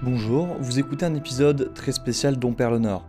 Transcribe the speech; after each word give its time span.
Bonjour, 0.00 0.46
vous 0.60 0.78
écoutez 0.78 1.04
un 1.06 1.16
épisode 1.16 1.74
très 1.74 1.90
spécial 1.90 2.38
dont 2.38 2.54
le 2.56 2.78
Nord. 2.78 3.04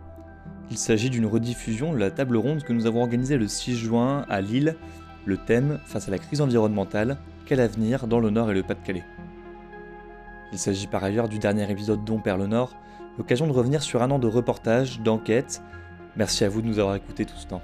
Il 0.72 0.76
s'agit 0.76 1.08
d'une 1.08 1.24
rediffusion 1.24 1.92
de 1.92 1.98
la 1.98 2.10
table 2.10 2.36
ronde 2.36 2.64
que 2.64 2.72
nous 2.72 2.84
avons 2.84 3.02
organisée 3.02 3.36
le 3.36 3.46
6 3.46 3.76
juin 3.76 4.26
à 4.28 4.40
Lille. 4.40 4.74
Le 5.24 5.36
thème, 5.36 5.78
face 5.84 6.08
à 6.08 6.10
la 6.10 6.18
crise 6.18 6.40
environnementale, 6.40 7.16
quel 7.46 7.60
avenir 7.60 8.08
dans 8.08 8.18
le 8.18 8.30
Nord 8.30 8.50
et 8.50 8.54
le 8.54 8.64
Pas-de-Calais? 8.64 9.04
Il 10.52 10.58
s'agit 10.58 10.88
par 10.88 11.04
ailleurs 11.04 11.28
du 11.28 11.38
dernier 11.38 11.70
épisode 11.70 12.04
dont 12.04 12.20
le 12.26 12.46
Nord, 12.48 12.74
l'occasion 13.18 13.46
de 13.46 13.52
revenir 13.52 13.82
sur 13.82 14.02
un 14.02 14.10
an 14.10 14.18
de 14.18 14.26
reportage, 14.26 15.00
d'enquête. 15.00 15.62
Merci 16.16 16.42
à 16.42 16.48
vous 16.48 16.60
de 16.60 16.66
nous 16.66 16.80
avoir 16.80 16.96
écoutés 16.96 17.24
tout 17.24 17.36
ce 17.36 17.46
temps. 17.46 17.62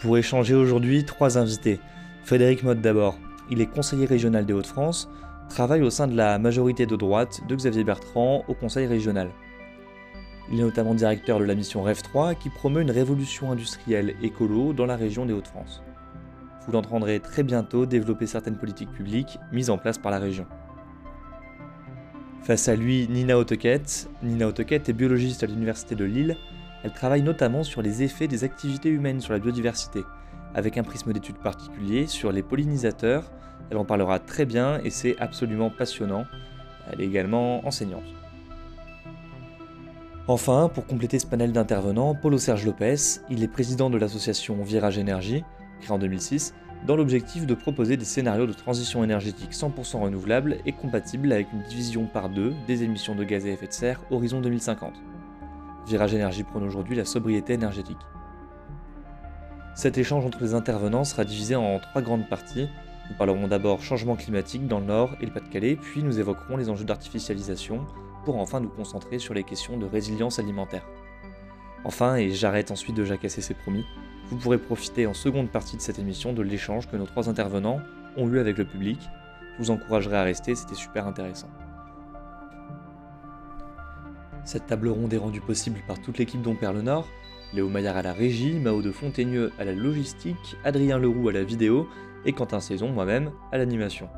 Pour 0.00 0.16
échanger 0.16 0.54
aujourd'hui, 0.54 1.04
trois 1.04 1.36
invités. 1.36 1.80
Frédéric 2.24 2.62
Motte 2.62 2.80
d'abord, 2.80 3.18
il 3.50 3.60
est 3.60 3.66
conseiller 3.66 4.06
régional 4.06 4.46
des 4.46 4.54
Hauts-de-France, 4.54 5.10
travaille 5.48 5.82
au 5.82 5.90
sein 5.90 6.06
de 6.06 6.16
la 6.16 6.38
majorité 6.38 6.86
de 6.86 6.96
droite 6.96 7.40
de 7.48 7.56
Xavier 7.56 7.84
Bertrand 7.84 8.44
au 8.48 8.54
Conseil 8.54 8.86
régional. 8.86 9.30
Il 10.50 10.60
est 10.60 10.62
notamment 10.62 10.94
directeur 10.94 11.38
de 11.38 11.44
la 11.44 11.54
mission 11.54 11.82
REF 11.82 12.02
3 12.02 12.34
qui 12.34 12.48
promeut 12.48 12.80
une 12.80 12.90
révolution 12.90 13.50
industrielle 13.52 14.14
écolo 14.22 14.72
dans 14.72 14.86
la 14.86 14.96
région 14.96 15.26
des 15.26 15.32
Hauts-de-France. 15.32 15.82
Vous 16.66 16.72
l'entendrez 16.72 17.20
très 17.20 17.42
bientôt 17.42 17.86
développer 17.86 18.26
certaines 18.26 18.56
politiques 18.56 18.92
publiques 18.92 19.38
mises 19.52 19.70
en 19.70 19.78
place 19.78 19.98
par 19.98 20.10
la 20.10 20.18
région. 20.18 20.46
Face 22.42 22.68
à 22.68 22.76
lui, 22.76 23.08
Nina 23.08 23.36
Autoquette. 23.36 24.08
Nina 24.22 24.46
Autoquette 24.48 24.88
est 24.88 24.94
biologiste 24.94 25.42
à 25.42 25.46
l'Université 25.46 25.94
de 25.94 26.04
Lille. 26.04 26.36
Elle 26.82 26.92
travaille 26.92 27.22
notamment 27.22 27.62
sur 27.62 27.82
les 27.82 28.02
effets 28.02 28.28
des 28.28 28.44
activités 28.44 28.88
humaines 28.88 29.20
sur 29.20 29.32
la 29.32 29.38
biodiversité, 29.38 30.02
avec 30.54 30.78
un 30.78 30.82
prisme 30.82 31.12
d'études 31.12 31.38
particulier 31.38 32.06
sur 32.06 32.32
les 32.32 32.42
pollinisateurs 32.42 33.30
elle 33.70 33.76
en 33.76 33.84
parlera 33.84 34.18
très 34.18 34.44
bien 34.44 34.80
et 34.84 34.90
c'est 34.90 35.18
absolument 35.18 35.70
passionnant. 35.70 36.24
Elle 36.90 37.00
est 37.00 37.06
également 37.06 37.66
enseignante. 37.66 38.04
Enfin, 40.26 40.70
pour 40.72 40.86
compléter 40.86 41.18
ce 41.18 41.26
panel 41.26 41.52
d'intervenants, 41.52 42.14
Paulo 42.14 42.36
Serge 42.36 42.66
Lopez, 42.66 42.96
il 43.30 43.42
est 43.42 43.48
président 43.48 43.88
de 43.88 43.96
l'association 43.96 44.62
Virage 44.62 44.98
Énergie, 44.98 45.42
créée 45.80 45.92
en 45.92 45.98
2006, 45.98 46.54
dans 46.86 46.96
l'objectif 46.96 47.46
de 47.46 47.54
proposer 47.54 47.96
des 47.96 48.04
scénarios 48.04 48.46
de 48.46 48.52
transition 48.52 49.02
énergétique 49.02 49.52
100% 49.52 50.00
renouvelables 50.02 50.58
et 50.66 50.72
compatibles 50.72 51.32
avec 51.32 51.52
une 51.52 51.62
division 51.62 52.06
par 52.06 52.28
deux 52.28 52.52
des 52.66 52.82
émissions 52.82 53.14
de 53.14 53.24
gaz 53.24 53.46
à 53.46 53.48
effet 53.48 53.66
de 53.66 53.72
serre 53.72 54.00
horizon 54.10 54.40
2050. 54.40 54.92
Virage 55.86 56.14
Énergie 56.14 56.42
prône 56.42 56.64
aujourd'hui 56.64 56.94
la 56.94 57.04
sobriété 57.04 57.54
énergétique. 57.54 57.96
Cet 59.74 59.96
échange 59.96 60.26
entre 60.26 60.42
les 60.42 60.54
intervenants 60.54 61.04
sera 61.04 61.24
divisé 61.24 61.56
en 61.56 61.78
trois 61.78 62.02
grandes 62.02 62.28
parties, 62.28 62.68
nous 63.10 63.16
parlerons 63.16 63.48
d'abord 63.48 63.82
changement 63.82 64.16
climatique 64.16 64.66
dans 64.66 64.80
le 64.80 64.86
Nord 64.86 65.16
et 65.20 65.26
le 65.26 65.32
Pas-de-Calais, 65.32 65.76
puis 65.76 66.02
nous 66.02 66.20
évoquerons 66.20 66.56
les 66.56 66.68
enjeux 66.68 66.84
d'artificialisation, 66.84 67.86
pour 68.24 68.38
enfin 68.38 68.60
nous 68.60 68.68
concentrer 68.68 69.18
sur 69.18 69.34
les 69.34 69.44
questions 69.44 69.78
de 69.78 69.86
résilience 69.86 70.38
alimentaire. 70.38 70.86
Enfin, 71.84 72.16
et 72.16 72.30
j'arrête 72.30 72.70
ensuite 72.70 72.96
de 72.96 73.04
jacasser 73.04 73.40
ses 73.40 73.54
promis, 73.54 73.84
vous 74.30 74.36
pourrez 74.36 74.58
profiter 74.58 75.06
en 75.06 75.14
seconde 75.14 75.48
partie 75.48 75.76
de 75.76 75.80
cette 75.80 75.98
émission 75.98 76.34
de 76.34 76.42
l'échange 76.42 76.86
que 76.88 76.96
nos 76.96 77.06
trois 77.06 77.30
intervenants 77.30 77.80
ont 78.16 78.28
eu 78.28 78.38
avec 78.38 78.58
le 78.58 78.66
public. 78.66 79.00
Je 79.56 79.62
vous 79.62 79.70
encouragerai 79.70 80.16
à 80.16 80.22
rester, 80.22 80.54
c'était 80.54 80.74
super 80.74 81.06
intéressant. 81.06 81.48
Cette 84.44 84.66
table 84.66 84.88
ronde 84.88 85.12
est 85.14 85.18
rendue 85.18 85.40
possible 85.40 85.80
par 85.86 86.00
toute 86.00 86.18
l'équipe 86.18 86.42
d'On 86.42 86.56
le 86.60 86.82
Nord, 86.82 87.08
Léo 87.54 87.70
Maillard 87.70 87.96
à 87.96 88.02
la 88.02 88.12
régie, 88.12 88.58
Mao 88.58 88.82
de 88.82 88.90
Fontaigneux 88.90 89.52
à 89.58 89.64
la 89.64 89.72
logistique, 89.72 90.56
Adrien 90.64 90.98
Leroux 90.98 91.30
à 91.30 91.32
la 91.32 91.44
vidéo 91.44 91.88
et 92.24 92.32
Quentin 92.32 92.60
Saison, 92.60 92.90
moi-même, 92.90 93.30
à 93.52 93.58
l'animation. 93.58 94.08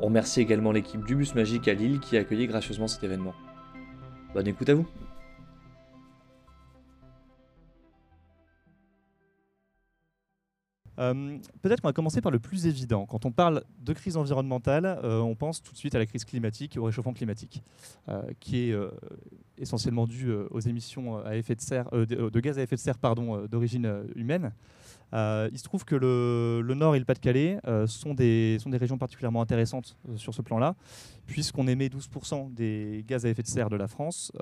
On 0.00 0.06
remercie 0.06 0.40
également 0.40 0.72
l'équipe 0.72 1.04
du 1.04 1.14
Bus 1.14 1.34
Magique 1.34 1.68
à 1.68 1.74
Lille 1.74 2.00
qui 2.00 2.16
a 2.16 2.20
accueilli 2.20 2.46
gracieusement 2.46 2.88
cet 2.88 3.04
événement. 3.04 3.34
Bonne 4.34 4.48
écoute 4.48 4.68
à 4.68 4.74
vous 4.74 4.86
Euh, 10.98 11.38
peut-être 11.62 11.80
qu'on 11.80 11.88
va 11.88 11.92
commencer 11.92 12.20
par 12.20 12.30
le 12.32 12.38
plus 12.38 12.66
évident. 12.66 13.06
Quand 13.06 13.24
on 13.24 13.32
parle 13.32 13.64
de 13.80 13.92
crise 13.92 14.16
environnementale, 14.16 15.00
euh, 15.02 15.20
on 15.20 15.34
pense 15.34 15.62
tout 15.62 15.72
de 15.72 15.78
suite 15.78 15.94
à 15.94 15.98
la 15.98 16.06
crise 16.06 16.24
climatique 16.24 16.76
au 16.78 16.84
réchauffement 16.84 17.12
climatique, 17.12 17.62
euh, 18.08 18.22
qui 18.40 18.70
est 18.70 18.76
essentiellement 19.58 20.06
dû 20.06 20.32
aux 20.32 20.60
émissions 20.60 21.24
à 21.24 21.36
effet 21.36 21.54
de, 21.54 21.60
serre, 21.60 21.90
de, 21.90 22.40
gaz 22.40 22.58
à 22.58 22.62
effet 22.62 22.76
de 22.76 22.80
serre 22.80 22.98
d'origine 23.48 24.04
humaine. 24.14 24.52
Euh, 25.14 25.48
il 25.52 25.58
se 25.58 25.64
trouve 25.64 25.84
que 25.84 25.94
le, 25.94 26.74
Nord 26.74 26.96
et 26.96 26.98
le 26.98 27.04
Pas-de-Calais 27.04 27.58
euh, 27.66 27.86
sont, 27.86 28.14
des, 28.14 28.58
sont 28.60 28.70
des 28.70 28.76
régions 28.76 28.98
particulièrement 28.98 29.42
intéressantes 29.42 29.96
euh, 30.08 30.16
sur 30.16 30.34
ce 30.34 30.42
plan-là, 30.42 30.74
puisqu'on 31.26 31.66
émet 31.66 31.88
12% 31.88 32.52
des 32.54 33.04
gaz 33.06 33.26
à 33.26 33.28
effet 33.28 33.42
de 33.42 33.46
serre 33.46 33.70
de 33.70 33.76
la 33.76 33.88
France, 33.88 34.32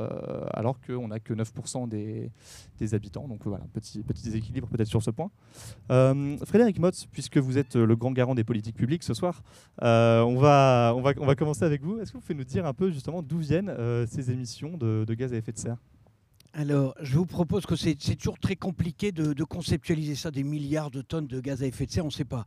alors 0.53 0.81
qu'on 0.81 1.09
n'a 1.09 1.21
que 1.21 1.35
9% 1.35 1.89
des, 1.89 2.31
des, 2.79 2.95
habitants. 2.95 3.29
Donc 3.29 3.41
voilà, 3.45 3.65
petit, 3.73 4.03
petit 4.03 4.25
déséquilibre 4.25 4.69
peut-être 4.69 4.89
sur 4.89 5.03
ce 5.03 5.11
point. 5.11 5.31
Frédéric 5.89 6.79
Motz, 6.79 7.07
puisque 7.07 7.39
vous 7.39 7.59
êtes 7.59 7.77
le 7.77 7.97
grand 7.97 8.13
garant 8.13 8.35
des 8.35 8.45
politiques 8.45 8.77
publiques 8.77 9.03
ce 9.03 9.15
soir, 9.15 9.43
on, 9.81 10.37
va, 10.37 10.95
on, 10.97 11.01
va, 11.01 11.13
on 11.19 11.27
va 11.27 11.35
commencer 11.35 11.65
avec 11.65 11.83
vous. 11.83 12.01
Est-ce 12.01 12.13
que 12.13 12.17
vous 12.17 12.23
pouvez 12.23 12.35
nous 12.35 12.45
dire 12.45 12.67
un 12.67 12.75
peu 12.75 12.91
justement 12.91 13.23
d'où 13.23 13.39
viennent 13.39 13.73
ces 14.07 14.31
émissions 14.31 14.77
de, 14.77 15.05
de 15.07 15.15
gaz 15.15 15.33
à 15.33 15.37
effet 15.37 15.53
de 15.53 15.59
serre? 15.59 15.77
Alors, 16.53 16.95
je 17.01 17.17
vous 17.17 17.27
propose 17.27 17.65
que 17.65 17.77
c'est 17.77 17.95
toujours 17.95 18.39
très 18.39 18.57
compliqué 18.57 19.13
de, 19.13 19.45
conceptualiser 19.45 20.17
ça, 20.17 20.31
des 20.31 20.43
milliards 20.43 20.91
de 20.91 21.01
tonnes 21.01 21.29
de 21.29 21.41
gaz 21.41 21.63
à 21.63 21.67
effet 21.67 21.87
de 21.87 21.93
serre, 21.93 22.05
on 22.05 22.09
ne 22.09 22.13
sait 22.13 22.25
pas. 22.25 22.45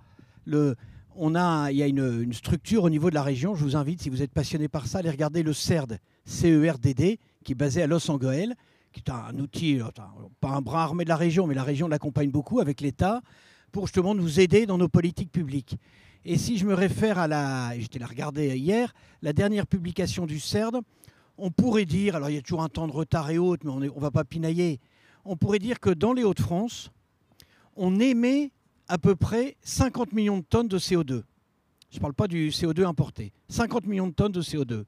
On 1.16 1.36
a, 1.36 1.72
il 1.72 1.78
y 1.78 1.84
a 1.84 1.88
une, 1.88 2.34
structure 2.34 2.84
au 2.84 2.90
niveau 2.90 3.10
de 3.10 3.16
la 3.16 3.24
région, 3.24 3.56
je 3.56 3.64
vous 3.64 3.76
invite, 3.78 4.02
si 4.02 4.10
vous 4.10 4.22
êtes 4.22 4.34
passionné 4.34 4.68
par 4.68 4.88
ça, 4.88 4.98
à 4.98 5.00
aller 5.00 5.10
regarder 5.10 5.42
le 5.42 5.54
CERD, 5.54 6.00
CERDD, 6.26 7.18
qui 7.46 7.52
est 7.52 7.56
basé 7.56 7.82
à 7.82 7.88
Los 7.88 8.10
Angeles, 8.12 8.54
qui 8.92 9.02
est 9.06 9.10
un 9.10 9.38
outil, 9.40 9.80
pas 10.42 10.50
un 10.50 10.62
bras 10.62 10.84
armé 10.84 11.06
de 11.06 11.10
la 11.10 11.16
région, 11.16 11.48
mais 11.48 11.56
la 11.56 11.64
région 11.64 11.88
l'accompagne 11.88 12.30
beaucoup 12.30 12.60
avec 12.60 12.82
l'État, 12.82 13.22
pour 13.72 13.88
justement 13.88 14.16
nous 14.16 14.40
aider 14.40 14.66
dans 14.66 14.78
nos 14.78 14.90
politiques 14.90 15.32
publiques. 15.32 15.78
Et 16.26 16.38
si 16.38 16.58
je 16.58 16.66
me 16.66 16.74
réfère 16.74 17.20
à 17.20 17.28
la, 17.28 17.78
j'étais 17.78 18.00
la 18.00 18.06
regarder 18.06 18.58
hier, 18.58 18.94
la 19.22 19.34
dernière 19.34 19.68
publication 19.68 20.26
du 20.26 20.40
CERD, 20.40 20.82
on 21.38 21.52
pourrait 21.52 21.86
dire, 21.86 22.16
alors 22.16 22.30
il 22.30 22.36
y 22.36 22.38
a 22.38 22.42
toujours 22.42 22.64
un 22.64 22.70
temps 22.70 22.88
de 22.88 22.94
retard 22.94 23.30
et 23.30 23.38
autres, 23.38 23.66
mais 23.66 23.72
on 23.72 23.80
ne 23.80 24.02
va 24.02 24.12
pas 24.12 24.24
pinailler, 24.24 24.80
on 25.26 25.36
pourrait 25.36 25.60
dire 25.60 25.80
que 25.80 25.90
dans 25.90 26.14
les 26.14 26.24
Hauts-de-France, 26.24 26.92
on 27.76 28.00
émet 28.00 28.52
à 28.88 28.98
peu 28.98 29.16
près 29.16 29.56
50 29.64 30.14
millions 30.14 30.38
de 30.38 30.44
tonnes 30.44 30.68
de 30.68 30.78
CO2. 30.78 31.24
Je 31.90 31.98
ne 31.98 32.02
parle 32.02 32.14
pas 32.14 32.28
du 32.28 32.50
CO2 32.50 32.86
importé. 32.86 33.32
50 33.50 33.86
millions 33.86 34.08
de 34.08 34.14
tonnes 34.14 34.32
de 34.32 34.42
CO2. 34.42 34.86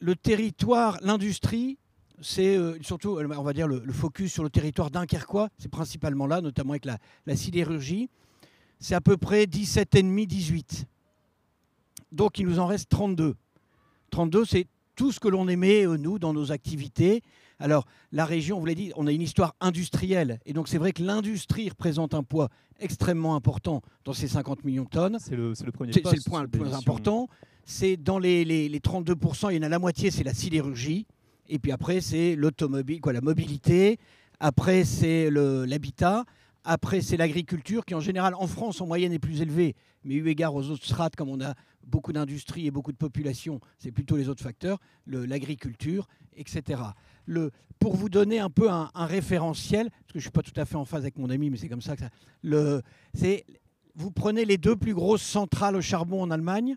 Le 0.00 0.16
territoire, 0.16 0.98
l'industrie, 1.02 1.78
c'est 2.20 2.56
euh, 2.56 2.78
surtout, 2.82 3.18
euh, 3.18 3.28
on 3.36 3.42
va 3.42 3.52
dire, 3.52 3.66
le, 3.68 3.80
focus 3.92 4.32
sur 4.32 4.42
le 4.42 4.50
territoire 4.50 4.90
dunkerquois, 4.90 5.48
c'est 5.58 5.70
principalement 5.70 6.26
là, 6.26 6.40
notamment 6.40 6.72
avec 6.72 6.84
la, 6.84 7.36
sidérurgie. 7.36 8.08
C'est 8.78 8.94
à 8.94 9.00
peu 9.00 9.16
près 9.16 9.44
17,5, 9.44 10.26
18. 10.26 10.86
Donc 12.10 12.38
il 12.38 12.46
nous 12.46 12.58
en 12.58 12.66
reste 12.66 12.88
32. 12.90 13.34
32, 14.10 14.44
c'est 14.44 14.66
tout 15.02 15.10
ce 15.10 15.18
que 15.18 15.26
l'on 15.26 15.48
aimait, 15.48 15.84
euh, 15.84 15.96
nous, 15.96 16.20
dans 16.20 16.32
nos 16.32 16.52
activités. 16.52 17.24
Alors, 17.58 17.86
la 18.12 18.24
région, 18.24 18.60
vous 18.60 18.66
l'avez 18.66 18.76
dit, 18.76 18.92
on 18.94 19.08
a 19.08 19.10
une 19.10 19.20
histoire 19.20 19.56
industrielle. 19.60 20.38
Et 20.46 20.52
donc, 20.52 20.68
c'est 20.68 20.78
vrai 20.78 20.92
que 20.92 21.02
l'industrie 21.02 21.68
représente 21.68 22.14
un 22.14 22.22
poids 22.22 22.50
extrêmement 22.78 23.34
important 23.34 23.82
dans 24.04 24.12
ces 24.12 24.28
50 24.28 24.62
millions 24.62 24.84
de 24.84 24.90
tonnes. 24.90 25.18
C'est 25.18 25.34
le, 25.34 25.54
premier 25.72 25.92
C'est 25.92 26.04
le 26.04 26.30
point 26.30 26.42
le 26.42 26.46
plus 26.46 26.72
important. 26.72 27.26
C'est 27.64 27.96
dans 27.96 28.20
les, 28.20 28.44
les, 28.44 28.68
les, 28.68 28.78
32%, 28.78 29.50
il 29.50 29.56
y 29.56 29.58
en 29.58 29.62
a 29.62 29.68
la 29.68 29.80
moitié, 29.80 30.12
c'est 30.12 30.22
la 30.22 30.34
sidérurgie. 30.34 31.08
Et 31.48 31.58
puis 31.58 31.72
après, 31.72 32.00
c'est 32.00 32.36
l'automobile, 32.36 33.00
quoi, 33.00 33.12
la 33.12 33.22
mobilité. 33.22 33.98
Après, 34.38 34.84
c'est 34.84 35.32
l'habitat. 35.32 36.26
Après, 36.64 37.00
c'est 37.00 37.16
l'agriculture 37.16 37.84
qui, 37.84 37.94
en 37.94 38.00
général, 38.00 38.34
en 38.34 38.46
France, 38.46 38.80
en 38.80 38.86
moyenne, 38.86 39.12
est 39.12 39.18
plus 39.18 39.40
élevée. 39.40 39.74
Mais 40.04 40.14
eu 40.14 40.28
égard 40.28 40.54
aux 40.54 40.70
autres 40.70 40.84
strates, 40.84 41.16
comme 41.16 41.28
on 41.28 41.40
a 41.40 41.54
beaucoup 41.84 42.12
d'industrie 42.12 42.66
et 42.66 42.70
beaucoup 42.70 42.92
de 42.92 42.96
population, 42.96 43.60
c'est 43.78 43.90
plutôt 43.90 44.16
les 44.16 44.28
autres 44.28 44.42
facteurs, 44.42 44.78
l'agriculture, 45.06 46.06
etc. 46.36 46.82
Le, 47.26 47.50
pour 47.80 47.96
vous 47.96 48.08
donner 48.08 48.38
un 48.38 48.50
peu 48.50 48.70
un, 48.70 48.90
référentiel, 48.94 49.90
parce 49.90 50.12
que 50.12 50.12
je 50.14 50.18
ne 50.18 50.22
suis 50.22 50.30
pas 50.30 50.42
tout 50.42 50.52
à 50.56 50.64
fait 50.64 50.76
en 50.76 50.84
phase 50.84 51.02
avec 51.02 51.18
mon 51.18 51.30
ami, 51.30 51.50
mais 51.50 51.56
c'est 51.56 51.68
comme 51.68 51.82
ça 51.82 51.96
que 51.96 52.02
ça. 52.02 52.10
Vous 53.94 54.10
prenez 54.10 54.46
les 54.46 54.56
deux 54.56 54.74
plus 54.74 54.94
grosses 54.94 55.22
centrales 55.22 55.76
au 55.76 55.82
charbon 55.82 56.22
en 56.22 56.30
Allemagne, 56.30 56.76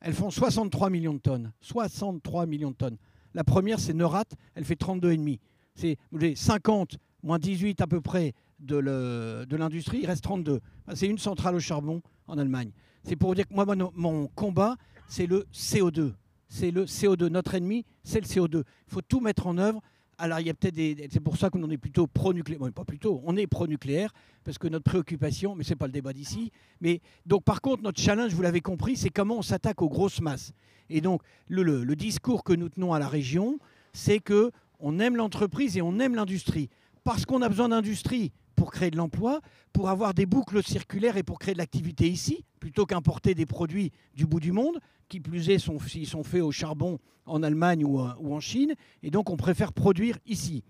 elles 0.00 0.14
font 0.14 0.30
63 0.30 0.88
millions 0.88 1.12
de 1.14 1.18
tonnes. 1.18 1.52
63 1.60 2.46
millions 2.46 2.70
de 2.70 2.76
tonnes. 2.76 2.96
La 3.34 3.44
première, 3.44 3.78
c'est 3.78 3.92
Neurat, 3.92 4.24
elle 4.54 4.64
fait 4.64 4.80
32,5. 4.80 5.38
C'est 5.74 5.98
50 6.36 6.96
moins 7.22 7.38
18 7.38 7.80
à 7.80 7.86
peu 7.86 8.00
près 8.00 8.32
de 8.64 9.56
l'industrie, 9.56 10.00
il 10.02 10.06
reste 10.06 10.24
32. 10.24 10.60
C'est 10.94 11.06
une 11.06 11.18
centrale 11.18 11.54
au 11.54 11.60
charbon 11.60 12.02
en 12.26 12.38
Allemagne. 12.38 12.70
C'est 13.02 13.16
pour 13.16 13.34
dire 13.34 13.46
que 13.46 13.54
moi, 13.54 13.66
mon 13.94 14.28
combat, 14.28 14.76
c'est 15.08 15.26
le 15.26 15.46
CO2. 15.52 16.12
C'est 16.48 16.70
le 16.70 16.84
CO2. 16.84 17.26
Notre 17.28 17.54
ennemi, 17.54 17.84
c'est 18.02 18.20
le 18.20 18.26
CO2. 18.26 18.62
Il 18.88 18.92
faut 18.92 19.02
tout 19.02 19.20
mettre 19.20 19.46
en 19.46 19.58
œuvre 19.58 19.80
Alors, 20.18 20.40
il 20.40 20.46
y 20.46 20.50
a 20.50 20.54
peut-être. 20.54 21.12
C'est 21.12 21.20
pour 21.20 21.36
ça 21.36 21.50
qu'on 21.50 21.70
est 21.70 21.76
plutôt 21.76 22.06
pro-nucléaire. 22.06 22.72
Pas 22.72 22.84
plutôt, 22.84 23.20
on 23.24 23.36
est 23.36 23.46
pro-nucléaire, 23.46 24.12
parce 24.44 24.58
que 24.58 24.68
notre 24.68 24.84
préoccupation, 24.84 25.54
mais 25.54 25.64
ce 25.64 25.70
n'est 25.70 25.76
pas 25.76 25.86
le 25.86 25.92
débat 25.92 26.12
d'ici. 26.12 26.50
Mais 26.80 27.00
donc, 27.26 27.44
par 27.44 27.60
contre, 27.60 27.82
notre 27.82 28.00
challenge, 28.00 28.32
vous 28.32 28.42
l'avez 28.42 28.60
compris, 28.60 28.96
c'est 28.96 29.10
comment 29.10 29.38
on 29.38 29.42
s'attaque 29.42 29.82
aux 29.82 29.88
grosses 29.88 30.20
masses. 30.20 30.52
Et 30.88 31.00
donc, 31.00 31.22
le, 31.48 31.62
le 31.62 31.96
discours 31.96 32.44
que 32.44 32.52
nous 32.52 32.68
tenons 32.68 32.92
à 32.92 32.98
la 32.98 33.08
région, 33.08 33.58
c'est 33.92 34.20
que 34.20 34.50
on 34.78 34.98
aime 34.98 35.16
l'entreprise 35.16 35.76
et 35.76 35.82
on 35.82 35.98
aime 35.98 36.14
l'industrie. 36.14 36.68
Parce 37.04 37.26
qu'on 37.26 37.42
a 37.42 37.48
besoin 37.48 37.68
d'industrie 37.68 38.32
pour 38.54 38.70
créer 38.70 38.90
de 38.90 38.96
l'emploi, 38.96 39.40
pour 39.72 39.88
avoir 39.88 40.14
des 40.14 40.26
boucles 40.26 40.62
circulaires 40.62 41.16
et 41.16 41.22
pour 41.22 41.38
créer 41.38 41.54
de 41.54 41.58
l'activité 41.58 42.08
ici, 42.08 42.44
plutôt 42.60 42.86
qu'importer 42.86 43.34
des 43.34 43.46
produits 43.46 43.92
du 44.14 44.26
bout 44.26 44.40
du 44.40 44.52
monde, 44.52 44.78
qui 45.08 45.20
plus 45.20 45.50
est, 45.50 45.58
sont, 45.58 45.78
s'ils 45.78 46.06
sont 46.06 46.22
faits 46.22 46.42
au 46.42 46.50
charbon 46.50 46.98
en 47.26 47.42
Allemagne 47.42 47.84
ou, 47.84 48.00
ou, 48.00 48.34
en 48.34 48.40
Chine. 48.40 48.74
Et 49.02 49.10
donc, 49.10 49.30
on 49.30 49.36
préfère 49.36 49.72
produire 49.72 50.18
ici. 50.26 50.62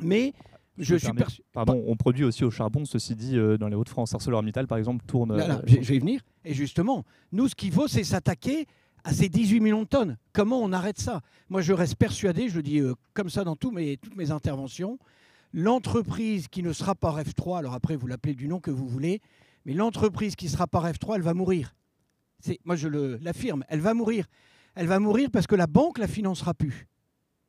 Mais 0.00 0.32
je, 0.78 0.96
suis 0.96 1.08
Pardon, 1.52 1.84
on 1.86 1.96
produit 1.96 2.24
aussi 2.24 2.44
au 2.44 2.50
charbon, 2.50 2.84
ceci 2.84 3.14
dit, 3.14 3.36
euh, 3.36 3.58
dans 3.58 3.68
les 3.68 3.76
Hauts-de-France. 3.76 4.14
ArcelorMittal, 4.14 4.66
par 4.66 4.78
exemple, 4.78 5.04
tourne. 5.06 5.36
Là, 5.36 5.60
je 5.66 5.76
vais 5.76 5.96
y 5.96 6.00
venir. 6.00 6.22
Et 6.44 6.54
justement, 6.54 7.04
nous, 7.30 7.48
ce 7.48 7.54
qu'il 7.54 7.72
faut, 7.72 7.88
c'est 7.88 8.04
s'attaquer 8.04 8.66
à 9.04 9.12
ces 9.12 9.28
18 9.28 9.60
millions 9.60 9.82
de 9.82 9.88
tonnes. 9.88 10.16
Comment 10.32 10.60
on 10.60 10.72
arrête 10.72 10.98
ça? 10.98 11.20
Moi, 11.48 11.60
je 11.60 11.72
reste 11.72 11.96
persuadé, 11.96 12.48
je 12.48 12.56
le 12.56 12.62
dis 12.62 12.78
euh, 12.78 12.94
comme 13.14 13.28
ça 13.28 13.44
dans 13.44 13.56
toutes 13.56 13.74
mes 13.74 14.30
interventions, 14.30 14.98
l'entreprise 15.52 16.48
qui 16.48 16.62
ne 16.62 16.72
sera 16.72 16.94
pas 16.94 17.10
REF 17.10 17.34
3, 17.34 17.58
alors 17.58 17.74
après 17.74 17.96
vous 17.96 18.06
l'appelez 18.06 18.34
du 18.34 18.48
nom 18.48 18.60
que 18.60 18.70
vous 18.70 18.88
voulez, 18.88 19.20
mais 19.64 19.74
l'entreprise 19.74 20.34
qui 20.34 20.46
ne 20.46 20.50
sera 20.50 20.66
pas 20.66 20.80
REF 20.80 20.98
3, 20.98 21.16
elle 21.16 21.22
va 21.22 21.34
mourir. 21.34 21.74
Moi 22.64 22.76
je 22.76 22.88
l'affirme, 22.88 23.64
elle 23.68 23.80
va 23.80 23.94
mourir. 23.94 24.26
Elle 24.74 24.86
va 24.86 24.98
mourir 24.98 25.30
parce 25.30 25.46
que 25.46 25.54
la 25.54 25.66
banque 25.66 25.98
la 25.98 26.08
financera 26.08 26.54
plus. 26.54 26.88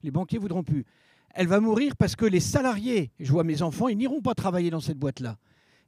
Les 0.02 0.12
banquiers 0.12 0.38
voudront 0.38 0.64
plus. 0.64 0.86
Elle 1.34 1.48
va 1.48 1.60
mourir 1.60 1.96
parce 1.96 2.16
que 2.16 2.26
les 2.26 2.42
salariés, 2.42 3.12
je 3.20 3.32
vois 3.32 3.44
mes 3.44 3.62
enfants, 3.62 3.88
ils 3.88 3.98
n'iront 3.98 4.22
pas 4.22 4.36
travailler 4.36 4.70
dans 4.70 4.82
cette 4.82 5.00
boîte-là. 5.00 5.38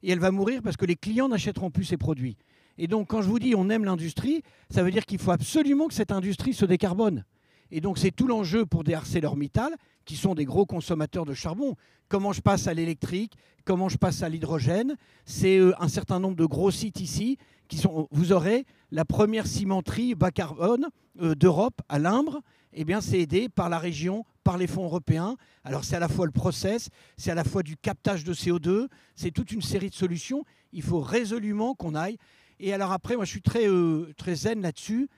Et 0.02 0.10
elle 0.10 0.18
va 0.18 0.30
mourir 0.30 0.62
parce 0.62 0.76
que 0.76 0.86
les 0.86 0.96
clients 0.96 1.28
n'achèteront 1.28 1.70
plus 1.70 1.84
ces 1.84 1.96
produits. 1.96 2.36
Et 2.78 2.88
donc 2.88 3.08
quand 3.08 3.22
je 3.22 3.28
vous 3.28 3.38
dis 3.38 3.54
on 3.54 3.70
aime 3.70 3.84
l'industrie, 3.84 4.42
ça 4.70 4.82
veut 4.82 4.90
dire 4.90 5.04
qu'il 5.06 5.18
faut 5.18 5.30
absolument 5.30 5.88
que 5.88 5.94
cette 5.94 6.10
industrie 6.10 6.54
se 6.54 6.64
décarbone. 6.64 7.24
Et 7.70 7.80
donc 7.80 7.98
c'est 7.98 8.10
tout 8.10 8.26
l'enjeu 8.26 8.66
pour 8.66 8.84
des 8.84 8.94
ArcelorMittal, 8.94 9.74
qui 10.06 10.16
sont 10.16 10.34
des 10.34 10.46
gros 10.46 10.64
consommateurs 10.64 11.26
de 11.26 11.34
charbon. 11.34 11.76
Comment 12.08 12.32
je 12.32 12.40
passe 12.40 12.68
à 12.68 12.72
l'électrique, 12.72 13.34
comment 13.64 13.90
je 13.90 13.98
passe 13.98 14.22
à 14.22 14.30
l'hydrogène. 14.30 14.96
C'est 15.26 15.58
euh, 15.58 15.74
un 15.78 15.88
certain 15.88 16.20
nombre 16.20 16.36
de 16.36 16.46
gros 16.46 16.70
sites 16.70 17.00
ici. 17.00 17.36
Qui 17.68 17.78
sont, 17.78 18.06
vous 18.12 18.30
aurez 18.30 18.64
la 18.92 19.04
première 19.04 19.48
cimenterie 19.48 20.14
bas 20.14 20.30
carbone 20.30 20.86
euh, 21.20 21.34
d'Europe 21.34 21.82
à 21.88 21.98
Limbre. 21.98 22.40
Eh 22.72 22.84
bien, 22.84 23.00
c'est 23.00 23.18
aidé 23.18 23.48
par 23.48 23.68
la 23.68 23.80
région, 23.80 24.24
par 24.44 24.56
les 24.56 24.68
fonds 24.68 24.84
européens. 24.84 25.36
Alors, 25.64 25.82
c'est 25.82 25.96
à 25.96 25.98
la 25.98 26.08
fois 26.08 26.26
le 26.26 26.32
process, 26.32 26.90
c'est 27.16 27.32
à 27.32 27.34
la 27.34 27.42
fois 27.42 27.64
du 27.64 27.76
captage 27.76 28.22
de 28.22 28.32
CO2, 28.32 28.86
c'est 29.16 29.32
toute 29.32 29.50
une 29.50 29.62
série 29.62 29.90
de 29.90 29.94
solutions. 29.94 30.44
Il 30.72 30.82
faut 30.82 31.00
résolument 31.00 31.74
qu'on 31.74 31.96
aille. 31.96 32.18
Et 32.60 32.72
alors 32.72 32.92
après, 32.92 33.16
moi, 33.16 33.24
je 33.24 33.30
suis 33.30 33.42
très, 33.42 33.66
euh, 33.68 34.12
très 34.16 34.36
zen 34.36 34.62
là-dessus. 34.62 35.08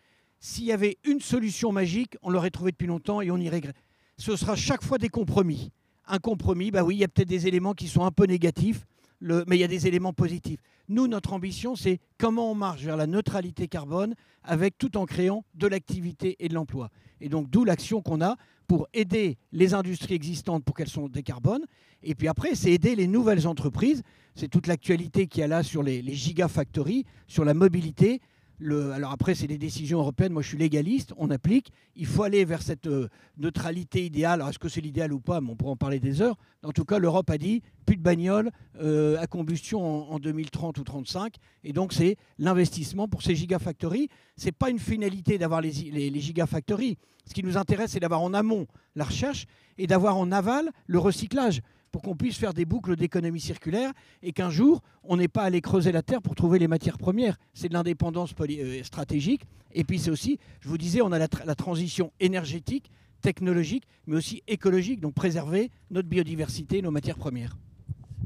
S'il 0.40 0.64
y 0.64 0.72
avait 0.72 0.98
une 1.04 1.20
solution 1.20 1.72
magique, 1.72 2.16
on 2.22 2.30
l'aurait 2.30 2.50
trouvée 2.50 2.70
depuis 2.70 2.86
longtemps 2.86 3.20
et 3.20 3.30
on 3.30 3.36
y. 3.36 3.72
Ce 4.18 4.34
sera 4.34 4.56
chaque 4.56 4.82
fois 4.82 4.98
des 4.98 5.08
compromis. 5.08 5.70
Un 6.06 6.18
compromis, 6.18 6.70
bah 6.70 6.82
oui, 6.82 6.96
il 6.96 6.98
y 6.98 7.04
a 7.04 7.08
peut-être 7.08 7.28
des 7.28 7.46
éléments 7.46 7.74
qui 7.74 7.86
sont 7.86 8.04
un 8.04 8.10
peu 8.10 8.24
négatifs, 8.24 8.84
mais 9.20 9.56
il 9.56 9.60
y 9.60 9.64
a 9.64 9.68
des 9.68 9.86
éléments 9.86 10.12
positifs. 10.12 10.60
Nous, 10.88 11.06
notre 11.06 11.32
ambition, 11.32 11.76
c'est 11.76 12.00
comment 12.18 12.50
on 12.50 12.54
marche 12.54 12.82
vers 12.82 12.96
la 12.96 13.06
neutralité 13.06 13.68
carbone 13.68 14.14
avec 14.42 14.76
tout 14.76 14.96
en 14.96 15.06
créant 15.06 15.44
de 15.54 15.66
l'activité 15.66 16.36
et 16.40 16.48
de 16.48 16.54
l'emploi. 16.54 16.90
Et 17.20 17.28
donc, 17.28 17.48
d'où 17.48 17.64
l'action 17.64 18.02
qu'on 18.02 18.20
a 18.20 18.36
pour 18.66 18.88
aider 18.92 19.38
les 19.52 19.72
industries 19.72 20.14
existantes 20.14 20.64
pour 20.64 20.74
qu'elles 20.74 20.88
soient 20.88 21.08
décarbonées. 21.08 21.64
Et 22.02 22.14
puis 22.14 22.28
après, 22.28 22.54
c'est 22.54 22.72
aider 22.72 22.96
les 22.96 23.06
nouvelles 23.06 23.46
entreprises. 23.46 24.02
C'est 24.34 24.48
toute 24.48 24.66
l'actualité 24.66 25.26
qu'il 25.26 25.40
y 25.40 25.44
a 25.44 25.46
là 25.46 25.62
sur 25.62 25.82
les, 25.82 26.02
les 26.02 26.14
gigafactories, 26.14 27.04
sur 27.26 27.44
la 27.44 27.54
mobilité 27.54 28.20
alors 28.60 29.12
après, 29.12 29.34
c'est 29.34 29.46
des 29.46 29.58
décisions 29.58 29.98
européennes. 30.00 30.32
Moi, 30.32 30.42
je 30.42 30.48
suis 30.48 30.58
légaliste. 30.58 31.12
On 31.16 31.30
applique. 31.30 31.72
Il 31.96 32.06
faut 32.06 32.22
aller 32.22 32.44
vers 32.44 32.62
cette 32.62 32.86
euh, 32.86 33.08
neutralité 33.36 34.04
idéale. 34.04 34.44
est-ce 34.48 34.58
que 34.58 34.68
c'est 34.68 34.80
l'idéal 34.80 35.12
ou 35.12 35.20
pas? 35.20 35.40
On 35.40 35.56
pourra 35.56 35.72
en 35.72 35.76
parler 35.76 36.00
des 36.00 36.22
heures. 36.22 36.36
En 36.64 36.72
tout 36.72 36.84
cas, 36.84 36.98
l'Europe 36.98 37.30
a 37.30 37.38
dit 37.38 37.62
plus 37.86 37.96
de 37.96 38.02
bagnoles 38.02 38.50
euh, 38.80 39.18
à 39.20 39.26
combustion 39.26 40.10
en, 40.10 40.18
2030 40.18 40.78
ou 40.78 40.84
2035. 40.84 41.34
Et 41.64 41.72
donc, 41.72 41.92
c'est 41.92 42.16
l'investissement 42.38 43.08
pour 43.08 43.22
ces 43.22 43.36
gigafactories. 43.36 44.08
Ce 44.36 44.46
n'est 44.46 44.52
pas 44.52 44.70
une 44.70 44.78
finalité 44.78 45.38
d'avoir 45.38 45.60
les 45.60 46.20
gigafactories. 46.20 46.98
Ce 47.28 47.34
qui 47.34 47.44
nous 47.44 47.58
intéresse, 47.58 47.92
c'est 47.92 48.00
d'avoir 48.00 48.22
en 48.22 48.32
amont 48.32 48.66
la 48.96 49.04
recherche 49.04 49.46
et 49.76 49.86
d'avoir 49.86 50.16
en 50.16 50.32
aval 50.32 50.70
le 50.86 50.98
recyclage 50.98 51.60
pour 51.98 52.10
qu'on 52.12 52.16
puisse 52.16 52.38
faire 52.38 52.54
des 52.54 52.64
boucles 52.64 52.94
d'économie 52.94 53.40
circulaire 53.40 53.92
et 54.22 54.30
qu'un 54.30 54.50
jour, 54.50 54.82
on 55.02 55.16
n'ait 55.16 55.26
pas 55.26 55.42
à 55.42 55.46
aller 55.46 55.60
creuser 55.60 55.90
la 55.90 56.00
terre 56.00 56.22
pour 56.22 56.36
trouver 56.36 56.60
les 56.60 56.68
matières 56.68 56.96
premières. 56.96 57.36
C'est 57.54 57.68
de 57.68 57.72
l'indépendance 57.74 58.32
euh, 58.40 58.84
stratégique. 58.84 59.42
Et 59.72 59.82
puis 59.82 59.98
c'est 59.98 60.12
aussi, 60.12 60.38
je 60.60 60.68
vous 60.68 60.78
disais, 60.78 61.02
on 61.02 61.10
a 61.10 61.18
la, 61.18 61.54
transition 61.56 62.12
énergétique, 62.20 62.92
technologique, 63.20 63.82
mais 64.06 64.14
aussi 64.14 64.44
écologique, 64.46 65.00
donc 65.00 65.14
préserver 65.14 65.72
notre 65.90 66.08
biodiversité, 66.08 66.82
nos 66.82 66.92
matières 66.92 67.18
premières. 67.18 67.58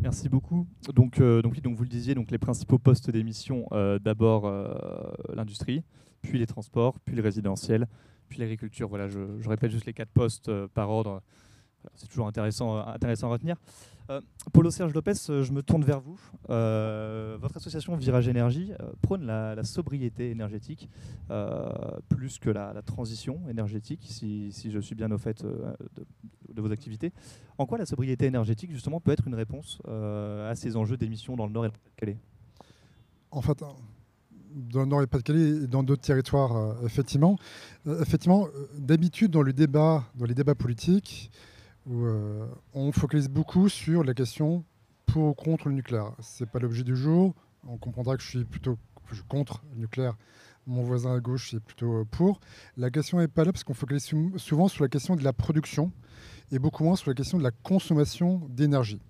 Merci 0.03 0.29
beaucoup. 0.29 0.67
Donc, 0.95 1.19
euh, 1.19 1.41
vous 1.43 1.83
le 1.83 1.89
disiez, 1.89 2.15
donc 2.15 2.31
les 2.31 2.37
principaux 2.37 2.79
postes 2.79 3.11
d'émission, 3.11 3.69
euh, 3.73 3.99
d'abord 3.99 4.53
l'industrie, 5.35 5.83
puis 6.21 6.39
les 6.39 6.47
transports, 6.47 7.01
puis 7.01 7.17
le 7.17 7.23
résidentiel, 7.23 7.89
puis 8.29 8.39
l'agriculture. 8.39 8.91
Voilà, 8.91 9.09
je, 9.09 9.49
répète 9.49 9.71
juste 9.71 9.87
les 9.87 9.95
quatre 9.95 10.13
postes 10.13 10.51
par 10.75 10.91
ordre 10.91 11.23
c'est 11.95 12.09
toujours 12.09 12.27
intéressant, 12.27 12.77
euh, 12.77 12.83
à 12.83 13.27
retenir. 13.27 13.57
Euh, 14.11 14.21
Serge 14.71 14.93
Lopez, 14.93 15.13
euh, 15.31 15.43
je 15.43 15.53
me 15.53 15.63
tourne 15.63 15.85
vers 15.85 16.01
vous. 16.01 16.19
votre 16.49 17.57
association 17.57 17.97
Virage 17.97 18.29
Énergie 18.29 18.73
prône 19.01 19.25
la, 19.25 19.63
sobriété 19.65 20.31
énergétique 20.31 20.89
plus 22.09 22.39
que 22.39 22.51
la, 22.51 22.83
transition 22.83 23.41
énergétique, 23.49 24.01
si, 24.09 24.53
je 24.71 24.79
suis 24.79 24.95
bien 24.95 25.11
au 25.11 25.19
fait 25.19 25.45
de, 25.45 26.61
vos 26.61 26.73
activités. 26.73 27.13
En 27.59 27.67
quoi 27.67 27.79
la 27.79 27.87
sobriété 27.87 28.27
énergétique, 28.27 28.71
justement, 28.71 29.01
peut 29.01 29.13
être 29.13 29.27
une 29.27 29.35
réponse 29.35 29.81
à 29.87 30.55
ces 30.55 30.77
enjeux 30.77 30.97
d'émissions 30.97 31.37
dans 31.37 31.47
le 31.47 31.53
Nord 31.53 31.65
et 31.65 31.69
le 31.69 31.73
Pas-de-Calais? 31.73 32.19
En 33.31 33.41
fait, 33.41 33.63
dans 34.55 34.81
le 34.81 34.87
Nord 34.87 35.03
et 35.03 35.07
Pas-de-Calais 35.07 35.65
et 35.65 35.67
dans 35.67 35.83
d'autres 35.83 36.03
territoires, 36.03 36.77
effectivement. 36.85 37.39
effectivement, 37.87 38.49
d'habitude, 38.77 39.31
dans 39.31 39.43
le 39.43 39.53
débat, 39.53 40.05
dans 40.15 40.27
les 40.27 40.35
débats 40.35 40.55
politiques, 40.55 41.31
où 41.87 42.05
euh, 42.05 42.47
on 42.75 42.93
focalise 42.93 43.29
beaucoup 43.29 43.69
sur 43.69 44.05
la 44.05 44.15
question 44.15 44.65
pour 45.07 45.25
ou 45.25 45.35
contre 45.35 45.69
le 45.69 45.75
nucléaire. 45.75 46.13
Ce 46.21 46.45
n'est 46.45 46.51
pas 46.51 46.59
l'objet 46.59 46.85
du 46.85 46.97
jour. 46.97 47.35
On 47.67 47.77
comprendra 47.77 48.17
que 48.17 48.23
je 48.23 48.29
suis 48.29 48.45
plutôt 48.45 48.79
contre 49.29 49.63
le 49.75 49.81
nucléaire. 49.81 50.17
Mon 50.67 50.83
voisin 50.83 51.15
à 51.15 51.21
gauche 51.21 51.53
est 51.55 51.61
plutôt 51.61 52.01
euh, 52.01 52.05
pour. 52.05 52.41
La 52.77 52.91
question 52.91 53.19
n'est 53.19 53.29
pas 53.29 53.45
là 53.45 53.53
parce 53.53 53.65
qu'on 53.65 53.75
focalise 53.75 54.09
souvent 54.37 54.69
sur 54.69 54.85
la 54.85 54.89
question 54.89 55.17
de 55.17 55.25
la 55.25 55.33
production 55.33 55.93
et 56.51 56.59
beaucoup 56.59 56.85
moins 56.85 56.97
sur 56.97 57.11
la 57.11 57.15
question 57.15 57.39
de 57.39 57.43
la 57.43 57.51
consommation 57.51 58.43
d'énergie. 58.49 59.01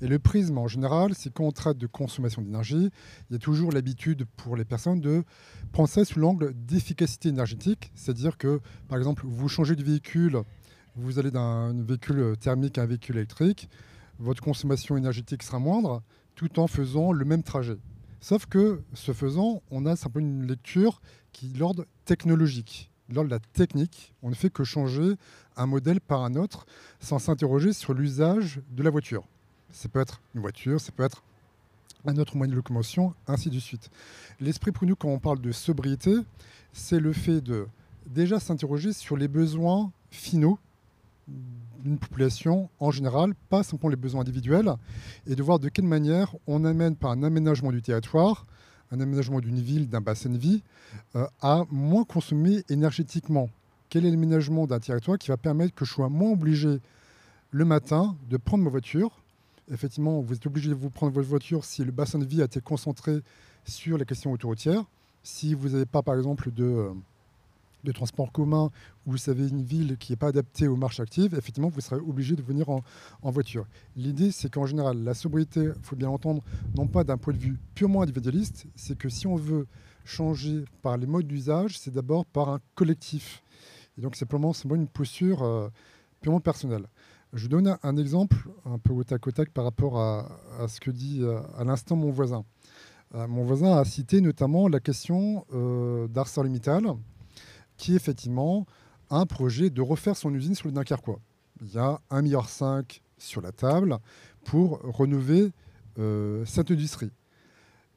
Et 0.00 0.06
le 0.06 0.18
prisme, 0.18 0.58
en 0.58 0.68
général, 0.68 1.14
c'est 1.14 1.32
quand 1.32 1.44
on 1.44 1.52
traite 1.52 1.76
de 1.76 1.86
consommation 1.86 2.40
d'énergie, 2.40 2.90
il 3.28 3.32
y 3.32 3.36
a 3.36 3.38
toujours 3.38 3.72
l'habitude 3.72 4.24
pour 4.36 4.56
les 4.56 4.64
personnes 4.64 5.00
de 5.00 5.24
prendre 5.72 5.88
ça 5.88 6.04
sous 6.04 6.18
l'angle 6.18 6.52
d'efficacité 6.54 7.28
énergétique. 7.28 7.90
C'est-à-dire 7.94 8.38
que, 8.38 8.60
par 8.88 8.96
exemple, 8.96 9.24
vous 9.26 9.48
changez 9.48 9.76
de 9.76 9.82
véhicule 9.82 10.42
vous 10.98 11.18
allez 11.18 11.30
d'un 11.30 11.72
véhicule 11.82 12.36
thermique 12.38 12.76
à 12.78 12.82
un 12.82 12.86
véhicule 12.86 13.16
électrique, 13.16 13.68
votre 14.18 14.42
consommation 14.42 14.96
énergétique 14.96 15.42
sera 15.42 15.58
moindre 15.58 16.02
tout 16.34 16.58
en 16.58 16.66
faisant 16.66 17.12
le 17.12 17.24
même 17.24 17.42
trajet. 17.42 17.78
Sauf 18.20 18.46
que, 18.46 18.82
ce 18.94 19.12
faisant, 19.12 19.62
on 19.70 19.86
a 19.86 19.94
simplement 19.94 20.26
une 20.26 20.46
lecture 20.46 21.00
qui 21.32 21.52
est 21.52 21.58
l'ordre 21.58 21.86
technologique, 22.04 22.90
l'ordre 23.08 23.30
de 23.30 23.34
la 23.34 23.40
technique. 23.52 24.12
On 24.22 24.30
ne 24.30 24.34
fait 24.34 24.50
que 24.50 24.64
changer 24.64 25.14
un 25.56 25.66
modèle 25.66 26.00
par 26.00 26.24
un 26.24 26.34
autre 26.34 26.66
sans 26.98 27.20
s'interroger 27.20 27.72
sur 27.72 27.94
l'usage 27.94 28.60
de 28.70 28.82
la 28.82 28.90
voiture. 28.90 29.22
Ça 29.70 29.88
peut 29.88 30.00
être 30.00 30.20
une 30.34 30.40
voiture, 30.40 30.80
ça 30.80 30.90
peut 30.90 31.04
être 31.04 31.22
un 32.06 32.16
autre 32.16 32.36
moyen 32.36 32.50
de 32.50 32.56
locomotion, 32.56 33.14
ainsi 33.28 33.50
de 33.50 33.58
suite. 33.60 33.90
L'esprit 34.40 34.72
pour 34.72 34.86
nous, 34.86 34.96
quand 34.96 35.08
on 35.08 35.18
parle 35.20 35.40
de 35.40 35.52
sobriété, 35.52 36.14
c'est 36.72 36.98
le 36.98 37.12
fait 37.12 37.40
de 37.40 37.68
déjà 38.06 38.40
s'interroger 38.40 38.92
sur 38.92 39.16
les 39.16 39.28
besoins 39.28 39.92
finaux 40.10 40.58
d'une 41.80 41.98
population 41.98 42.68
en 42.80 42.90
général, 42.90 43.34
pas 43.48 43.62
simplement 43.62 43.90
les 43.90 43.96
besoins 43.96 44.22
individuels, 44.22 44.72
et 45.26 45.34
de 45.34 45.42
voir 45.42 45.58
de 45.58 45.68
quelle 45.68 45.84
manière 45.84 46.34
on 46.46 46.64
amène 46.64 46.96
par 46.96 47.12
un 47.12 47.22
aménagement 47.22 47.70
du 47.70 47.82
territoire, 47.82 48.46
un 48.90 49.00
aménagement 49.00 49.40
d'une 49.40 49.60
ville, 49.60 49.88
d'un 49.88 50.00
bassin 50.00 50.30
de 50.30 50.38
vie, 50.38 50.62
euh, 51.14 51.26
à 51.40 51.64
moins 51.70 52.04
consommer 52.04 52.62
énergétiquement. 52.68 53.50
Quel 53.90 54.04
est 54.04 54.10
l'aménagement 54.10 54.66
d'un 54.66 54.80
territoire 54.80 55.18
qui 55.18 55.28
va 55.28 55.36
permettre 55.36 55.74
que 55.74 55.84
je 55.84 55.92
sois 55.92 56.08
moins 56.08 56.32
obligé 56.32 56.78
le 57.50 57.64
matin 57.64 58.16
de 58.28 58.36
prendre 58.36 58.64
ma 58.64 58.70
voiture? 58.70 59.22
Effectivement, 59.70 60.20
vous 60.20 60.34
êtes 60.34 60.46
obligé 60.46 60.68
de 60.68 60.74
vous 60.74 60.90
prendre 60.90 61.12
votre 61.12 61.28
voiture 61.28 61.64
si 61.64 61.84
le 61.84 61.92
bassin 61.92 62.18
de 62.18 62.24
vie 62.24 62.40
a 62.42 62.46
été 62.46 62.60
concentré 62.60 63.20
sur 63.64 63.98
la 63.98 64.04
question 64.04 64.32
autoroutière. 64.32 64.84
Si 65.22 65.54
vous 65.54 65.70
n'avez 65.70 65.86
pas, 65.86 66.02
par 66.02 66.16
exemple, 66.16 66.50
de, 66.50 66.90
de 67.88 67.92
transport 67.92 68.30
commun 68.32 68.70
où 69.06 69.12
vous 69.12 69.30
avez 69.30 69.48
une 69.48 69.62
ville 69.62 69.96
qui 69.96 70.12
n'est 70.12 70.16
pas 70.16 70.28
adaptée 70.28 70.68
aux 70.68 70.76
marches 70.76 71.00
actives, 71.00 71.34
effectivement, 71.34 71.68
vous 71.68 71.80
serez 71.80 71.96
obligé 71.96 72.36
de 72.36 72.42
venir 72.42 72.68
en, 72.68 72.82
voiture. 73.30 73.66
L'idée, 73.96 74.30
c'est 74.30 74.52
qu'en 74.52 74.66
général, 74.66 75.02
la 75.02 75.14
sobriété, 75.14 75.64
il 75.64 75.82
faut 75.82 75.96
bien 75.96 76.08
entendre, 76.08 76.42
non 76.76 76.86
pas 76.86 77.04
d'un 77.04 77.16
point 77.16 77.32
de 77.32 77.38
vue 77.38 77.58
purement 77.74 78.02
individualiste, 78.02 78.66
c'est 78.76 78.96
que 78.96 79.08
si 79.08 79.26
on 79.26 79.36
veut 79.36 79.66
changer 80.04 80.64
par 80.82 80.96
les 80.96 81.06
modes 81.06 81.26
d'usage, 81.26 81.78
c'est 81.78 81.92
d'abord 81.92 82.24
par 82.26 82.50
un 82.50 82.60
collectif. 82.74 83.42
Et 83.96 84.00
donc, 84.00 84.16
c'est 84.16 84.26
purement, 84.26 84.52
une 84.52 84.88
posture 84.88 85.42
euh, 85.42 85.68
purement 86.20 86.40
personnelle. 86.40 86.86
Je 87.32 87.48
donne 87.48 87.76
un 87.82 87.96
exemple 87.96 88.36
un 88.64 88.78
peu 88.78 88.92
au 88.92 89.04
tac 89.04 89.26
au 89.26 89.30
tac 89.30 89.50
par 89.50 89.64
rapport 89.64 89.98
à, 90.00 90.28
ce 90.66 90.80
que 90.80 90.90
dit 90.90 91.18
euh, 91.22 91.40
à 91.58 91.64
l'instant 91.64 91.96
mon 91.96 92.10
voisin. 92.10 92.44
Euh, 93.14 93.26
mon 93.26 93.44
voisin 93.44 93.76
a 93.76 93.84
cité 93.84 94.20
notamment 94.20 94.68
la 94.68 94.80
question 94.80 95.44
d'ArcelorMittal, 96.08 96.94
qui 97.78 97.96
effectivement 97.96 98.66
a 99.08 99.16
un 99.16 99.26
projet 99.26 99.70
de 99.70 99.80
refaire 99.80 100.16
son 100.16 100.34
usine 100.34 100.54
sur 100.54 100.68
le 100.68 100.72
Dunkerquois. 100.72 101.20
Il 101.62 101.72
y 101.72 101.78
a 101.78 101.98
1,5 102.10 102.22
milliard 102.22 102.48
sur 103.16 103.40
la 103.40 103.52
table 103.52 103.98
pour 104.44 104.80
renouveler 104.82 105.52
cette 106.44 106.70
industrie. 106.70 107.10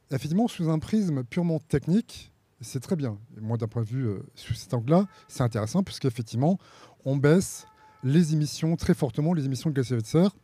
Effectivement, 0.09 0.47
sous 0.47 0.69
un 0.69 0.79
prisme 0.79 1.23
purement 1.23 1.59
technique, 1.59 2.31
c'est 2.59 2.79
très 2.79 2.95
bien. 2.95 3.17
moi, 3.39 3.57
d'un 3.57 3.67
point 3.67 3.81
de 3.83 3.87
vue 3.87 4.15
sous 4.35 4.53
cet 4.53 4.73
angle-là, 4.73 5.07
c'est 5.27 5.41
intéressant 5.41 5.83
puisqu'effectivement, 5.83 6.57
on 7.05 7.17
baisse 7.17 7.65
les 8.03 8.33
émissions 8.33 8.75
très 8.75 8.93
fortement, 8.93 9.33
les 9.33 9.45
émissions 9.45 9.69
de 9.69 9.75
gaz 9.75 9.91
à 9.91 9.95
effet 9.95 10.01
de 10.01 10.07
serre, 10.07 10.35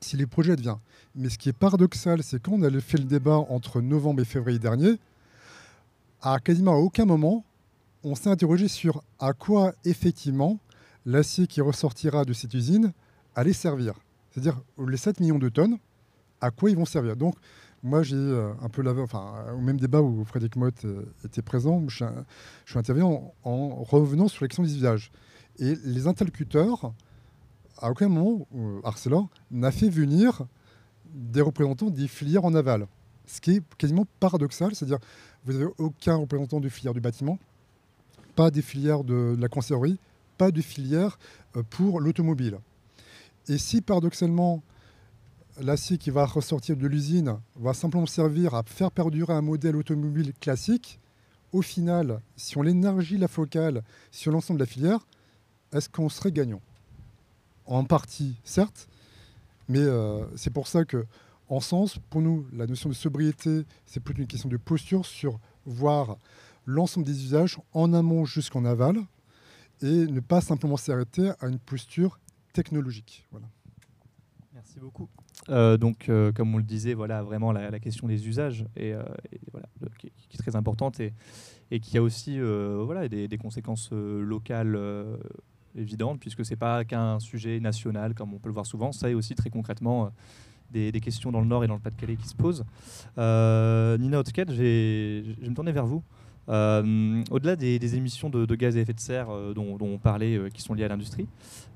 si 0.00 0.16
les 0.16 0.26
projets 0.26 0.52
adviennent. 0.52 0.78
Mais 1.14 1.28
ce 1.28 1.38
qui 1.38 1.48
est 1.48 1.52
paradoxal, 1.52 2.22
c'est 2.22 2.40
quand 2.40 2.52
on 2.52 2.62
a 2.62 2.80
fait 2.80 2.98
le 2.98 3.04
débat 3.04 3.36
entre 3.36 3.80
novembre 3.80 4.22
et 4.22 4.24
février 4.24 4.58
dernier, 4.58 4.98
à 6.22 6.38
quasiment 6.38 6.74
aucun 6.76 7.04
moment, 7.04 7.44
on 8.04 8.14
s'est 8.14 8.30
interrogé 8.30 8.68
sur 8.68 9.02
à 9.18 9.32
quoi 9.32 9.74
effectivement 9.84 10.58
l'acier 11.06 11.46
qui 11.46 11.60
ressortira 11.60 12.24
de 12.24 12.32
cette 12.32 12.54
usine 12.54 12.92
allait 13.34 13.52
servir. 13.52 13.94
C'est-à-dire 14.30 14.60
les 14.86 14.96
7 14.96 15.20
millions 15.20 15.38
de 15.38 15.48
tonnes, 15.48 15.78
à 16.40 16.50
quoi 16.50 16.70
ils 16.70 16.76
vont 16.76 16.84
servir? 16.84 17.16
Donc, 17.16 17.34
moi, 17.82 18.02
j'ai 18.02 18.16
euh, 18.16 18.52
un 18.60 18.68
peu 18.68 18.82
lavé, 18.82 19.00
enfin, 19.00 19.46
au 19.54 19.60
même 19.60 19.78
débat 19.78 20.00
où 20.00 20.24
Frédéric 20.24 20.56
Mott 20.56 20.84
euh, 20.84 21.04
était 21.24 21.42
présent, 21.42 21.84
je 21.88 22.04
suis, 22.66 22.78
intervenu 22.78 23.04
en, 23.44 23.82
revenant 23.84 24.28
sur 24.28 24.44
l'action 24.44 24.62
des 24.62 24.74
usages. 24.74 25.12
Et 25.58 25.74
les 25.84 26.06
interlocuteurs, 26.06 26.92
à 27.78 27.90
aucun 27.90 28.08
moment, 28.08 28.46
euh, 28.56 28.80
Arcelor 28.82 29.28
n'a 29.50 29.70
fait 29.70 29.88
venir 29.88 30.46
des 31.14 31.40
représentants 31.40 31.90
des 31.90 32.08
filières 32.08 32.44
en 32.44 32.54
aval. 32.54 32.86
Ce 33.26 33.40
qui 33.40 33.56
est 33.56 33.62
quasiment 33.76 34.06
paradoxal, 34.18 34.74
c'est-à-dire 34.74 34.98
vous 35.44 35.52
n'avez 35.52 35.70
aucun 35.78 36.16
représentant 36.16 36.60
de 36.60 36.68
filière 36.68 36.94
du 36.94 37.00
bâtiment, 37.00 37.38
pas 38.38 38.52
des 38.52 38.62
filières 38.62 39.02
de, 39.02 39.34
la 39.36 39.48
conserverie, 39.48 39.98
pas 40.36 40.52
de 40.52 40.60
filière 40.60 41.18
euh, 41.56 41.64
pour 41.68 41.98
l'automobile. 41.98 42.60
Et 43.48 43.58
si 43.58 43.80
paradoxalement 43.80 44.62
l'acier 45.60 45.98
qui 45.98 46.10
va 46.10 46.24
ressortir 46.24 46.76
de 46.76 46.86
l'usine 46.86 47.36
va 47.56 47.74
simplement 47.74 48.06
servir 48.06 48.54
à 48.54 48.62
faire 48.62 48.92
perdurer 48.92 49.32
un 49.32 49.40
modèle 49.42 49.74
automobile 49.74 50.32
classique, 50.40 51.00
au 51.50 51.62
final, 51.62 52.20
si 52.36 52.56
on 52.56 52.62
l'énergie 52.62 53.18
la 53.18 53.26
focale 53.26 53.82
sur 54.12 54.30
l'ensemble 54.30 54.60
de 54.60 54.64
la 54.64 54.70
filière, 54.70 55.00
est-ce 55.72 55.88
qu'on 55.88 56.08
serait 56.08 56.30
gagnant? 56.30 56.60
En 57.66 57.82
partie, 57.82 58.36
certes, 58.44 58.88
mais 59.68 59.80
euh, 59.80 60.24
c'est 60.36 60.52
pour 60.52 60.68
ça 60.68 60.84
que, 60.84 61.06
en 61.48 61.58
sens, 61.58 61.98
pour 62.08 62.22
nous, 62.22 62.46
la 62.52 62.68
notion 62.68 62.88
de 62.88 62.94
sobriété, 62.94 63.64
c'est 63.84 63.98
plutôt 63.98 64.20
une 64.20 64.28
question 64.28 64.48
de 64.48 64.58
posture 64.58 65.06
sur 65.06 65.40
voir 65.66 66.18
l'ensemble 66.68 67.06
des 67.06 67.24
usages 67.24 67.58
en 67.72 67.92
amont 67.92 68.24
jusqu'en 68.24 68.64
aval 68.64 68.98
et 69.82 70.06
ne 70.06 70.20
pas 70.20 70.40
simplement 70.40 70.76
s'arrêter 70.76 71.30
à 71.40 71.48
une 71.48 71.58
posture 71.58 72.18
technologique. 72.52 73.26
Voilà. 73.30 73.46
Merci 74.52 74.80
beaucoup. 74.80 75.08
Euh, 75.48 75.76
donc, 75.76 76.08
euh, 76.08 76.32
comme 76.32 76.54
on 76.54 76.58
le 76.58 76.64
disait, 76.64 76.94
voilà 76.94 77.22
vraiment 77.22 77.52
la, 77.52 77.78
question 77.78 78.08
des 78.08 78.26
usages 78.26 78.66
et, 78.76 78.92
voilà, 79.52 79.66
qui, 79.98 80.08
est 80.08 80.38
très 80.38 80.56
importante 80.56 81.00
et, 81.00 81.14
et 81.70 81.80
qui 81.80 81.96
a 81.96 82.02
aussi 82.02 82.38
voilà, 82.40 83.08
des, 83.08 83.28
des 83.28 83.38
conséquences 83.38 83.90
locales 83.92 84.76
évidente, 85.78 86.20
puisque 86.20 86.44
ce 86.44 86.50
n'est 86.50 86.56
pas 86.56 86.84
qu'un 86.84 87.20
sujet 87.20 87.60
national, 87.60 88.14
comme 88.14 88.34
on 88.34 88.38
peut 88.38 88.48
le 88.48 88.54
voir 88.54 88.66
souvent. 88.66 88.92
Ça 88.92 89.10
est 89.10 89.14
aussi 89.14 89.34
très 89.34 89.50
concrètement 89.50 90.06
euh, 90.06 90.90
des, 90.90 91.00
questions 91.00 91.32
dans 91.32 91.40
le 91.40 91.46
Nord 91.46 91.64
et 91.64 91.66
dans 91.66 91.74
le 91.74 91.80
Pas-de-Calais 91.80 92.16
qui 92.16 92.28
se 92.28 92.34
posent. 92.34 92.64
Euh, 93.16 93.96
Nina 93.98 94.18
Hotket, 94.20 94.50
je 94.50 94.62
vais 94.62 95.48
me 95.48 95.54
tourner 95.54 95.72
vers 95.72 95.86
vous. 95.86 96.02
Euh, 96.48 97.22
au-delà 97.30 97.56
des, 97.56 97.96
émissions 97.96 98.30
de, 98.30 98.54
gaz 98.54 98.76
à 98.76 98.80
effet 98.80 98.94
de 98.94 99.00
serre 99.00 99.28
dont, 99.54 99.76
on 99.80 99.98
parlait, 99.98 100.38
qui 100.52 100.62
sont 100.62 100.74
liées 100.74 100.84
à 100.84 100.88
l'industrie, 100.88 101.26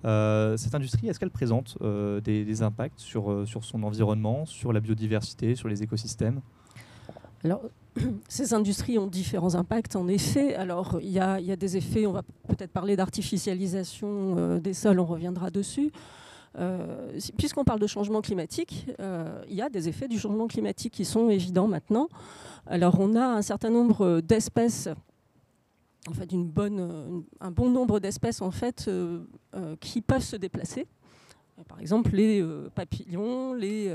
cette 0.02 0.74
industrie, 0.74 1.08
est-ce 1.08 1.20
qu'elle 1.20 1.30
présente 1.30 1.76
des, 2.24 2.62
impacts 2.62 3.00
sur, 3.00 3.44
son 3.46 3.82
environnement, 3.82 4.46
sur 4.46 4.72
la 4.72 4.80
biodiversité, 4.80 5.54
sur 5.54 5.68
les 5.68 5.82
écosystèmes? 5.82 6.40
Alors, 7.44 7.62
ces 8.28 8.54
industries 8.54 8.98
ont 8.98 9.06
différents 9.06 9.54
impacts, 9.54 9.96
en 9.96 10.08
effet. 10.08 10.54
Alors, 10.54 10.98
il 11.02 11.10
y, 11.10 11.18
a, 11.18 11.56
des 11.56 11.76
effets, 11.76 12.06
on 12.06 12.12
va 12.12 12.22
peut-être 12.48 12.70
parler 12.70 12.96
d'artificialisation 12.96 14.36
euh, 14.38 14.60
des 14.60 14.74
sols, 14.74 15.00
on 15.00 15.04
reviendra 15.04 15.50
dessus. 15.50 15.92
Euh, 16.58 17.18
puisqu'on 17.38 17.64
parle 17.64 17.80
de 17.80 17.86
changement 17.86 18.20
climatique, 18.20 18.86
euh, 19.00 19.42
il 19.48 19.54
y 19.54 19.62
a 19.62 19.68
des 19.68 19.88
effets 19.88 20.08
du 20.08 20.18
changement 20.18 20.46
climatique 20.46 20.92
qui 20.92 21.04
sont 21.04 21.30
évidents 21.30 21.68
maintenant. 21.68 22.08
Alors, 22.66 23.00
on 23.00 23.14
a 23.16 23.24
un 23.24 23.42
certain 23.42 23.70
nombre 23.70 24.20
d'espèces, 24.20 24.88
en 26.08 26.12
fait, 26.12 26.30
une 26.32 26.46
bonne, 26.46 27.24
un 27.40 27.50
bon 27.50 27.70
nombre 27.70 28.00
d'espèces 28.00 28.42
en 28.42 28.50
fait, 28.50 28.90
qui 29.80 30.00
peuvent 30.00 30.22
se 30.22 30.36
déplacer. 30.36 30.86
Par 31.68 31.80
exemple, 31.80 32.10
les 32.14 32.44
papillons, 32.74 33.54
les 33.54 33.92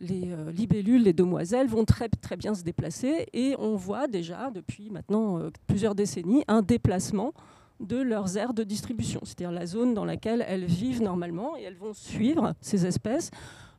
les 0.00 0.32
euh, 0.32 0.50
libellules, 0.50 1.02
les 1.02 1.12
demoiselles 1.12 1.68
vont 1.68 1.84
très, 1.84 2.08
très 2.08 2.36
bien 2.36 2.54
se 2.54 2.62
déplacer 2.62 3.26
et 3.32 3.54
on 3.58 3.76
voit 3.76 4.08
déjà 4.08 4.50
depuis 4.50 4.90
maintenant 4.90 5.38
euh, 5.38 5.50
plusieurs 5.66 5.94
décennies 5.94 6.42
un 6.48 6.62
déplacement 6.62 7.32
de 7.80 7.96
leurs 7.96 8.36
aires 8.36 8.54
de 8.54 8.62
distribution, 8.62 9.20
c'est-à-dire 9.24 9.50
la 9.50 9.66
zone 9.66 9.94
dans 9.94 10.04
laquelle 10.04 10.44
elles 10.46 10.66
vivent 10.66 11.02
normalement 11.02 11.56
et 11.56 11.62
elles 11.62 11.76
vont 11.76 11.94
suivre 11.94 12.54
ces 12.60 12.86
espèces 12.86 13.30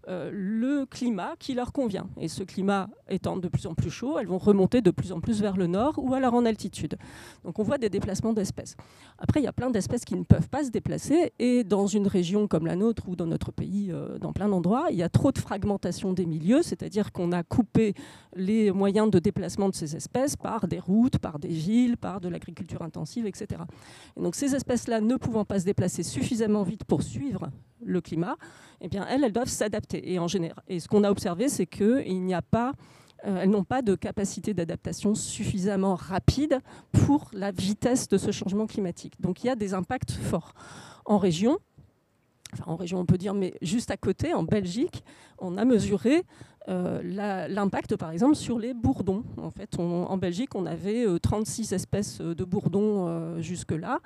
le 0.07 0.85
climat 0.85 1.35
qui 1.39 1.53
leur 1.53 1.71
convient. 1.71 2.07
Et 2.17 2.27
ce 2.27 2.43
climat 2.43 2.89
étant 3.09 3.37
de 3.37 3.47
plus 3.47 3.67
en 3.67 3.75
plus 3.75 3.91
chaud, 3.91 4.17
elles 4.19 4.27
vont 4.27 4.37
remonter 4.37 4.81
de 4.81 4.91
plus 4.91 5.11
en 5.11 5.19
plus 5.19 5.41
vers 5.41 5.57
le 5.57 5.67
nord 5.67 5.95
ou 5.97 6.13
alors 6.13 6.33
en 6.33 6.45
altitude. 6.45 6.95
Donc 7.43 7.59
on 7.59 7.63
voit 7.63 7.77
des 7.77 7.89
déplacements 7.89 8.33
d'espèces. 8.33 8.75
Après, 9.17 9.39
il 9.39 9.43
y 9.43 9.47
a 9.47 9.53
plein 9.53 9.69
d'espèces 9.69 10.05
qui 10.05 10.15
ne 10.15 10.23
peuvent 10.23 10.49
pas 10.49 10.63
se 10.63 10.69
déplacer. 10.69 11.33
Et 11.39 11.63
dans 11.63 11.87
une 11.87 12.07
région 12.07 12.47
comme 12.47 12.65
la 12.65 12.75
nôtre 12.75 13.07
ou 13.07 13.15
dans 13.15 13.27
notre 13.27 13.51
pays, 13.51 13.91
euh, 13.91 14.17
dans 14.17 14.33
plein 14.33 14.49
d'endroits, 14.49 14.87
il 14.91 14.97
y 14.97 15.03
a 15.03 15.09
trop 15.09 15.31
de 15.31 15.39
fragmentation 15.39 16.13
des 16.13 16.25
milieux, 16.25 16.61
c'est-à-dire 16.63 17.11
qu'on 17.11 17.31
a 17.31 17.43
coupé 17.43 17.93
les 18.35 18.71
moyens 18.71 19.09
de 19.09 19.19
déplacement 19.19 19.69
de 19.69 19.75
ces 19.75 19.95
espèces 19.95 20.35
par 20.35 20.67
des 20.67 20.79
routes, 20.79 21.17
par 21.17 21.39
des 21.39 21.49
villes, 21.49 21.97
par 21.97 22.21
de 22.21 22.29
l'agriculture 22.29 22.81
intensive, 22.81 23.25
etc. 23.25 23.61
Et 24.17 24.21
donc 24.21 24.35
ces 24.35 24.55
espèces-là 24.55 25.01
ne 25.01 25.15
pouvant 25.15 25.45
pas 25.45 25.59
se 25.59 25.65
déplacer 25.65 26.03
suffisamment 26.03 26.63
vite 26.63 26.83
pour 26.83 27.03
suivre 27.03 27.49
le 27.83 28.01
climat, 28.01 28.37
eh 28.81 28.87
bien, 28.87 29.05
elles, 29.07 29.31
doivent 29.31 29.47
s'adapter. 29.47 30.13
Et 30.13 30.19
et 30.67 30.79
ce 30.79 30.87
qu'on 30.87 31.03
a 31.03 31.11
observé, 31.11 31.49
c'est 31.49 31.65
qu'il 31.65 32.23
n'y 32.23 32.33
a 32.33 32.41
pas 32.41 32.73
euh, 33.27 33.45
n'ont 33.45 33.63
pas 33.63 33.83
de 33.83 33.93
capacité 33.93 34.55
d'adaptation 34.55 35.13
suffisamment 35.13 35.93
rapide 35.93 36.59
pour 36.91 37.29
la 37.33 37.51
vitesse 37.51 38.07
de 38.07 38.17
ce 38.17 38.31
changement 38.31 38.65
climatique. 38.65 39.13
Donc 39.21 39.43
il 39.43 39.47
y 39.47 39.49
a 39.51 39.55
des 39.55 39.75
impacts 39.75 40.11
forts. 40.11 40.53
En 41.05 41.19
région, 41.19 41.59
enfin 42.53 42.63
en 42.65 42.75
région 42.75 42.99
on 42.99 43.05
peut 43.05 43.19
dire, 43.19 43.35
mais 43.35 43.53
juste 43.61 43.91
à 43.91 43.97
côté, 43.97 44.33
en 44.33 44.41
Belgique, 44.41 45.03
on 45.37 45.57
a 45.57 45.65
mesuré 45.65 46.23
euh, 46.67 47.47
l'impact 47.47 47.95
par 47.95 48.09
exemple 48.09 48.35
sur 48.35 48.57
les 48.57 48.73
bourdons. 48.73 49.23
En 49.37 49.51
fait, 49.51 49.77
en 49.77 50.17
Belgique, 50.17 50.55
on 50.55 50.65
avait 50.65 51.05
36 51.21 51.73
euh, 51.73 51.75
espèces 51.75 52.21
de 52.21 52.43
bourdons 52.43 53.39
jusque-là. 53.39 53.99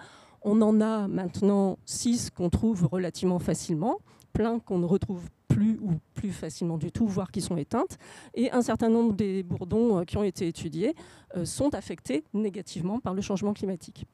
On 0.48 0.62
en 0.62 0.80
a 0.80 1.08
maintenant 1.08 1.80
6 1.86 2.30
qu'on 2.30 2.52
trouve 2.52 2.86
relativement 2.86 3.40
facilement, 3.40 3.98
plein 4.32 4.60
qu'on 4.60 4.78
ne 4.78 4.86
retrouve 4.86 5.24
plus 5.48 5.80
ou 5.82 5.94
plus 6.14 6.32
facilement 6.32 6.78
du 6.78 6.92
tout, 6.92 7.08
voire 7.08 7.32
qui 7.32 7.42
sont 7.42 7.58
éteintes. 7.58 7.98
Et 8.36 8.52
un 8.52 8.62
certain 8.62 8.90
nombre 8.90 9.14
des 9.14 9.42
bourdons 9.42 9.98
euh, 9.98 10.04
qui 10.04 10.18
ont 10.18 10.24
été 10.24 10.48
étudiés 10.48 10.94
euh, 11.36 11.46
sont 11.46 11.74
affectés 11.74 12.24
négativement 12.32 13.00
par 13.00 13.16
le 13.16 13.24
changement 13.24 13.54
climatique. 13.54 14.06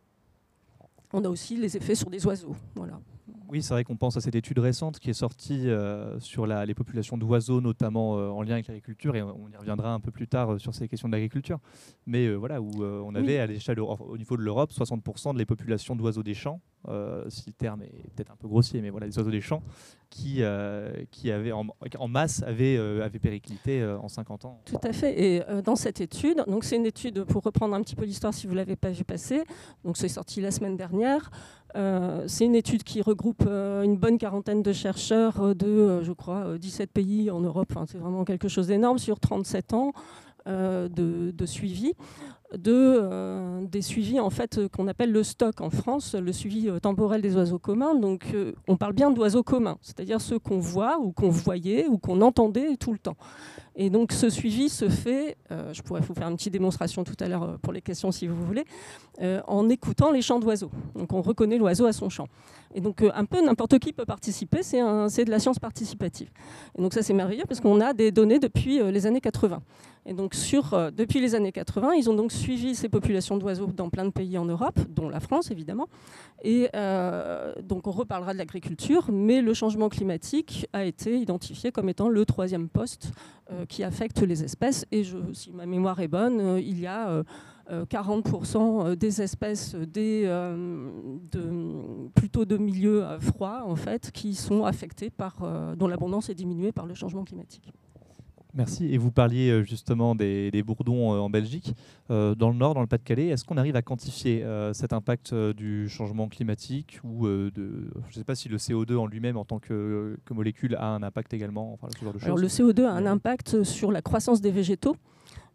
On 1.11 1.25
a 1.25 1.27
aussi 1.27 1.57
les 1.57 1.75
effets 1.75 1.95
sur 1.95 2.09
des 2.09 2.25
oiseaux. 2.25 2.55
Voilà. 2.75 2.97
Oui, 3.51 3.62
c'est 3.62 3.74
vrai 3.74 3.84
qu'on 3.84 3.98
pense 3.98 4.15
à 4.15 4.22
cette 4.22 4.36
étude 4.36 4.60
récente 4.60 4.98
qui 4.98 5.10
est 5.10 5.13
sortie 5.13 5.70
euh, 5.70 6.17
sur 6.22 6.48
les 6.48 6.74
populations 6.74 7.17
d'oiseaux, 7.17 7.60
notamment 7.60 8.17
euh, 8.17 8.29
en 8.29 8.43
lien 8.43 8.53
avec 8.53 8.67
l'agriculture, 8.67 9.13
et 9.17 9.22
on 9.22 9.50
y 9.50 9.58
reviendra 9.58 9.93
un 9.93 10.00
peu 10.00 10.10
plus 10.10 10.25
tard 10.25 10.53
euh, 10.53 10.58
sur 10.58 10.74
ces 10.74 10.88
questions 10.88 11.10
d'agriculture. 11.10 11.60
Mais 12.05 12.34
voilà, 12.34 12.62
où 12.62 12.81
on 12.81 13.13
avait 13.13 13.39
à 13.39 13.48
l'échelle, 13.48 13.81
au 13.81 14.17
niveau 14.17 14.38
de 14.38 14.41
l'Europe, 14.41 14.72
60% 14.72 15.34
de 15.34 15.38
les 15.38 15.46
populations 15.46 15.98
d'oiseaux 15.98 16.24
des 16.24 16.34
champs 16.34 16.62
euh, 16.88 17.29
si 17.29 17.43
le 17.47 17.53
terme 17.53 17.83
est 17.83 18.09
peut-être 18.15 18.31
un 18.31 18.35
peu 18.35 18.47
grossier, 18.47 18.81
mais 18.81 18.89
voilà, 18.89 19.07
des 19.07 19.17
oiseaux 19.17 19.31
des 19.31 19.41
champs, 19.41 19.61
qui, 20.09 20.38
euh, 20.39 20.91
qui 21.11 21.31
avaient 21.31 21.51
en, 21.51 22.07
masse 22.07 22.43
avaient, 22.43 22.75
euh, 22.77 23.05
avaient 23.05 23.19
périclité 23.19 23.83
en 23.83 24.07
50 24.07 24.45
ans. 24.45 24.61
Tout 24.65 24.79
à 24.83 24.91
fait. 24.91 25.21
Et 25.21 25.43
dans 25.63 25.75
cette 25.75 26.01
étude, 26.01 26.43
donc 26.47 26.63
c'est 26.63 26.75
une 26.75 26.85
étude 26.85 27.23
pour 27.23 27.43
reprendre 27.43 27.75
un 27.75 27.81
petit 27.81 27.95
peu 27.95 28.05
l'histoire 28.05 28.33
si 28.33 28.47
vous 28.47 28.55
l'avez 28.55 28.75
pas 28.75 28.89
vu 28.89 29.03
passer. 29.03 29.43
Donc 29.85 29.97
c'est 29.97 30.09
sorti 30.09 30.41
la 30.41 30.51
semaine 30.51 30.75
dernière. 30.75 31.31
C'est 32.27 32.45
une 32.45 32.55
étude 32.55 32.83
qui 32.83 33.01
regroupe 33.01 33.47
une 33.47 33.95
bonne 33.95 34.17
quarantaine 34.17 34.61
de 34.61 34.73
chercheurs 34.73 35.55
de, 35.55 36.01
je 36.03 36.11
crois, 36.11 36.45
euh, 36.45 36.57
17 36.57 36.91
pays 36.91 37.31
en 37.31 37.39
Europe. 37.39 37.67
Enfin, 37.71 37.85
c'est 37.88 37.97
vraiment 37.97 38.25
quelque 38.25 38.47
chose 38.47 38.67
d'énorme 38.67 38.97
sur 38.97 39.19
37 39.19 39.73
ans 39.73 39.93
de 40.45 41.45
suivi. 41.45 41.93
De, 42.58 42.74
euh, 42.74 43.65
des 43.65 43.81
suivis 43.81 44.20
en 44.20 44.29
fait 44.29 44.58
euh, 44.58 44.67
qu'on 44.67 44.89
appelle 44.89 45.13
le 45.13 45.24
stock 45.24 45.62
en 45.62 45.70
France, 45.70 46.15
le 46.15 46.34
suivi 46.34 46.67
euh, 46.67 46.79
temporel 46.79 47.22
des 47.22 47.38
oiseaux 47.38 47.60
communs. 47.60 47.96
Donc 47.96 48.36
on 48.67 48.75
parle 48.75 48.91
bien 48.91 49.10
d'oiseaux 49.10 49.43
communs, 49.43 49.77
c'est-à-dire 49.81 50.20
ceux 50.20 50.38
qu'on 50.38 50.60
voit 50.60 51.00
ou 51.00 51.13
qu'on 51.13 51.29
voyait 51.29 51.88
ou 51.88 51.98
qu'on 51.98 52.20
entendait 52.20 52.75
tout 52.75 52.91
le 52.91 52.98
temps. 52.98 53.15
Et 53.75 53.89
donc 53.89 54.11
ce 54.11 54.29
suivi 54.29 54.69
se 54.69 54.89
fait, 54.89 55.37
euh, 55.51 55.73
je 55.73 55.81
pourrais 55.81 56.01
vous 56.01 56.13
faire 56.13 56.27
une 56.27 56.35
petite 56.35 56.51
démonstration 56.51 57.03
tout 57.03 57.15
à 57.19 57.27
l'heure 57.27 57.43
euh, 57.43 57.57
pour 57.61 57.71
les 57.71 57.81
questions 57.81 58.11
si 58.11 58.27
vous 58.27 58.45
voulez, 58.45 58.65
euh, 59.21 59.41
en 59.47 59.69
écoutant 59.69 60.11
les 60.11 60.21
chants 60.21 60.39
d'oiseaux. 60.39 60.71
Donc 60.95 61.13
on 61.13 61.21
reconnaît 61.21 61.57
l'oiseau 61.57 61.85
à 61.85 61.93
son 61.93 62.09
chant. 62.09 62.27
Et 62.73 62.81
donc 62.81 63.03
un 63.13 63.25
peu 63.25 63.43
n'importe 63.43 63.79
qui 63.79 63.93
peut 63.93 64.05
participer, 64.05 64.63
c'est 64.63 64.79
de 64.79 65.29
la 65.29 65.39
science 65.39 65.59
participative. 65.59 66.29
Et 66.77 66.81
donc 66.81 66.93
ça 66.93 67.01
c'est 67.01 67.13
merveilleux 67.13 67.43
parce 67.47 67.59
qu'on 67.59 67.81
a 67.81 67.93
des 67.93 68.11
données 68.11 68.39
depuis 68.39 68.81
les 68.81 69.05
années 69.07 69.19
80. 69.19 69.61
Et 70.05 70.13
donc 70.13 70.33
depuis 70.95 71.19
les 71.19 71.35
années 71.35 71.51
80, 71.51 71.91
ils 71.95 72.09
ont 72.09 72.13
donc 72.13 72.31
suivi 72.31 72.73
ces 72.73 72.87
populations 72.87 73.37
d'oiseaux 73.37 73.67
dans 73.67 73.89
plein 73.89 74.05
de 74.05 74.09
pays 74.09 74.37
en 74.37 74.45
Europe, 74.45 74.79
dont 74.89 75.09
la 75.09 75.19
France 75.19 75.51
évidemment. 75.51 75.87
Et 76.45 76.69
donc 77.61 77.87
on 77.87 77.91
reparlera 77.91 78.31
de 78.31 78.37
l'agriculture, 78.37 79.09
mais 79.11 79.41
le 79.41 79.53
changement 79.53 79.89
climatique 79.89 80.65
a 80.71 80.85
été 80.85 81.17
identifié 81.17 81.73
comme 81.73 81.89
étant 81.89 82.07
le 82.07 82.25
troisième 82.25 82.69
poste 82.69 83.11
qui 83.67 83.84
affecte 83.84 84.22
les 84.22 84.43
espèces. 84.43 84.86
Et 84.91 85.03
si 85.34 85.51
ma 85.51 85.65
mémoire 85.65 86.00
est 86.00 86.08
bonne, 86.08 86.39
euh, 86.39 86.60
il 86.60 86.79
y 86.79 86.88
a 86.88 87.10
euh, 87.10 87.24
euh, 87.70 87.86
40% 87.86 88.96
des 88.96 89.22
espèces 89.22 89.75
des, 89.75 90.24
euh, 90.25 90.89
de, 91.31 92.10
plutôt 92.15 92.46
de 92.46 92.58
milieux 92.58 93.03
euh, 93.03 93.20
froids 93.20 93.63
en 93.65 93.75
fait, 93.75 94.12
qui 94.12 94.36
sont 94.36 94.65
affectées 94.65 95.10
par, 95.10 95.38
euh, 95.43 95.75
dont 95.75 95.88
l'abondance 95.88 96.29
est 96.29 96.36
diminuée 96.36 96.72
par 96.72 96.86
le 96.86 96.93
changement 96.93 97.24
climatique. 97.24 97.72
Merci. 98.53 98.93
Et 98.93 98.98
vous 98.98 99.12
parliez 99.12 99.50
euh, 99.50 99.63
justement 99.63 100.15
des, 100.15 100.51
des 100.51 100.63
bourdons 100.63 101.13
euh, 101.13 101.20
en 101.20 101.29
Belgique. 101.29 101.74
Euh, 102.10 102.36
dans 102.36 102.50
le 102.50 102.55
nord, 102.55 102.74
dans 102.74 102.81
le 102.81 102.88
Pas-de-Calais, 102.88 103.27
est-ce 103.27 103.46
qu'on 103.46 103.58
arrive 103.58 103.75
à 103.75 103.81
quantifier 103.81 104.46
cet 104.74 104.93
impact 104.93 105.34
du 105.34 105.88
changement 105.89 106.27
climatique 106.27 107.00
ou 107.03 107.27
de, 107.27 107.51
je 107.55 108.10
ne 108.10 108.13
sais 108.13 108.24
pas 108.24 108.36
si 108.36 108.50
le 108.50 108.58
CO2 108.58 108.98
en 108.98 109.08
lui-même 109.08 109.38
en 109.38 109.46
tant 109.46 109.60
que, 109.60 110.17
que 110.25 110.34
molécule 110.34 110.75
a 110.75 110.88
un 110.88 111.03
impact 111.03 111.34
également, 111.34 111.74
enfin 111.74 111.88
ce 111.96 112.03
genre 112.03 112.13
de. 112.13 112.24
Alors, 112.24 112.38
le 112.38 112.48
CO2 112.48 112.84
a 112.84 112.91
un 112.91 113.05
impact 113.05 113.63
sur 113.63 113.91
la 113.91 114.01
croissance 114.01 114.41
des 114.41 114.51
végétaux. 114.51 114.96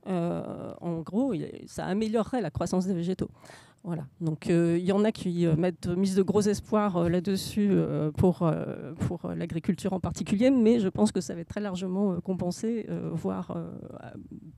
Euh, 0.09 0.73
en 0.81 1.01
gros, 1.01 1.35
ça 1.67 1.85
améliorerait 1.87 2.41
la 2.41 2.51
croissance 2.51 2.87
des 2.87 2.95
végétaux. 2.95 3.31
Voilà. 3.87 4.05
Donc, 4.21 4.51
euh, 4.51 4.77
il 4.81 4.85
y 4.85 4.91
en 4.91 5.05
a 5.05 5.13
qui 5.13 5.47
euh, 5.47 5.55
mettent 5.55 5.87
misent 5.87 6.17
de 6.17 6.23
gros 6.23 6.41
espoirs 6.41 6.97
euh, 6.97 7.09
là-dessus 7.09 7.71
pour, 8.17 8.51
pour 9.07 9.31
l'agriculture 9.37 9.93
en 9.93 10.01
particulier, 10.01 10.51
mais 10.51 10.81
je 10.81 10.89
pense 10.89 11.13
que 11.13 11.21
ça 11.21 11.35
va 11.35 11.41
être 11.43 11.49
très 11.49 11.61
largement 11.61 12.21
compensé, 12.21 12.87
voire 13.13 13.57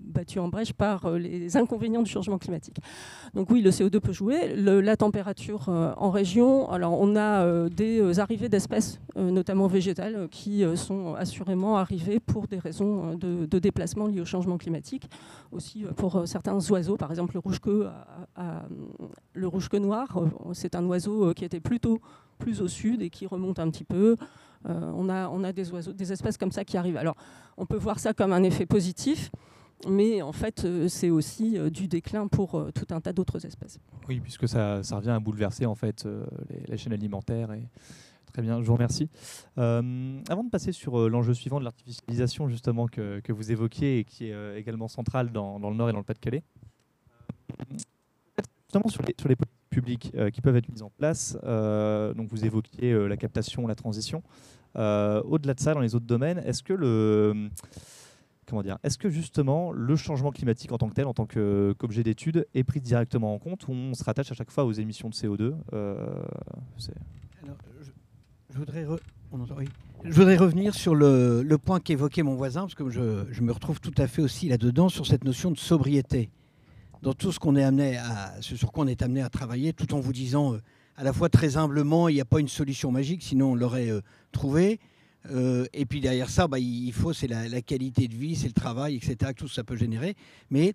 battu 0.00 0.38
en 0.38 0.49
brèche 0.49 0.73
par 0.73 1.11
les 1.11 1.56
inconvénients 1.58 2.02
du 2.02 2.11
changement 2.11 2.38
climatique. 2.38 2.78
Donc 3.35 3.50
oui, 3.50 3.61
le 3.61 3.70
CO2 3.70 4.00
peut 4.00 4.12
jouer. 4.12 4.54
La 4.56 4.97
température 4.97 5.68
en 5.68 6.11
région, 6.11 6.70
alors 6.70 6.99
on 6.99 7.16
a 7.16 7.68
des 7.68 8.18
arrivées 8.20 8.49
d'espèces, 8.49 9.00
notamment 9.16 9.66
végétales, 9.66 10.28
qui 10.30 10.64
sont 10.76 11.14
assurément 11.14 11.76
arrivées 11.76 12.20
pour 12.20 12.47
des 12.47 12.58
raisons 12.58 13.14
de, 13.14 13.58
déplacement 13.58 14.06
liés 14.06 14.20
au 14.23 14.26
changement 14.26 14.56
climatique. 14.56 15.11
Aussi 15.52 15.85
pour 15.97 16.26
certains 16.26 16.58
oiseaux, 16.70 16.97
par 16.97 17.11
exemple 17.11 17.35
le 17.35 17.40
rouge-queue, 17.40 17.88
à- 18.37 18.62
le 19.34 19.46
rouge-queue 19.46 19.78
noir, 19.78 20.16
euh, 20.16 20.28
c'est 20.52 20.75
un 20.75 20.84
oiseau 20.87 21.28
euh, 21.28 21.34
qui 21.34 21.44
était 21.44 21.60
plutôt 21.60 22.00
plus 22.38 22.60
au 22.60 22.68
sud 22.68 23.02
et 23.02 23.10
qui 23.10 23.26
remonte 23.26 23.58
un 23.58 23.70
petit 23.70 23.84
peu. 23.84 24.16
Euh, 24.68 24.92
on, 24.94 25.08
a, 25.08 25.52
des 25.52 26.12
espèces 26.12 26.37
comme 26.37 26.52
ça 26.52 26.64
qui 26.64 26.76
arrivent. 26.76 26.96
Alors, 26.96 27.16
on 27.56 27.66
peut 27.66 27.76
voir 27.76 27.98
ça 27.98 28.12
comme 28.12 28.32
un 28.32 28.42
effet 28.42 28.66
positif, 28.66 29.30
mais 29.88 30.22
en 30.22 30.32
fait, 30.32 30.66
c'est 30.88 31.10
aussi 31.10 31.56
du 31.70 31.87
déclin 31.87 32.26
pour 32.26 32.66
tout 32.75 32.87
un 32.92 33.00
tas 33.00 33.12
d'autres 33.12 33.44
espèces. 33.46 33.78
Oui, 34.08 34.20
puisque 34.20 34.48
ça, 34.48 34.81
revient 34.90 35.11
à 35.11 35.20
bouleverser 35.20 35.66
en 35.66 35.76
fait 35.76 36.07
les, 36.48 36.66
la 36.66 36.76
chaîne 36.76 36.92
alimentaire. 36.92 37.52
Et... 37.52 37.62
Très 38.33 38.42
bien, 38.42 38.61
je 38.61 38.66
vous 38.66 38.74
remercie. 38.74 39.09
Avant 39.57 40.44
de 40.44 40.50
passer 40.50 40.72
sur 40.72 41.09
l'enjeu 41.09 41.35
suivant 41.35 41.61
de 41.61 41.64
l'artificialisation 41.64 42.48
justement 42.48 42.87
que, 42.87 43.20
que 43.20 43.33
vous 43.33 43.52
évoquiez 43.52 44.00
et 44.00 44.04
qui 44.04 44.26
est 44.26 44.59
également 44.59 44.88
central 44.88 45.31
dans, 45.31 45.59
le 45.59 45.76
Nord 45.76 45.88
et 45.88 45.92
dans 45.92 45.98
le 45.98 46.04
Pas-de-Calais, 46.04 46.42
justement 48.68 48.88
sur 48.88 49.02
les, 49.02 49.14
sur 49.18 49.28
politiques 49.28 49.70
publiques 49.70 50.12
euh, 50.14 50.31
qui 50.31 50.42
peuvent 50.42 50.57
être 50.57 50.68
mises 50.68 50.83
en 50.83 50.90
place, 50.90 51.38
euh, 51.44 52.12
donc 52.12 52.28
vous 52.28 52.44
évoquiez 52.44 52.92
euh, 52.92 53.07
la 53.07 53.16
captation, 53.16 53.66
la 53.66 53.74
transition. 53.74 54.22
Au-delà 54.74 55.54
de 55.54 55.61
ça, 55.61 55.74
dans 55.74 55.81
les 55.81 55.94
autres 55.94 56.07
domaines, 56.07 56.38
est-ce 56.44 56.62
que 56.62 56.74
le 56.74 57.48
comment 58.46 58.62
dire, 58.62 58.78
est-ce 58.83 58.96
que 58.96 59.11
justement 59.11 59.72
le 59.72 59.96
changement 59.96 60.31
climatique 60.31 60.70
en 60.72 60.78
tant 60.78 60.88
que 60.88 60.94
tel, 60.94 61.07
en 61.07 61.14
tant 61.14 61.26
qu'objet 61.26 62.02
d'étude, 62.02 62.46
est 62.54 62.62
pris 62.62 62.81
directement 62.81 63.35
en 63.35 63.38
compte 63.38 63.66
ou 63.68 63.72
on 63.72 63.94
se 63.94 64.04
rattache 64.04 64.31
à 64.31 64.35
chaque 64.35 64.50
fois 64.50 64.64
aux 64.64 64.72
émissions 64.72 65.09
de 65.09 65.14
CO2 65.14 65.54
euh, 65.72 66.07
c'est- 66.76 66.94
Alors, 67.42 67.57
je, 67.81 67.90
voudrais 70.12 70.37
revenir 70.37 70.74
sur 70.74 70.94
le, 70.94 71.57
point 71.57 71.81
qu'évoquait 71.81 72.22
mon 72.22 72.37
voisin, 72.37 72.62
parce 72.62 72.74
que 72.74 72.88
je 72.88 73.42
me 73.42 73.52
retrouve 73.52 73.81
tout 73.81 73.94
à 73.96 74.07
fait 74.07 74.22
aussi 74.22 74.48
là-dedans, 74.48 74.88
sur 74.88 75.07
cette 75.07 75.24
notion 75.24 75.50
de 75.50 75.59
sobriété. 75.59 76.31
Dans 77.02 77.14
tout 77.14 77.30
ce 77.32 77.38
qu'on 77.38 77.54
est 77.56 77.62
amené 77.62 77.96
à, 77.96 78.34
ce 78.40 78.56
sur 78.56 78.72
quoi 78.72 78.84
on 78.84 78.88
est 78.88 79.02
amené 79.02 79.22
à 79.22 79.28
travailler, 79.28 79.72
tout 79.72 79.94
en 79.94 80.00
vous 80.00 80.12
disant 80.12 80.54
euh, 80.54 80.62
à 80.96 81.04
la 81.04 81.12
fois 81.12 81.28
très 81.28 81.56
humblement, 81.56 82.08
il 82.08 82.14
n'y 82.14 82.20
a 82.20 82.24
pas 82.24 82.40
une 82.40 82.48
solution 82.48 82.90
magique, 82.90 83.22
sinon 83.22 83.52
on 83.52 83.54
l'aurait 83.54 83.90
euh, 83.90 84.00
trouvé. 84.32 84.80
Euh, 85.30 85.66
et 85.72 85.87
puis 85.87 86.00
derrière 86.00 86.28
ça, 86.30 86.48
bah, 86.48 86.58
il 86.58 86.92
faut, 86.92 87.12
c'est 87.12 87.28
la, 87.28 87.62
qualité 87.62 88.08
de 88.08 88.14
vie, 88.14 88.34
c'est 88.34 88.48
le 88.48 88.52
travail, 88.52 88.96
etc., 88.96 89.32
que 89.32 89.40
tout 89.40 89.48
ça 89.48 89.62
peut 89.62 89.76
générer. 89.76 90.16
Mais 90.50 90.74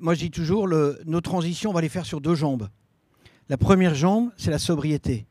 moi, 0.00 0.14
je 0.14 0.20
dis 0.20 0.30
toujours, 0.30 0.68
nos 0.68 1.20
transitions, 1.20 1.70
on 1.70 1.74
va 1.74 1.80
les 1.80 1.88
faire 1.88 2.06
sur 2.06 2.20
deux 2.20 2.34
jambes. 2.34 2.68
La 3.48 3.56
première 3.56 3.94
jambe, 3.94 4.30
c'est 4.36 4.50
la 4.50 4.58
sobriété. 4.58 5.26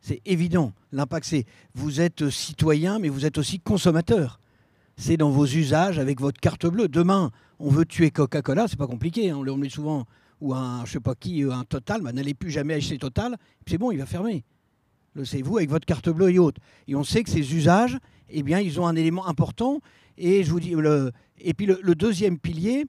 C'est 0.00 0.20
évident. 0.24 0.72
L'impact, 0.92 1.26
c'est 1.26 1.44
vous 1.74 2.00
êtes 2.00 2.30
citoyen, 2.30 2.98
mais 2.98 3.08
vous 3.08 3.26
êtes 3.26 3.38
aussi 3.38 3.60
consommateur. 3.60 4.40
C'est 5.02 5.16
dans 5.16 5.30
vos 5.30 5.46
usages 5.46 5.98
avec 5.98 6.20
votre 6.20 6.38
carte 6.38 6.66
bleue. 6.66 6.86
Demain, 6.86 7.30
on 7.58 7.70
veut 7.70 7.86
tuer 7.86 8.10
Coca-Cola, 8.10 8.68
c'est 8.68 8.76
pas 8.78 8.86
compliqué. 8.86 9.30
hein. 9.30 9.36
On 9.38 9.42
le 9.42 9.56
met 9.56 9.70
souvent 9.70 10.04
ou 10.42 10.52
un, 10.52 10.84
je 10.84 10.92
sais 10.92 11.00
pas 11.00 11.14
qui, 11.14 11.42
un 11.42 11.64
Total. 11.64 12.02
bah, 12.02 12.12
N'allez 12.12 12.34
plus 12.34 12.50
jamais 12.50 12.74
acheter 12.74 12.98
Total. 12.98 13.38
C'est 13.66 13.78
bon, 13.78 13.92
il 13.92 13.96
va 13.96 14.04
fermer. 14.04 14.44
Le 15.14 15.24
c'est 15.24 15.40
vous 15.40 15.56
avec 15.56 15.70
votre 15.70 15.86
carte 15.86 16.10
bleue 16.10 16.30
et 16.30 16.38
autres. 16.38 16.60
Et 16.86 16.94
on 16.96 17.02
sait 17.02 17.22
que 17.22 17.30
ces 17.30 17.54
usages, 17.54 17.96
eh 18.28 18.42
bien, 18.42 18.60
ils 18.60 18.78
ont 18.78 18.86
un 18.86 18.94
élément 18.94 19.26
important. 19.26 19.80
Et 20.18 20.44
je 20.44 20.50
vous 20.50 20.60
dis, 20.60 20.72
le, 20.72 21.12
et 21.38 21.54
puis 21.54 21.64
le, 21.64 21.80
le 21.82 21.94
deuxième 21.94 22.38
pilier, 22.38 22.84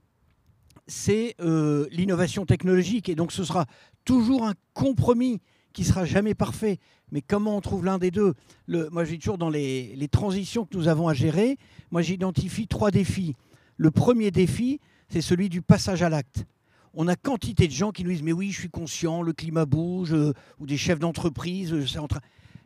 c'est 0.88 1.36
euh, 1.40 1.88
l'innovation 1.92 2.46
technologique. 2.46 3.08
Et 3.08 3.16
donc, 3.16 3.32
ce 3.32 3.46
sera 3.46 3.68
toujours 4.04 4.46
un 4.46 4.54
compromis 4.74 5.40
qui 5.74 5.84
sera 5.84 6.06
jamais 6.06 6.34
parfait. 6.34 6.78
Mais 7.12 7.22
comment 7.22 7.58
on 7.58 7.62
trouve 7.62 7.86
l'un 7.86 7.98
des 7.98 8.12
deux? 8.12 8.34
Le- 8.68 8.90
Moi, 8.90 9.04
j'ai 9.06 9.18
toujours 9.18 9.38
dans 9.38 9.50
les, 9.50 10.08
transitions 10.12 10.66
que 10.66 10.76
nous 10.78 10.88
avons 10.88 11.08
à 11.08 11.14
gérer, 11.14 11.58
moi, 11.92 12.02
j'identifie 12.02 12.68
trois 12.68 12.92
défis. 12.92 13.36
Le 13.78 13.92
premier 13.92 14.32
défi, 14.32 14.80
c'est 15.10 15.22
celui 15.22 15.50
du 15.50 15.62
passage 15.62 16.04
à 16.04 16.10
l'acte. 16.10 16.46
On 16.94 17.08
a 17.08 17.16
quantité 17.16 17.68
de 17.68 17.72
gens 17.74 17.92
qui 17.92 18.04
nous 18.04 18.12
disent 18.12 18.24
mais 18.24 18.34
oui, 18.34 18.52
je 18.52 18.60
suis 18.60 18.70
conscient, 18.70 19.22
le 19.22 19.34
climat 19.34 19.66
bouge, 19.66 20.14
euh, 20.14 20.34
ou 20.60 20.66
des 20.66 20.78
chefs 20.78 21.00
d'entreprise, 21.00 21.74
euh, 21.74 21.86
c'est 21.88 22.00
en 22.00 22.08
train. 22.08 22.20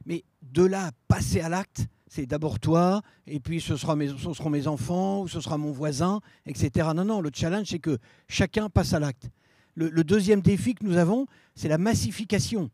Mais 0.05 0.23
de 0.41 0.63
là 0.63 0.87
à 0.87 0.91
passer 1.07 1.41
à 1.41 1.49
l'acte, 1.49 1.85
c'est 2.07 2.25
d'abord 2.25 2.59
toi, 2.59 3.01
et 3.27 3.39
puis 3.39 3.61
ce, 3.61 3.75
sera 3.77 3.95
mes, 3.95 4.07
seront 4.07 4.49
mes 4.49 4.67
enfants, 4.67 5.21
ou 5.21 5.27
ce 5.27 5.41
sera 5.41 5.57
mon 5.57 5.71
voisin, 5.71 6.21
etc. 6.45 6.89
Non, 6.95 7.05
non, 7.05 7.21
le 7.21 7.29
challenge, 7.33 7.67
c'est 7.67 7.79
que 7.79 7.97
chacun 8.27 8.69
passe 8.69 8.93
à 8.93 8.99
l'acte. 8.99 9.29
Le 9.75 10.03
deuxième 10.05 10.39
défi 10.41 10.73
que 10.73 10.85
nous 10.85 10.95
avons, 10.95 11.25
c'est 11.53 11.67
la 11.67 11.77
massification. 11.77 12.69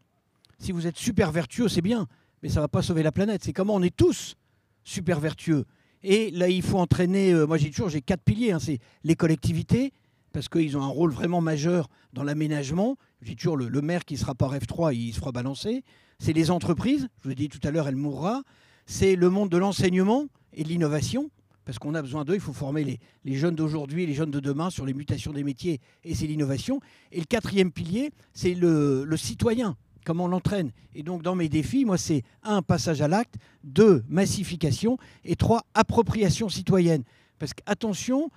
Si 0.62 0.72
vous 0.72 0.86
êtes 0.86 0.98
super 0.98 1.32
vertueux, 1.32 1.68
c'est 1.68 1.82
bien, 1.82 2.08
mais 2.44 2.50
ça 2.50 2.60
ne 2.60 2.66
va 2.66 2.68
pas 2.68 2.84
sauver 2.84 3.02
la 3.02 3.12
planète. 3.12 3.44
C'est 3.44 3.52
comment 3.52 3.74
on 3.74 3.82
est 3.82 3.96
tous 3.96 4.36
super 4.84 5.20
vertueux. 5.20 5.66
Et 6.04 6.30
là, 6.30 6.50
il 6.50 6.62
faut 6.62 6.78
entraîner, 6.78 7.32
euh, 7.32 7.48
moi 7.48 7.58
j'ai 7.58 7.72
toujours, 7.72 7.90
j'ai 7.90 8.02
quatre 8.02 8.22
piliers, 8.22 8.52
hein, 8.52 8.60
c'est 8.60 8.78
les 9.04 9.16
collectivités, 9.16 9.92
parce 10.34 10.50
qu'ils 10.50 10.78
ont 10.78 10.84
un 10.84 10.88
rôle 10.88 11.12
vraiment 11.12 11.42
majeur 11.42 11.90
dans 12.14 12.22
l'aménagement. 12.22 12.98
J'ai 13.24 13.36
toujours 13.36 13.58
le, 13.58 13.70
maire 13.82 14.06
qui 14.06 14.18
sera 14.18 14.36
pas 14.36 14.56
F3, 14.56 14.94
il 14.94 15.14
se 15.14 15.20
fera 15.20 15.32
balancer. 15.32 15.84
C'est 16.20 16.34
les 16.34 16.52
entreprises, 16.52 17.08
je 17.18 17.24
vous 17.24 17.30
l'ai 17.30 17.36
dit 17.36 17.50
tout 17.50 17.68
à 17.68 17.72
l'heure, 17.72 17.88
elle 17.88 17.96
mourra. 17.96 18.44
C'est 18.86 19.16
le 19.16 19.32
monde 19.32 19.50
de 19.50 19.58
l'enseignement 19.58 20.28
et 20.54 20.64
de 20.64 20.70
l'innovation, 20.70 21.32
parce 21.66 21.80
qu'on 21.80 21.96
a 21.96 22.04
besoin 22.04 22.24
d'eux, 22.24 22.36
il 22.36 22.40
faut 22.40 22.54
former 22.54 22.84
les, 22.84 23.00
les 23.26 23.36
jeunes 23.36 23.56
d'aujourd'hui 23.56 24.04
et 24.04 24.06
les 24.06 24.14
jeunes 24.14 24.32
de 24.32 24.40
demain 24.40 24.70
sur 24.70 24.86
les 24.86 24.94
mutations 24.94 25.34
des 25.34 25.44
métiers, 25.44 25.80
et 26.04 26.14
c'est 26.14 26.28
l'innovation. 26.28 26.82
Et 27.12 27.18
le 27.18 27.26
quatrième 27.26 27.72
pilier, 27.72 28.12
c'est 28.36 28.54
le 28.54 29.18
citoyen. 29.18 29.76
Comment 30.06 30.26
on 30.26 30.28
l'entraîne? 30.28 30.72
Et 30.96 31.04
donc, 31.04 31.22
dans 31.24 31.36
mes 31.36 31.50
défis, 31.50 31.86
moi, 31.86 31.98
c'est 31.98 32.24
un, 32.44 32.62
passage 32.62 33.02
à 33.02 33.08
l'acte, 33.08 33.36
deux, 33.64 34.04
massification, 34.10 34.98
et 35.26 35.36
trois, 35.36 35.66
appropriation 35.74 36.50
citoyenne. 36.50 37.04
Parce 37.40 37.54
qu'attention, 37.54 38.30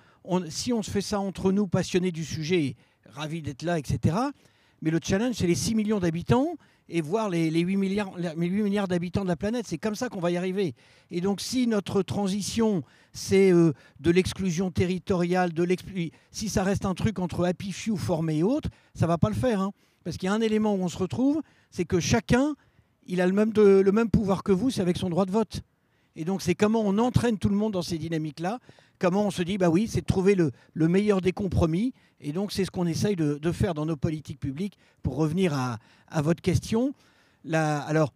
si 0.49 0.73
on 0.73 0.81
se 0.81 0.91
fait 0.91 1.01
ça 1.01 1.19
entre 1.19 1.51
nous, 1.51 1.67
passionnés 1.67 2.11
du 2.11 2.25
sujet, 2.25 2.75
ravis 3.09 3.41
d'être 3.41 3.63
là, 3.63 3.77
etc., 3.77 4.15
mais 4.81 4.91
le 4.91 4.99
challenge, 5.01 5.35
c'est 5.35 5.47
les 5.47 5.55
6 5.55 5.75
millions 5.75 5.99
d'habitants 5.99 6.55
et 6.89 7.01
voir 7.01 7.29
les, 7.29 7.49
8 7.49 7.77
milliards, 7.77 8.11
milliards 8.35 8.87
d'habitants 8.87 9.23
de 9.23 9.27
la 9.27 9.35
planète. 9.35 9.65
C'est 9.67 9.77
comme 9.77 9.95
ça 9.95 10.09
qu'on 10.09 10.19
va 10.19 10.31
y 10.31 10.37
arriver. 10.37 10.75
Et 11.09 11.21
donc, 11.21 11.41
si 11.41 11.65
notre 11.67 12.03
transition, 12.03 12.83
c'est 13.11 13.51
euh, 13.51 13.73
de 13.99 14.11
l'exclusion 14.11 14.69
territoriale, 14.71 15.53
de 15.53 15.67
si 16.31 16.49
ça 16.49 16.63
reste 16.63 16.85
un 16.85 16.93
truc 16.93 17.19
entre 17.19 17.45
Happy 17.45 17.71
Few, 17.71 17.97
formé 17.97 18.37
et 18.37 18.43
autres, 18.43 18.69
ça 18.93 19.07
va 19.07 19.17
pas 19.17 19.29
le 19.29 19.35
faire. 19.35 19.61
Hein. 19.61 19.71
Parce 20.05 20.17
qu'il 20.17 20.27
y 20.27 20.29
a 20.29 20.33
un 20.33 20.41
élément 20.41 20.75
où 20.75 20.83
on 20.83 20.87
se 20.87 20.99
retrouve, 20.99 21.41
c'est 21.71 21.83
que 21.83 21.99
chacun, 21.99 22.55
il 23.07 23.19
a 23.21 23.27
le 23.27 23.33
même, 23.33 24.09
pouvoir 24.09 24.43
que 24.43 24.51
vous, 24.51 24.69
c'est 24.69 24.81
avec 24.81 24.97
son 24.97 25.09
droit 25.09 25.25
de 25.25 25.31
vote. 25.31 25.61
Et 26.15 26.25
donc, 26.25 26.43
c'est 26.43 26.53
comment 26.53 26.81
on 26.85 26.99
entraîne 26.99 27.39
tout 27.39 27.49
le 27.49 27.55
monde 27.55 27.73
dans 27.73 27.81
ces 27.81 27.97
dynamiques-là, 27.97 28.59
comment 28.99 29.25
on 29.25 29.31
se 29.31 29.41
dit, 29.41 29.57
bah 29.57 29.69
oui, 29.69 29.87
c'est 29.87 30.01
de 30.01 30.05
trouver 30.05 30.35
le, 30.35 30.51
meilleur 30.87 31.21
des 31.21 31.31
compromis. 31.31 31.91
Et 32.21 32.33
donc, 32.33 32.51
c'est 32.51 32.65
ce 32.65 32.71
qu'on 32.71 32.85
essaye 32.85 33.15
de, 33.15 33.51
faire 33.51 33.73
dans 33.73 33.87
nos 33.87 33.95
politiques 33.95 34.39
publiques. 34.39 34.77
Pour 35.01 35.15
revenir 35.15 35.55
à, 35.55 36.21
votre 36.21 36.41
question, 36.41 36.93
alors, 37.51 38.13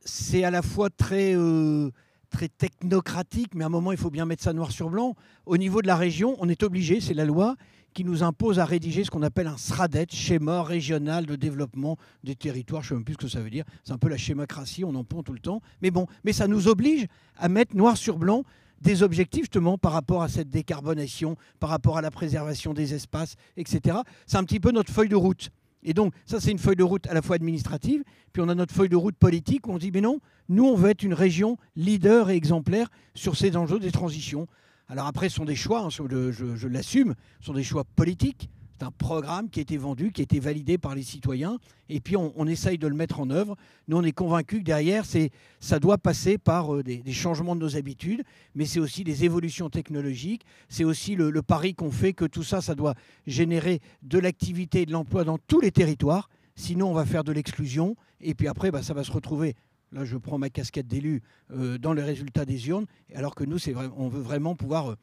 c'est 0.00 0.44
à 0.44 0.50
la 0.50 0.62
fois 0.62 0.88
très, 0.88 1.36
euh, 1.36 1.90
très 2.30 2.48
technocratique, 2.48 3.54
mais 3.54 3.64
à 3.64 3.66
un 3.66 3.70
moment, 3.70 3.92
il 3.92 3.98
faut 3.98 4.10
bien 4.10 4.24
mettre 4.24 4.42
ça 4.42 4.54
noir 4.54 4.72
sur 4.72 4.88
blanc. 4.88 5.14
Au 5.44 5.58
niveau 5.58 5.82
de 5.82 5.86
la 5.86 5.96
région, 5.96 6.36
on 6.38 6.48
est 6.48 6.62
obligé, 6.62 7.02
c'est 7.02 7.12
la 7.12 7.26
loi, 7.26 7.56
qui 7.94 8.04
nous 8.04 8.22
impose 8.22 8.58
à 8.58 8.64
rédiger 8.64 9.04
ce 9.04 9.10
qu'on 9.10 9.22
appelle 9.22 9.46
un 9.46 9.56
SRADET, 9.56 10.06
schéma 10.10 10.62
régional 10.62 11.26
de 11.26 11.36
développement 11.36 11.96
des 12.22 12.36
territoires. 12.36 12.82
Je 12.82 12.88
ne 12.88 12.88
sais 12.88 12.94
même 12.96 13.04
plus 13.04 13.14
ce 13.14 13.18
que 13.18 13.28
ça 13.28 13.40
veut 13.40 13.50
dire. 13.50 13.64
C'est 13.84 13.92
un 13.92 13.98
peu 13.98 14.08
la 14.08 14.16
schémacratie, 14.16 14.84
on 14.84 14.94
en 14.94 15.04
pond 15.04 15.22
tout 15.22 15.32
le 15.32 15.40
temps. 15.40 15.60
Mais 15.82 15.90
bon, 15.90 16.06
mais 16.24 16.32
ça 16.32 16.46
nous 16.46 16.68
oblige 16.68 17.06
à 17.36 17.48
mettre 17.48 17.76
noir 17.76 17.96
sur 17.96 18.18
blanc 18.18 18.44
des 18.80 19.02
objectifs 19.02 19.42
justement 19.42 19.78
par 19.78 19.92
rapport 19.92 20.22
à 20.22 20.28
cette 20.28 20.50
décarbonation, 20.50 21.36
par 21.58 21.70
rapport 21.70 21.98
à 21.98 22.00
la 22.00 22.10
préservation 22.10 22.74
des 22.74 22.94
espaces, 22.94 23.34
etc. 23.56 23.98
C'est 24.26 24.36
un 24.36 24.44
petit 24.44 24.60
peu 24.60 24.70
notre 24.70 24.92
feuille 24.92 25.08
de 25.08 25.16
route. 25.16 25.50
Et 25.82 25.94
donc, 25.94 26.12
ça, 26.26 26.40
c'est 26.40 26.50
une 26.50 26.58
feuille 26.58 26.76
de 26.76 26.82
route 26.82 27.06
à 27.06 27.14
la 27.14 27.22
fois 27.22 27.36
administrative, 27.36 28.02
puis 28.32 28.42
on 28.42 28.48
a 28.48 28.54
notre 28.54 28.74
feuille 28.74 28.88
de 28.88 28.96
route 28.96 29.16
politique 29.16 29.66
où 29.68 29.72
on 29.72 29.78
dit, 29.78 29.90
mais 29.92 30.00
non, 30.00 30.18
nous, 30.48 30.64
on 30.64 30.74
veut 30.74 30.90
être 30.90 31.02
une 31.02 31.14
région 31.14 31.56
leader 31.76 32.30
et 32.30 32.36
exemplaire 32.36 32.88
sur 33.14 33.36
ces 33.36 33.56
enjeux 33.56 33.78
des 33.78 33.92
transitions. 33.92 34.48
Alors 34.90 35.06
après, 35.06 35.28
ce 35.28 35.36
sont 35.36 35.44
des 35.44 35.56
choix, 35.56 35.80
hein, 35.80 35.90
je, 35.90 36.66
l'assume, 36.66 37.14
ce 37.40 37.46
sont 37.46 37.52
des 37.52 37.62
choix 37.62 37.84
politiques. 37.84 38.48
C'est 38.78 38.86
un 38.86 38.90
programme 38.92 39.50
qui 39.50 39.58
a 39.58 39.62
été 39.62 39.76
vendu, 39.76 40.12
qui 40.12 40.20
a 40.20 40.24
été 40.24 40.38
validé 40.38 40.78
par 40.78 40.94
les 40.94 41.02
citoyens, 41.02 41.58
et 41.88 41.98
puis 41.98 42.16
on, 42.16 42.46
essaye 42.46 42.78
de 42.78 42.86
le 42.86 42.94
mettre 42.94 43.18
en 43.18 43.28
œuvre. 43.28 43.56
Nous, 43.88 43.96
on 43.96 44.04
est 44.04 44.12
convaincus 44.12 44.60
que 44.60 44.64
derrière, 44.64 45.04
ça 45.58 45.80
doit 45.80 45.98
passer 45.98 46.38
par 46.38 46.72
euh, 46.72 46.84
des, 46.84 47.02
changements 47.12 47.56
de 47.56 47.60
nos 47.60 47.76
habitudes, 47.76 48.22
mais 48.54 48.66
c'est 48.66 48.78
aussi 48.78 49.02
des 49.02 49.24
évolutions 49.24 49.68
technologiques, 49.68 50.46
c'est 50.68 50.84
aussi 50.84 51.16
le, 51.16 51.42
pari 51.42 51.74
qu'on 51.74 51.90
fait 51.90 52.12
que 52.12 52.24
tout 52.24 52.44
ça, 52.44 52.60
ça 52.60 52.76
doit 52.76 52.94
générer 53.26 53.80
de 54.02 54.20
l'activité 54.20 54.82
et 54.82 54.86
de 54.86 54.92
l'emploi 54.92 55.24
dans 55.24 55.38
tous 55.38 55.60
les 55.60 55.72
territoires. 55.72 56.30
Sinon, 56.54 56.90
on 56.90 56.94
va 56.94 57.04
faire 57.04 57.24
de 57.24 57.32
l'exclusion, 57.32 57.96
et 58.20 58.34
puis 58.34 58.46
après, 58.46 58.70
bah, 58.70 58.82
ça 58.82 58.94
va 58.94 59.02
se 59.02 59.12
retrouver 59.12 59.56
Là, 59.92 60.04
je 60.04 60.16
prends 60.16 60.36
ma 60.38 60.50
casquette 60.50 60.86
d'élu 60.86 61.22
euh, 61.50 61.78
dans 61.78 61.94
les 61.94 62.02
résultats 62.02 62.44
des 62.44 62.68
urnes, 62.68 62.84
alors 63.14 63.34
que 63.34 63.44
nous, 63.44 63.58
c'est 63.58 63.74
on 63.74 64.08
veut 64.08 64.20
vraiment 64.20 64.54
pouvoir 64.54 64.90
euh, 64.90 64.96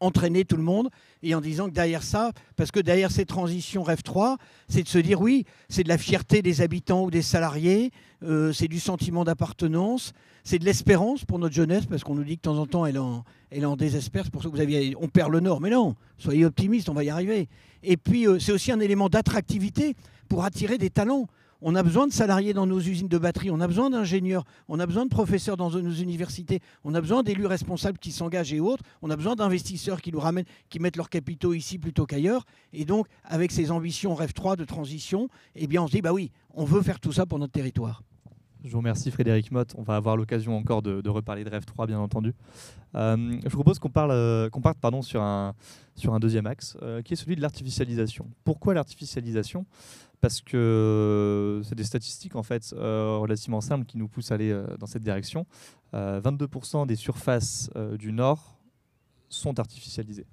entraîner 0.00 0.46
tout 0.46 0.56
le 0.56 0.62
monde 0.62 0.88
et 1.22 1.34
en 1.34 1.42
disant 1.42 1.66
que 1.68 1.74
derrière 1.74 2.02
ça, 2.02 2.32
parce 2.56 2.70
que 2.70 2.80
derrière 2.80 3.10
ces 3.10 3.26
transitions 3.26 3.82
Rêve 3.82 4.02
3, 4.02 4.38
c'est 4.68 4.82
de 4.82 4.88
se 4.88 4.98
dire 4.98 5.20
oui, 5.20 5.44
c'est 5.68 5.82
de 5.82 5.88
la 5.88 5.98
fierté 5.98 6.40
des 6.40 6.62
habitants 6.62 7.04
ou 7.04 7.10
des 7.10 7.20
salariés, 7.20 7.90
euh, 8.22 8.52
c'est 8.52 8.68
du 8.68 8.80
sentiment 8.80 9.24
d'appartenance, 9.24 10.14
c'est 10.42 10.58
de 10.58 10.64
l'espérance 10.64 11.26
pour 11.26 11.38
notre 11.38 11.54
jeunesse, 11.54 11.84
parce 11.84 12.02
qu'on 12.02 12.14
nous 12.14 12.24
dit 12.24 12.36
que 12.36 12.42
de 12.42 12.54
temps 12.54 12.58
en 12.58 12.66
temps 12.66 12.86
elle 12.86 12.98
en, 12.98 13.24
en 13.62 13.76
désesper, 13.76 14.22
c'est 14.24 14.32
pour 14.32 14.42
ça 14.42 14.48
que 14.48 14.54
vous 14.54 14.62
aviez, 14.62 14.94
on 14.98 15.08
perd 15.08 15.30
le 15.32 15.40
nord, 15.40 15.60
mais 15.60 15.70
non, 15.70 15.96
soyez 16.16 16.46
optimistes, 16.46 16.88
on 16.88 16.94
va 16.94 17.04
y 17.04 17.10
arriver. 17.10 17.48
Et 17.82 17.98
puis 17.98 18.26
c'est 18.40 18.52
aussi 18.52 18.72
un 18.72 18.80
élément 18.80 19.10
d'attractivité 19.10 19.94
pour 20.28 20.44
attirer 20.44 20.78
des 20.78 20.90
talents. 20.90 21.26
On 21.60 21.74
a 21.74 21.82
besoin 21.82 22.06
de 22.06 22.12
salariés 22.12 22.54
dans 22.54 22.66
nos 22.66 22.78
usines 22.78 23.08
de 23.08 23.18
batterie, 23.18 23.50
on 23.50 23.60
a 23.60 23.66
besoin 23.66 23.90
d'ingénieurs, 23.90 24.44
on 24.68 24.78
a 24.78 24.86
besoin 24.86 25.04
de 25.04 25.10
professeurs 25.10 25.56
dans 25.56 25.70
nos 25.70 25.92
universités, 25.92 26.60
on 26.84 26.94
a 26.94 27.00
besoin 27.00 27.24
d'élus 27.24 27.46
responsables 27.46 27.98
qui 27.98 28.12
s'engagent 28.12 28.52
et 28.52 28.60
autres, 28.60 28.84
on 29.02 29.10
a 29.10 29.16
besoin 29.16 29.34
d'investisseurs 29.34 30.00
qui 30.00 30.12
nous 30.12 30.20
ramènent, 30.20 30.44
qui 30.68 30.78
mettent 30.78 30.96
leurs 30.96 31.10
capitaux 31.10 31.54
ici 31.54 31.78
plutôt 31.78 32.06
qu'ailleurs. 32.06 32.44
Et 32.72 32.84
donc, 32.84 33.08
avec 33.24 33.50
ces 33.50 33.72
ambitions 33.72 34.14
Rêve 34.14 34.34
3 34.34 34.54
de 34.54 34.64
transition, 34.64 35.28
eh 35.56 35.66
bien, 35.66 35.82
on 35.82 35.88
se 35.88 35.92
dit, 35.92 36.00
bah 36.00 36.12
oui, 36.12 36.30
on 36.54 36.64
veut 36.64 36.80
faire 36.80 37.00
tout 37.00 37.12
ça 37.12 37.26
pour 37.26 37.40
notre 37.40 37.52
territoire. 37.52 38.02
Je 38.64 38.72
vous 38.72 38.78
remercie 38.78 39.10
Frédéric 39.10 39.50
Mott. 39.52 39.74
On 39.76 39.82
va 39.82 39.96
avoir 39.96 40.16
l'occasion 40.16 40.56
encore 40.56 40.82
de, 40.82 41.08
reparler 41.08 41.44
de 41.44 41.50
Rêve 41.50 41.64
3, 41.64 41.86
bien 41.86 42.00
entendu. 42.00 42.34
Euh, 42.94 43.38
je 43.44 43.48
vous 43.48 43.62
propose 43.62 43.78
euh, 44.10 44.50
qu'on 44.50 44.60
parte 44.60 44.78
pardon, 44.78 45.02
sur, 45.02 45.22
un, 45.22 45.54
deuxième 46.20 46.46
axe, 46.46 46.76
euh, 46.82 47.00
qui 47.02 47.12
est 47.12 47.16
celui 47.16 47.36
de 47.36 47.40
l'artificialisation. 47.40 48.28
Pourquoi 48.44 48.74
l'artificialisation? 48.74 49.64
Parce 50.20 50.40
que 50.40 51.60
c'est 51.64 51.76
des 51.76 51.84
statistiques 51.84 52.34
en 52.34 52.42
fait 52.42 52.74
euh, 52.76 53.18
relativement 53.20 53.60
simples 53.60 53.86
qui 53.86 53.98
nous 53.98 54.08
poussent 54.08 54.32
à 54.32 54.34
aller 54.34 54.50
euh, 54.50 54.66
dans 54.78 54.86
cette 54.86 55.02
direction. 55.02 55.46
22% 55.94 56.82
euh, 56.82 56.86
des 56.86 56.96
surfaces 56.96 57.70
du 57.98 58.12
Nord 58.12 58.58
sont 59.28 59.58
artificialisées. 59.58 60.26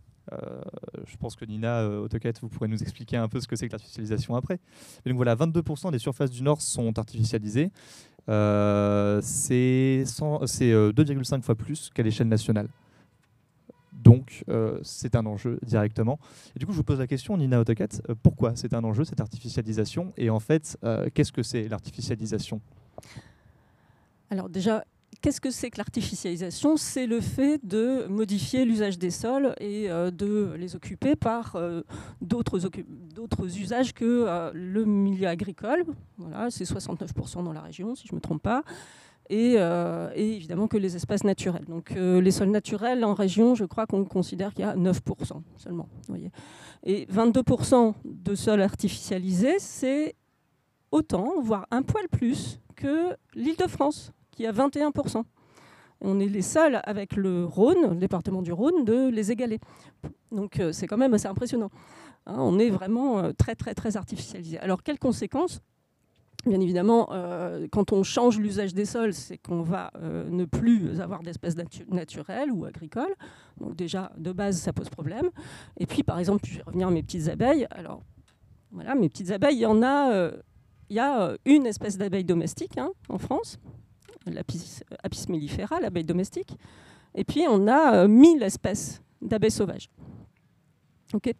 je 1.05 1.15
pense 1.17 1.35
que 1.35 1.45
Nina 1.45 1.87
AutoCAD, 1.87 2.39
vous 2.41 2.49
pourrez 2.49 2.67
nous 2.67 2.81
expliquer 2.81 3.17
un 3.17 3.27
peu 3.27 3.39
ce 3.39 3.47
que 3.47 3.55
c'est 3.55 3.67
que 3.67 3.73
l'artificialisation 3.73 4.35
après. 4.35 4.59
Mais 5.05 5.11
donc 5.11 5.17
voilà, 5.17 5.35
22% 5.35 5.91
des 5.91 5.99
surfaces 5.99 6.31
du 6.31 6.41
Nord 6.41 6.61
sont 6.61 6.97
artificialisées. 6.97 7.71
C'est 8.27 10.03
2,5 10.05 11.41
fois 11.41 11.55
plus 11.55 11.89
qu'à 11.93 12.03
l'échelle 12.03 12.27
nationale. 12.27 12.67
Donc, 14.05 14.43
euh, 14.49 14.77
c'est 14.83 15.15
un 15.15 15.25
enjeu 15.25 15.57
directement. 15.63 16.19
Et 16.55 16.59
du 16.59 16.65
coup, 16.65 16.73
je 16.73 16.77
vous 16.77 16.83
pose 16.83 16.99
la 16.99 17.07
question, 17.07 17.37
Nina 17.37 17.59
AutoCAD, 17.59 18.01
euh, 18.09 18.15
pourquoi 18.21 18.55
c'est 18.55 18.73
un 18.73 18.83
enjeu, 18.83 19.03
cette 19.03 19.19
artificialisation? 19.19 20.13
Et 20.15 20.29
en 20.29 20.39
fait, 20.39 20.77
euh, 20.83 21.09
qu'est-ce 21.11 21.31
que 21.31 21.41
c'est 21.41 21.67
l'artificialisation? 21.67 22.61
Alors 24.29 24.49
déjà, 24.49 24.83
qu'est-ce 25.21 25.41
que 25.41 25.51
c'est 25.51 25.69
que 25.69 25.77
l'artificialisation? 25.77 26.77
C'est 26.77 27.07
le 27.07 27.21
fait 27.21 27.59
de 27.63 28.05
modifier 28.07 28.65
l'usage 28.65 28.97
des 28.97 29.11
sols 29.11 29.53
et 29.59 29.87
de 29.87 30.53
les 30.57 30.75
occuper 30.75 31.15
par 31.15 31.57
d'autres 32.21 33.57
usages 33.57 33.93
que 33.93 34.51
le 34.53 34.85
milieu 34.85 35.27
agricole. 35.27 35.83
Voilà, 36.17 36.49
c'est 36.49 36.63
69% 36.63 37.43
dans 37.43 37.53
la 37.53 37.61
région, 37.61 37.95
si 37.95 38.07
je 38.07 38.13
ne 38.13 38.17
me 38.17 38.21
trompe 38.21 38.41
pas. 38.41 38.63
Euh, 39.31 40.11
et, 40.15 40.35
évidemment 40.35 40.67
que 40.67 40.77
les 40.77 40.95
espaces 40.95 41.23
naturels. 41.23 41.65
Donc 41.65 41.91
euh, 41.91 42.21
les 42.21 42.31
sols 42.31 42.51
naturels 42.51 43.03
en 43.03 43.13
région, 43.13 43.55
je 43.55 43.65
crois 43.65 43.87
qu'on 43.87 44.05
considère 44.05 44.53
qu'il 44.53 44.65
y 44.65 44.67
a 44.67 44.75
9% 44.75 45.41
seulement. 45.57 45.89
Voyez. 46.07 46.31
Et 46.83 47.05
22% 47.07 47.93
de 48.03 48.35
sols 48.35 48.61
artificialisés, 48.61 49.57
c'est 49.59 50.15
autant, 50.91 51.41
voire 51.41 51.65
un 51.71 51.81
poil 51.81 52.07
plus 52.09 52.59
que 52.75 53.15
l'île 53.33 53.57
de 53.57 53.67
France, 53.67 54.11
qui 54.35 54.45
a 54.45 54.51
21%. 54.51 55.23
on 56.01 56.19
est 56.19 56.27
les 56.27 56.41
seuls 56.41 56.81
avec 56.83 57.15
le 57.15 57.45
Rhône, 57.45 57.89
le 57.89 57.95
département 57.95 58.41
du 58.41 58.51
Rhône, 58.51 58.85
de 58.85 59.09
les 59.09 59.31
égaler. 59.31 59.59
Donc 60.31 60.59
euh, 60.59 60.71
c'est 60.71 60.87
quand 60.87 60.97
même 60.97 61.13
assez 61.13 61.27
impressionnant. 61.27 61.71
Hein, 62.27 62.35
on 62.39 62.59
est 62.59 62.69
vraiment 62.69 63.33
très 63.33 63.55
très 63.55 63.73
très 63.73 63.97
artificialisé. 63.97 64.59
Alors 64.59 64.83
quelles 64.83 64.99
conséquences? 64.99 65.61
Bien 66.45 66.59
évidemment, 66.59 67.09
euh, 67.11 67.67
quand 67.71 67.91
on 67.91 68.03
change 68.03 68.37
l'usage 68.37 68.75
des 68.75 68.85
sols, 68.85 69.15
c'est 69.15 69.39
qu'on 69.39 69.63
va 69.63 69.89
euh, 69.95 70.29
ne 70.29 70.45
plus 70.45 71.01
avoir 71.01 71.23
d'espèces 71.23 71.55
naturelles 71.89 72.51
ou 72.51 72.65
agricoles. 72.65 73.15
Donc 73.59 73.75
déjà, 73.75 74.11
de 74.17 74.31
base, 74.31 74.57
ça 74.57 74.71
pose 74.71 74.89
problème. 74.89 75.31
Et 75.77 75.87
puis, 75.87 76.03
par 76.03 76.19
exemple, 76.19 76.45
je 76.45 76.57
vais 76.57 76.63
revenir 76.63 76.89
à 76.89 76.91
mes 76.91 77.01
petites 77.01 77.29
abeilles. 77.29 77.65
Alors, 77.71 78.03
voilà, 78.71 78.93
mes 78.93 79.09
petites 79.09 79.31
abeilles, 79.31 79.55
il 79.55 79.61
y 79.61 79.65
en 79.65 79.81
a, 79.81 80.11
euh, 80.11 80.37
il 80.89 80.97
y 80.97 80.99
a 80.99 81.35
une 81.45 81.65
espèce 81.65 81.97
d'abeille 81.97 82.25
domestique 82.25 82.77
hein, 82.77 82.91
en 83.09 83.17
France, 83.17 83.57
l'Apis 84.25 84.81
mellifera, 85.29 85.79
l'abeille 85.79 86.03
domestique. 86.03 86.57
Et 87.13 87.23
puis, 87.23 87.45
on 87.49 87.67
a 87.67 88.07
1000 88.07 88.43
espèces 88.43 89.01
d'abeilles 89.21 89.51
sauvages. 89.51 89.89
OK? 91.13 91.33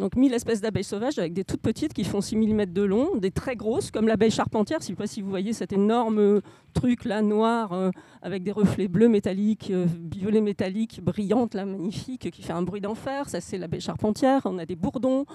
Donc 0.00 0.16
1000 0.16 0.32
espèces 0.32 0.62
d'abeilles 0.62 0.82
sauvages 0.82 1.18
avec 1.18 1.34
des 1.34 1.44
toutes 1.44 1.60
petites 1.60 1.92
qui 1.92 2.04
font 2.04 2.22
6 2.22 2.34
mm 2.36 2.64
de 2.66 2.82
long, 2.82 3.16
des 3.16 3.30
très 3.30 3.54
grosses 3.54 3.90
comme 3.90 4.08
l'abeille 4.08 4.30
charpentière. 4.30 4.78
Je 4.80 4.84
ne 4.84 4.88
sais 4.88 4.94
pas 4.94 5.06
si 5.06 5.20
vous 5.20 5.28
voyez 5.28 5.52
cet 5.52 5.74
énorme 5.74 6.40
truc 6.72 7.04
là 7.04 7.20
noir 7.20 7.74
euh, 7.74 7.90
avec 8.22 8.42
des 8.42 8.50
reflets 8.50 8.88
bleus 8.88 9.08
métalliques, 9.08 9.70
euh, 9.70 9.86
violets 10.10 10.40
métalliques, 10.40 11.02
brillantes 11.02 11.52
là, 11.52 11.66
magnifiques, 11.66 12.30
qui 12.30 12.42
fait 12.42 12.54
un 12.54 12.62
bruit 12.62 12.80
d'enfer. 12.80 13.28
Ça 13.28 13.42
c'est 13.42 13.58
l'abeille 13.58 13.82
charpentière. 13.82 14.40
On 14.46 14.56
a 14.56 14.64
des 14.64 14.74
bourdons. 14.74 15.26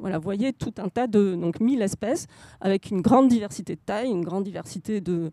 Voilà, 0.00 0.18
vous 0.18 0.24
voyez 0.24 0.52
tout 0.52 0.72
un 0.78 0.88
tas 0.88 1.06
de 1.06 1.34
donc 1.34 1.60
1000 1.60 1.82
espèces 1.82 2.26
avec 2.60 2.90
une 2.90 3.00
grande 3.00 3.28
diversité 3.28 3.74
de 3.74 3.80
taille, 3.80 4.08
une 4.08 4.24
grande 4.24 4.44
diversité 4.44 5.00
de, 5.00 5.32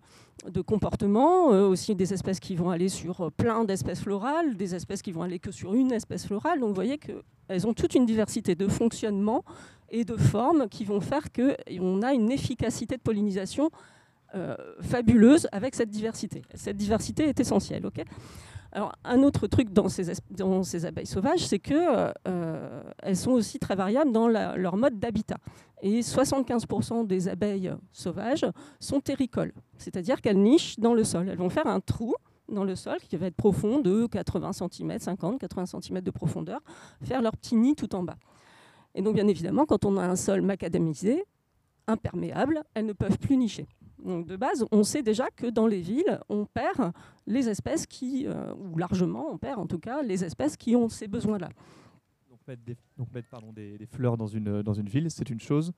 comportements, 0.65 1.54
euh, 1.54 1.67
aussi 1.67 1.95
des 1.95 2.13
espèces 2.13 2.39
qui 2.39 2.56
vont 2.56 2.69
aller 2.69 2.89
sur 2.89 3.21
euh, 3.21 3.30
plein 3.30 3.63
d'espèces 3.63 4.01
florales, 4.01 4.58
des 4.58 4.75
espèces 4.75 5.01
qui 5.01 5.12
vont 5.12 5.21
aller 5.21 5.39
que 5.39 5.51
sur 5.51 5.73
une 5.73 5.91
espèce 5.91 6.25
florale. 6.25 6.60
Donc 6.60 6.69
vous 6.69 6.75
voyez 6.75 6.97
qu'elles 6.97 7.67
ont 7.67 7.73
toute 7.73 7.95
une 7.95 8.06
diversité 8.06 8.56
de 8.56 8.67
fonctionnements 8.67 9.43
et 9.89 10.04
de 10.04 10.17
formes 10.17 10.67
qui 10.67 10.84
vont 10.84 11.01
faire 11.01 11.32
qu'on 11.32 12.01
a 12.01 12.13
une 12.13 12.32
efficacité 12.32 12.97
de 12.97 13.01
pollinisation 13.01 13.69
euh, 14.34 14.56
fabuleuse 14.82 15.47
avec 15.51 15.75
cette 15.75 15.89
diversité. 15.89 16.41
Cette 16.56 16.75
diversité 16.75 17.30
est 17.30 17.39
essentielle. 17.39 17.86
Alors, 18.76 18.92
un 19.06 19.24
autre 19.24 19.48
truc 19.48 19.72
dans 19.72 19.88
ces, 19.88 20.12
dans 20.32 20.62
ces 20.64 20.86
abeilles 20.86 21.06
sauvages, 21.06 21.48
c'est 21.48 21.60
qu'elles 21.60 22.14
elles 23.02 23.16
sont 23.16 23.32
aussi 23.32 23.58
très 23.58 23.74
variables 23.74 24.12
dans 24.12 24.28
leur 24.28 24.76
mode 24.76 25.00
d'habitat. 25.00 25.38
Et 25.82 26.02
75% 26.02 27.08
des 27.08 27.30
abeilles 27.30 27.74
sauvages 27.94 28.46
sont 28.82 29.00
terricoles, 29.00 29.54
c'est-à-dire 29.78 30.20
qu'elles 30.20 30.42
nichent 30.42 30.78
dans 30.78 30.94
le 30.94 31.06
sol. 31.06 31.30
Elles 31.30 31.38
vont 31.38 31.50
faire 31.50 31.68
un 31.68 31.80
trou 31.80 32.16
dans 32.50 32.66
le 32.66 32.76
sol 32.76 32.98
qui 33.10 33.16
va 33.16 33.28
être 33.28 33.36
profond 33.38 33.80
de 33.80 34.08
80 34.08 34.52
cm, 34.52 35.00
50, 35.00 35.40
80 35.40 35.80
cm 35.82 36.02
de 36.02 36.12
profondeur, 36.12 36.60
faire 37.02 37.22
leur 37.22 37.38
petit 37.38 37.56
nid 37.56 37.76
tout 37.76 37.96
en 37.96 38.04
bas. 38.04 38.18
Et 38.94 39.02
donc, 39.02 39.16
bien 39.16 39.28
évidemment, 39.30 39.66
quand 39.66 39.86
on 39.86 39.96
a 39.96 40.06
un 40.06 40.18
sol 40.18 40.42
macadamisé, 40.42 41.24
imperméable, 41.88 42.64
elles 42.74 42.86
ne 42.86 42.94
peuvent 42.94 43.20
plus 43.20 43.38
nicher. 43.38 43.68
Donc, 44.06 44.28
de 44.28 44.36
base, 44.36 44.65
on 44.72 44.84
sait 44.84 45.02
déjà 45.02 45.30
que 45.36 45.48
dans 45.48 45.65
les 45.65 45.82
villes, 45.82 46.20
on 46.30 46.46
perd 46.46 46.91
les 47.26 47.50
espèces 47.50 47.88
qui, 47.88 48.28
euh, 48.28 48.54
ou 48.54 48.78
largement, 48.78 49.32
on 49.32 49.38
perd 49.38 49.60
en 49.60 49.65
tout 49.65 49.80
cas 49.80 50.04
les 50.04 50.24
espèces 50.24 50.56
qui 50.56 50.76
ont 50.76 50.89
ces 50.89 51.08
besoins-là. 51.08 51.50
Donc 52.30 52.39
mettre, 52.48 52.62
des, 52.63 52.78
donc 52.98 53.12
mettre 53.13 53.30
pardon, 53.30 53.52
des, 53.52 53.80
fleurs 53.91 54.15
dans 54.15 54.28
une, 54.28 54.62
dans 54.62 54.74
une 54.74 54.88
ville, 54.88 55.10
c'est 55.10 55.30
une 55.30 55.39
chose. 55.39 55.72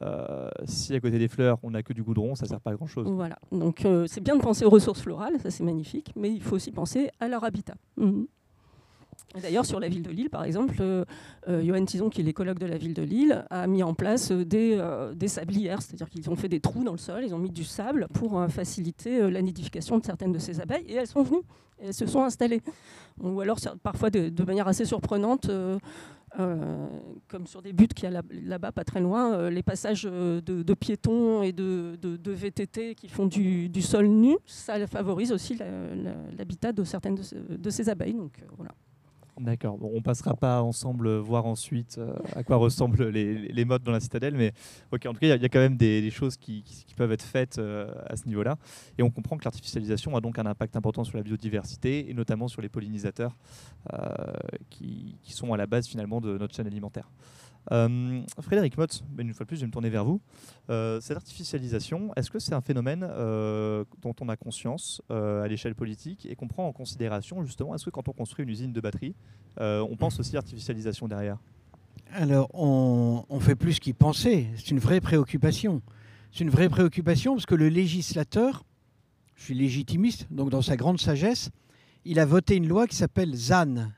Euh, 0.00 0.48
si 0.64 0.94
à 0.94 1.00
côté 1.00 1.18
des 1.18 1.28
fleurs, 1.28 1.58
on 1.62 1.72
n'a 1.72 1.82
que 1.82 1.92
du 1.92 2.02
goudron, 2.02 2.34
ça 2.34 2.46
ne 2.46 2.48
sert 2.50 2.60
pas 2.60 2.70
à 2.70 2.74
grand-chose. 2.74 3.08
Voilà, 3.10 3.38
donc 3.50 3.84
euh, 3.84 4.06
c'est 4.06 4.22
bien 4.22 4.36
de 4.36 4.40
penser 4.40 4.64
aux 4.64 4.70
ressources 4.70 5.02
florales, 5.02 5.38
ça 5.40 5.50
c'est 5.50 5.64
magnifique, 5.64 6.12
mais 6.16 6.32
il 6.32 6.40
faut 6.40 6.56
aussi 6.56 6.70
penser 6.70 7.10
à 7.20 7.28
leur 7.28 7.44
habitat. 7.44 7.74
Mhm. 7.96 8.26
D'ailleurs, 9.40 9.64
sur 9.64 9.80
la 9.80 9.88
ville 9.88 10.02
de 10.02 10.10
Lille, 10.10 10.28
par 10.28 10.44
exemple, 10.44 10.76
euh, 10.80 11.04
euh, 11.48 11.62
Johan 11.64 11.84
Tison, 11.84 12.10
qui 12.10 12.20
est 12.20 12.24
l'écologue 12.24 12.58
de 12.58 12.66
la 12.66 12.76
ville 12.76 12.92
de 12.92 13.02
Lille, 13.02 13.44
a 13.50 13.66
mis 13.66 13.82
en 13.82 13.94
place 13.94 14.30
euh, 14.30 14.44
des, 15.14 15.28
sablières, 15.28 15.80
c'est-à-dire 15.80 16.10
qu'ils 16.10 16.28
ont 16.28 16.36
fait 16.36 16.48
des 16.48 16.60
trous 16.60 16.84
dans 16.84 16.92
le 16.92 16.98
sol, 16.98 17.24
ils 17.24 17.34
ont 17.34 17.38
mis 17.38 17.50
du 17.50 17.64
sable 17.64 18.08
pour 18.12 18.44
faciliter 18.50 19.30
la 19.30 19.40
nidification 19.40 19.98
de 19.98 20.04
certaines 20.04 20.32
de 20.32 20.38
ces 20.38 20.60
abeilles, 20.60 20.84
et 20.86 20.94
elles 20.94 21.06
sont 21.06 21.22
venues, 21.22 21.42
elles 21.78 21.94
se 21.94 22.06
sont 22.06 22.22
installées. 22.22 22.60
Ou 23.22 23.40
alors, 23.40 23.58
parfois, 23.82 24.10
de, 24.10 24.44
manière 24.44 24.68
assez 24.68 24.84
surprenante, 24.84 25.50
comme 26.36 27.46
sur 27.46 27.62
des 27.62 27.72
buts 27.72 27.88
qu'il 27.88 28.10
y 28.10 28.14
a 28.14 28.22
là-bas, 28.30 28.72
pas 28.72 28.84
très 28.84 29.00
loin, 29.00 29.48
les 29.48 29.62
passages 29.62 30.02
de, 30.02 30.74
piétons 30.74 31.42
et 31.42 31.52
de, 31.52 31.96
VTT 32.26 32.94
qui 32.94 33.08
font 33.08 33.26
du, 33.26 33.82
sol 33.82 34.06
nu, 34.06 34.36
ça 34.44 34.86
favorise 34.86 35.32
aussi 35.32 35.56
l'habitat 36.36 36.72
de 36.72 36.84
certaines 36.84 37.16
de, 37.16 37.70
ces 37.70 37.88
abeilles. 37.88 38.14
Donc, 38.14 38.38
voilà. 38.58 38.72
D'accord. 39.40 39.78
Bon, 39.78 39.90
on 39.94 40.02
passera 40.02 40.34
pas 40.34 40.60
ensemble 40.60 41.16
voir 41.16 41.46
ensuite 41.46 41.96
euh, 41.96 42.14
à 42.36 42.44
quoi 42.44 42.56
ressemblent 42.56 43.08
les, 43.08 43.64
modes 43.64 43.82
dans 43.82 43.92
la 43.92 44.00
citadelle, 44.00 44.34
mais 44.34 44.52
ok. 44.92 45.06
En 45.06 45.14
tout 45.14 45.20
cas, 45.20 45.34
il 45.34 45.42
y, 45.42 45.44
a 45.44 45.48
quand 45.48 45.58
même 45.58 45.76
des, 45.76 46.10
choses 46.10 46.36
qui, 46.36 46.62
peuvent 46.96 47.12
être 47.12 47.22
faites 47.22 47.58
euh, 47.58 47.90
à 48.06 48.16
ce 48.16 48.28
niveau-là, 48.28 48.56
et 48.98 49.02
on 49.02 49.10
comprend 49.10 49.38
que 49.38 49.44
l'artificialisation 49.44 50.14
a 50.16 50.20
donc 50.20 50.38
un 50.38 50.44
impact 50.44 50.76
important 50.76 51.02
sur 51.02 51.16
la 51.16 51.22
biodiversité 51.22 52.10
et 52.10 52.14
notamment 52.14 52.46
sur 52.46 52.60
les 52.60 52.68
pollinisateurs 52.68 53.34
euh, 53.94 54.14
qui, 54.68 55.16
qui, 55.22 55.32
sont 55.32 55.54
à 55.54 55.56
la 55.56 55.66
base 55.66 55.88
finalement 55.88 56.20
de 56.20 56.36
notre 56.36 56.54
chaîne 56.54 56.66
alimentaire. 56.66 57.08
Euh, 57.70 58.22
Frédéric 58.40 58.76
Motz, 58.76 59.04
une 59.18 59.32
fois 59.32 59.44
de 59.44 59.48
plus, 59.48 59.56
je 59.56 59.60
vais 59.60 59.66
me 59.66 59.72
tourner 59.72 59.90
vers 59.90 60.04
vous. 60.04 60.20
Euh, 60.70 61.00
cette 61.00 61.16
artificialisation, 61.16 62.12
est-ce 62.16 62.30
que 62.30 62.38
c'est 62.38 62.54
un 62.54 62.60
phénomène 62.60 63.06
euh, 63.08 63.84
dont 64.00 64.14
on 64.20 64.28
a 64.28 64.36
conscience 64.36 65.00
à 65.10 65.46
l'échelle 65.46 65.74
politique 65.74 66.26
et 66.28 66.34
qu'on 66.34 66.48
prend 66.48 66.66
en 66.66 66.72
considération 66.72 67.44
justement? 67.44 67.74
Est-ce 67.74 67.84
que 67.84 67.90
quand 67.90 68.08
on 68.08 68.12
construit 68.12 68.44
une 68.44 68.50
usine 68.50 68.72
de 68.72 68.80
batterie, 68.80 69.14
on 69.58 69.96
pense 69.96 70.18
aussi 70.18 70.36
artificialisation 70.36 71.08
derrière? 71.08 71.38
Alors, 72.14 72.50
on, 72.52 73.24
on 73.28 73.40
fait 73.40 73.54
plus 73.54 73.78
qu'y 73.78 73.92
penser. 73.92 74.48
C'est 74.56 74.70
une 74.70 74.78
vraie 74.78 75.00
préoccupation. 75.00 75.80
C'est 76.30 76.44
une 76.44 76.50
vraie 76.50 76.68
préoccupation 76.68 77.34
parce 77.34 77.46
que 77.46 77.54
le 77.54 77.68
législateur, 77.68 78.64
je 79.34 79.44
suis 79.44 79.54
légitimiste, 79.54 80.26
donc 80.30 80.50
dans 80.50 80.62
sa 80.62 80.76
grande 80.76 81.00
sagesse, 81.00 81.50
il 82.04 82.18
a 82.18 82.26
voté 82.26 82.56
une 82.56 82.68
loi 82.68 82.86
qui 82.86 82.96
s'appelle 82.96 83.34
ZAN, 83.34 83.92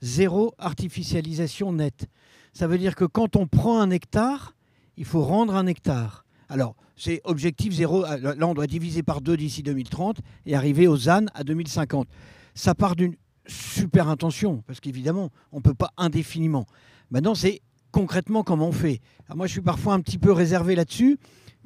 Zéro 0.00 0.54
Artificialisation 0.58 1.72
Nette. 1.72 2.08
Ça 2.54 2.68
veut 2.68 2.78
dire 2.78 2.94
que 2.94 3.04
quand 3.04 3.34
on 3.34 3.48
prend 3.48 3.80
un 3.80 3.90
hectare, 3.90 4.54
il 4.96 5.04
faut 5.04 5.22
rendre 5.22 5.56
un 5.56 5.66
hectare. 5.66 6.24
Alors, 6.48 6.76
c'est 6.96 7.20
objectif 7.24 7.74
zéro. 7.74 8.04
Euh, 8.04 8.36
là, 8.36 8.46
on 8.46 8.54
doit 8.54 8.68
diviser 8.68 9.02
par 9.02 9.20
deux 9.20 9.36
d'ici 9.36 9.64
2030 9.64 10.18
et 10.46 10.54
arriver 10.54 10.86
aux 10.86 10.96
ZAN 10.96 11.26
à 11.34 11.42
2050. 11.42 12.06
Ça 12.54 12.76
part 12.76 12.94
d'une 12.94 13.16
super 13.48 14.08
intention, 14.08 14.62
parce 14.68 14.78
qu'évidemment, 14.78 15.30
on 15.50 15.56
ne 15.56 15.62
peut 15.62 15.74
pas 15.74 15.90
indéfiniment. 15.96 16.64
Maintenant, 17.10 17.34
c'est 17.34 17.60
concrètement 17.90 18.44
comment 18.44 18.68
on 18.68 18.72
fait. 18.72 19.00
moi, 19.34 19.48
je 19.48 19.52
suis 19.52 19.60
parfois 19.60 19.94
un 19.94 20.00
petit 20.00 20.18
peu 20.18 20.30
réservé 20.30 20.76
là-dessus. 20.76 21.18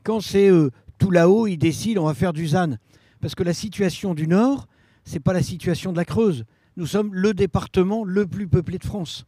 Quand 0.05 0.20
c'est 0.20 0.51
euh, 0.51 0.70
tout 0.98 1.11
là-haut, 1.11 1.46
ils 1.46 1.59
décident, 1.59 2.03
on 2.05 2.07
va 2.07 2.14
faire 2.14 2.33
du 2.33 2.48
ZAN. 2.48 2.77
Parce 3.20 3.35
que 3.35 3.42
la 3.42 3.53
situation 3.53 4.14
du 4.14 4.27
Nord, 4.27 4.66
ce 5.05 5.14
n'est 5.14 5.20
pas 5.20 5.35
la 5.35 5.42
situation 5.42 5.92
de 5.92 5.98
la 5.98 6.07
Creuse. 6.07 6.44
Nous 6.79 6.87
sommes 6.87 7.14
le 7.14 7.35
département 7.35 8.05
le 8.05 8.27
plus 8.27 8.48
peuplé 8.48 8.79
de 8.79 8.85
France. 8.85 9.27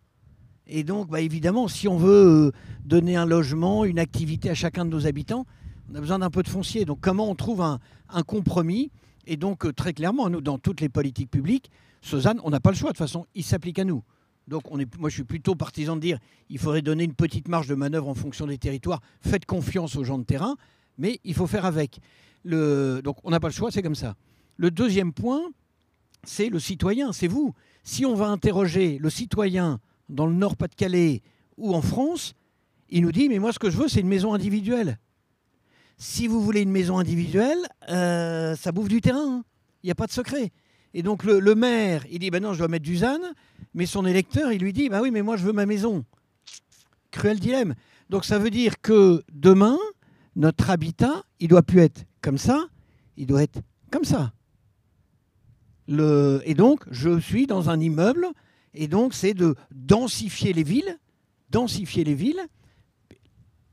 Et 0.73 0.85
donc, 0.85 1.09
bah, 1.09 1.21
évidemment, 1.21 1.67
si 1.67 1.89
on 1.89 1.97
veut 1.97 2.47
euh, 2.47 2.53
donner 2.85 3.17
un 3.17 3.27
logement, 3.27 3.85
une 3.85 3.99
activité 3.99 4.51
à 4.51 4.55
chacun 4.55 4.85
de 4.85 4.91
nos 4.91 5.05
habitants, 5.05 5.45
on 5.91 5.97
a 5.97 6.01
besoin 6.01 6.21
d'un 6.21 6.31
peu 6.31 6.45
de 6.45 6.49
foncier. 6.49 6.85
Donc, 6.85 7.01
comment 7.01 7.29
on 7.29 7.35
trouve 7.35 7.61
un, 7.61 7.81
compromis? 8.23 8.93
Et 9.27 9.37
donc, 9.37 9.67
euh, 9.67 9.73
très 9.73 9.93
clairement, 9.93 10.31
nous, 10.31 10.41
dans 10.41 10.59
toutes 10.59 10.81
les 10.81 10.89
politiques 10.89 11.31
publiques, 11.31 11.73
Suzanne, 12.03 12.41
on 12.45 12.51
n'a 12.51 12.61
pas 12.61 12.71
le 12.71 12.77
choix. 12.77 12.91
De 12.91 12.97
toute 12.97 13.05
façon, 13.05 13.27
il 13.35 13.43
s'applique 13.43 13.81
à 13.81 13.85
nous. 13.85 14.05
Donc, 14.47 14.63
moi, 14.71 15.11
je 15.11 15.15
suis 15.15 15.25
plutôt 15.25 15.57
partisan 15.57 15.97
de 15.97 16.01
dire 16.01 16.19
il 16.49 16.59
faudrait 16.59 16.83
donner 16.83 17.03
une 17.03 17.15
petite 17.15 17.49
marge 17.49 17.67
de 17.67 17.75
manœuvre 17.75 18.09
en 18.09 18.15
fonction 18.15 18.47
des 18.47 18.59
territoires. 18.59 19.01
Faites 19.21 19.47
confiance 19.47 19.97
aux 19.97 20.05
gens 20.05 20.19
de 20.19 20.25
terrain, 20.25 20.55
mais 20.99 21.19
il 21.25 21.35
faut 21.35 21.49
faire 21.49 21.65
avec. 21.65 21.99
Donc, 22.45 23.17
on 23.25 23.31
n'a 23.31 23.41
pas 23.41 23.49
le 23.49 23.55
choix, 23.55 23.73
c'est 23.73 23.83
comme 23.83 23.97
ça. 23.97 24.15
Le 24.57 24.71
deuxième 24.71 25.13
point, 25.13 25.43
c'est 26.23 26.49
le 26.49 26.61
citoyen, 26.61 27.13
c'est 27.13 27.29
vous. 27.29 27.55
Si 27.83 28.07
on 28.07 28.15
va 28.15 28.29
interroger 28.29 28.99
le 28.99 29.11
citoyen 29.11 29.81
dans 30.11 30.27
le 30.27 30.35
Nord-Pas-de-Calais 30.35 31.23
ou 31.57 31.75
en 31.75 31.83
France, 31.83 32.35
il 32.89 33.03
nous 33.03 33.13
dit 33.13 33.29
Mais 33.29 33.39
moi, 33.39 33.53
ce 33.53 33.59
que 33.59 33.71
je 33.71 33.77
veux, 33.77 33.89
c'est 33.89 34.01
une 34.01 34.09
maison 34.09 34.35
individuelle. 34.35 34.99
Si 35.97 36.27
vous 36.27 36.43
voulez 36.43 36.63
une 36.63 36.71
maison 36.71 36.99
individuelle, 36.99 37.59
euh, 37.89 38.57
ça 38.57 38.73
bouffe 38.73 38.89
du 38.89 39.01
terrain. 39.01 39.39
Hein. 39.39 39.45
Il 39.83 39.87
n'y 39.87 39.93
a 39.93 39.95
pas 39.95 40.07
de 40.07 40.13
secret. 40.13 40.51
Et 40.93 41.03
donc, 41.03 41.25
le, 41.25 41.55
maire, 41.55 42.05
il 42.11 42.19
dit 42.19 42.31
Ben 42.31 42.43
non, 42.43 42.53
je 42.53 42.59
dois 42.59 42.69
mettre 42.69 42.85
du 42.85 42.97
ZAN. 42.97 43.21
Mais 43.75 43.87
son 43.87 44.05
électeur, 44.07 44.51
il 44.53 44.61
lui 44.61 44.73
dit 44.73 44.89
Bah 44.89 45.01
oui, 45.03 45.11
mais 45.11 45.23
moi, 45.23 45.37
je 45.37 45.45
veux 45.45 45.53
ma 45.53 45.67
maison. 45.67 46.05
Cruel 47.11 47.39
dilemme. 47.39 47.75
Donc, 48.09 48.25
ça 48.25 48.39
veut 48.39 48.51
dire 48.51 48.81
que 48.81 49.23
demain, 49.33 49.79
notre 50.37 50.71
habitat, 50.71 51.23
il 51.39 51.49
doit 51.49 51.63
plus 51.63 51.81
être 51.81 52.05
comme 52.23 52.39
ça, 52.39 52.67
il 53.17 53.27
doit 53.27 53.43
être 53.43 53.61
comme 53.91 54.05
ça. 54.05 54.33
Et 55.89 56.55
donc, 56.55 56.85
je 56.91 57.19
suis 57.19 57.47
dans 57.47 57.69
un 57.69 57.81
immeuble 57.81 58.29
et 58.75 58.89
donc, 58.89 59.15
c'est 59.15 59.35
de 59.35 59.55
densifier 59.75 60.53
les 60.53 60.63
villes, 60.63 60.99
densifier 61.51 62.05
les 62.05 62.15
villes, 62.15 62.41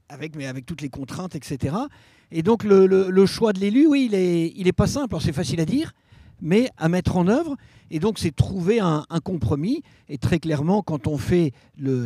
avec, 0.09 0.35
mais 0.35 0.47
avec 0.47 0.65
toutes 0.65 0.81
les 0.81 0.89
contraintes, 0.89 1.35
etc. 1.35 1.75
Et 2.31 2.41
donc, 2.41 2.63
le, 2.63 3.25
choix 3.25 3.53
de 3.53 3.59
l'élu, 3.59 3.87
oui, 3.87 4.09
il 4.11 4.17
n'est 4.17 4.51
il 4.55 4.67
est 4.67 4.73
pas 4.73 4.87
simple. 4.87 5.15
c'est 5.21 5.33
facile 5.33 5.59
à 5.59 5.65
dire, 5.65 5.93
mais 6.41 6.69
à 6.77 6.89
mettre 6.89 7.17
en 7.17 7.27
œuvre. 7.27 7.55
Et 7.91 7.99
donc, 7.99 8.19
c'est 8.19 8.35
trouver 8.35 8.79
un, 8.79 9.05
compromis. 9.23 9.83
Et 10.09 10.17
très 10.17 10.39
clairement, 10.39 10.81
quand 10.81 11.07
on 11.07 11.17
fait 11.17 11.51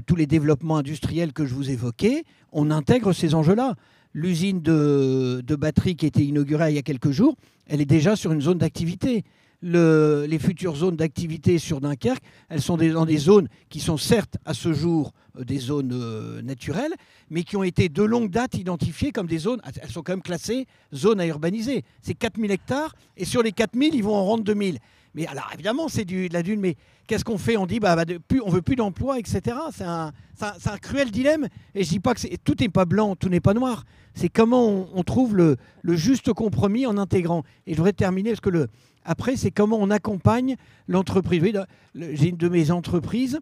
tous 0.06 0.16
les 0.16 0.28
développements 0.28 0.78
industriels 0.78 1.34
que 1.34 1.46
je 1.46 1.54
vous 1.54 1.70
évoquais, 1.70 2.24
on 2.52 2.72
intègre 2.72 3.14
ces 3.14 3.34
enjeux-là. 3.36 3.76
L'usine 4.14 4.62
de 4.62 5.56
batterie 5.56 5.96
qui 5.96 6.06
a 6.06 6.08
été 6.10 6.24
inaugurée 6.24 6.72
il 6.72 6.76
y 6.76 6.80
a 6.80 6.84
quelques 6.84 7.12
jours, 7.12 7.36
elle 7.68 7.80
est 7.80 7.86
déjà 7.86 8.18
sur 8.18 8.34
une 8.34 8.42
zone 8.42 8.58
d'activité 8.58 9.24
les 9.62 10.39
futures 10.39 10.76
zones 10.76 10.95
d'activité 10.95 11.60
sur 11.60 11.82
Dunkerque, 11.82 12.24
elles 12.50 12.62
sont 12.62 12.78
dans 12.78 13.06
des 13.06 13.17
zones 13.17 13.47
qui 13.69 13.80
sont 13.80 13.97
certes 13.97 14.38
à 14.45 14.54
ce 14.54 14.74
jour 14.74 15.13
euh, 15.38 15.43
des 15.43 15.60
zones 15.60 15.91
euh, 15.93 16.41
naturelles, 16.41 16.93
mais 17.30 17.43
qui 17.43 17.56
ont 17.56 17.63
été 17.63 17.88
de 17.89 18.04
longue 18.04 18.30
date 18.30 18.56
identifiées 18.56 19.12
comme 19.12 19.28
des 19.28 19.38
zones, 19.38 19.62
elles 19.82 19.89
sont 19.89 20.02
quand 20.02 20.13
même 20.13 20.21
classées 20.21 20.67
zones 20.93 21.19
à 21.19 21.28
urbaniser. 21.28 21.84
C'est 22.02 22.13
4000 22.13 22.52
hectares, 22.52 22.95
et 23.17 23.26
sur 23.26 23.41
les 23.41 23.52
4000, 23.52 23.95
ils 23.95 24.04
vont 24.04 24.15
en 24.15 24.26
rendre 24.26 24.43
2000. 24.43 24.80
Mais 25.13 25.28
alors 25.28 25.50
évidemment, 25.54 25.88
c'est 25.89 26.06
de 26.06 26.32
la 26.32 26.41
dune, 26.41 26.60
mais 26.62 26.76
qu'est-ce 27.08 27.26
qu'on 27.26 27.38
fait? 27.38 27.58
On 27.58 27.65
dit, 27.65 27.80
bah, 27.80 27.97
on 28.45 28.50
veut 28.50 28.62
plus 28.62 28.76
d'emploi, 28.76 29.19
etc. 29.19 29.58
C'est 29.74 29.84
un, 29.84 30.12
cruel 30.82 31.12
dilemme. 31.12 31.47
Et 31.76 31.84
je 31.84 31.89
dis 31.89 32.00
pas 32.00 32.13
que 32.13 32.36
tout 32.38 32.56
n'est 32.60 32.69
pas 32.69 32.86
blanc, 32.86 33.15
tout 33.15 33.30
n'est 33.30 33.41
pas 33.41 33.54
noir. 33.54 33.84
C'est 34.13 34.30
comment 34.30 34.88
on, 34.93 35.04
trouve 35.04 35.36
le, 35.36 35.58
juste 35.86 36.32
compromis 36.34 36.86
en 36.86 36.97
intégrant. 36.97 37.43
Et 37.67 37.74
je 37.74 37.78
voudrais 37.78 37.93
terminer 37.93 38.32
parce 38.32 38.41
que 38.41 38.67
après, 39.04 39.36
c'est 39.36 39.52
comment 39.52 39.78
on 39.80 39.89
accompagne 39.89 40.56
l'entreprise. 40.88 41.41
J'ai 41.95 42.30
une 42.30 42.38
de 42.38 42.50
mes 42.50 42.71
entreprises, 42.71 43.39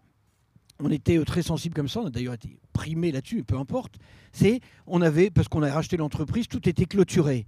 on 0.80 0.90
était 0.90 1.18
euh, 1.18 1.26
très 1.26 1.42
sensible 1.42 1.76
comme 1.76 1.90
ça, 1.90 2.00
on 2.00 2.06
a 2.06 2.10
d'ailleurs 2.10 2.34
été 2.34 2.58
primé 2.72 3.12
là-dessus, 3.12 3.44
peu 3.44 3.58
importe. 3.58 3.96
C'est 4.32 4.62
on 4.88 5.02
avait 5.02 5.30
parce 5.30 5.48
qu'on 5.48 5.64
a 5.64 5.72
racheté 5.72 5.98
l'entreprise, 5.98 6.48
tout 6.48 6.68
était 6.70 6.86
clôturé. 6.86 7.46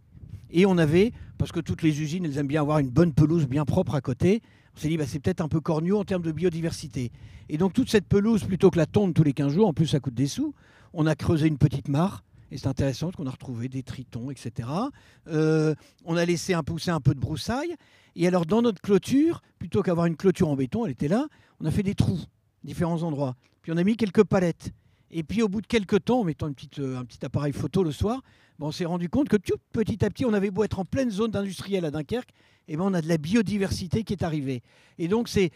Et 0.52 0.66
on 0.66 0.78
avait, 0.78 1.12
parce 1.38 1.52
que 1.52 1.60
toutes 1.60 1.82
les 1.82 2.02
usines, 2.02 2.26
elles 2.26 2.38
aiment 2.38 2.48
bien 2.48 2.62
avoir 2.62 2.80
une 2.80 2.90
bonne 2.90 3.14
pelouse 3.14 3.48
bien 3.48 3.66
propre 3.66 3.96
à 3.96 4.02
côté, 4.02 4.42
on 4.76 4.80
s'est 4.80 4.88
dit, 4.88 4.98
bah, 4.98 5.06
c'est 5.08 5.20
peut-être 5.20 5.42
un 5.42 5.48
peu 5.48 5.60
cornu 5.60 5.94
en 5.94 6.04
termes 6.04 6.22
de 6.22 6.32
biodiversité. 6.32 7.12
Et 7.50 7.58
donc 7.58 7.74
toute 7.74 7.90
cette 7.90 8.08
pelouse, 8.08 8.44
plutôt 8.44 8.70
que 8.70 8.78
la 8.78 8.86
tonde 8.86 9.14
tous 9.14 9.24
les 9.24 9.34
15 9.34 9.54
jours, 9.54 9.68
en 9.68 9.74
plus 9.74 9.88
ça 9.88 10.00
coûte 10.00 10.14
des 10.14 10.28
sous, 10.28 10.54
on 10.94 11.06
a 11.06 11.16
creusé 11.16 11.48
une 11.48 11.58
petite 11.58 11.88
mare. 11.88 12.24
Et 12.52 12.58
c'est 12.58 12.68
intéressant 12.68 13.12
qu'on 13.12 13.28
a 13.28 13.32
retrouvé 13.32 13.70
des 13.70 13.82
tritons, 13.82 14.30
etc. 14.30 14.68
Euh, 15.28 15.74
on 16.04 16.18
a 16.18 16.26
laissé 16.26 16.54
un, 16.54 16.64
pousser 16.64 16.92
un 16.92 17.00
peu 17.00 17.14
de 17.14 17.20
broussailles. 17.20 17.76
Et 18.16 18.28
alors 18.28 18.46
dans 18.46 18.62
notre 18.62 18.82
clôture, 18.82 19.42
plutôt 19.58 19.82
qu'avoir 19.82 20.06
une 20.06 20.18
clôture 20.18 20.50
en 20.50 20.56
béton, 20.58 20.86
elle 20.86 20.92
était 20.92 21.08
là, 21.08 21.28
on 21.62 21.66
a 21.66 21.72
fait 21.72 21.84
des 21.84 21.96
trous, 21.96 22.20
différents 22.64 23.04
endroits. 23.04 23.36
Puis 23.62 23.72
on 23.72 23.78
a 23.78 23.84
mis 23.84 23.96
quelques 23.96 24.24
palettes. 24.24 24.74
Et 25.12 25.24
puis 25.24 25.42
au 25.42 25.50
bout 25.50 25.62
de 25.62 25.68
quelques 25.68 26.06
temps, 26.06 26.22
en 26.22 26.24
mettant 26.24 26.48
une 26.48 26.56
petite, 26.56 26.80
euh, 26.80 26.98
un 26.98 27.06
petit 27.06 27.24
appareil 27.26 27.54
photo 27.54 27.84
le 27.84 27.92
soir, 27.92 28.22
ben, 28.60 28.68
on 28.68 28.72
s'est 28.72 28.86
rendu 28.86 29.10
compte 29.10 29.30
que 29.30 29.38
petit 29.38 30.06
à 30.06 30.10
petit, 30.10 30.26
on 30.26 30.34
avait 30.34 30.52
beau 30.52 30.64
être 30.64 30.80
en 30.80 30.86
pleine 30.86 31.12
zone 31.12 31.36
industrielle 31.36 31.86
à 31.86 31.92
Dunkerque, 31.92 32.32
et 32.68 32.78
ben 32.78 32.84
on 32.84 32.94
a 32.94 33.02
de 33.02 33.08
la 33.08 33.18
biodiversité 33.18 34.04
qui 34.04 34.14
est 34.14 34.24
arrivée. 34.24 34.62
Et 34.98 35.08
donc 35.08 35.28
c'est 35.28 35.52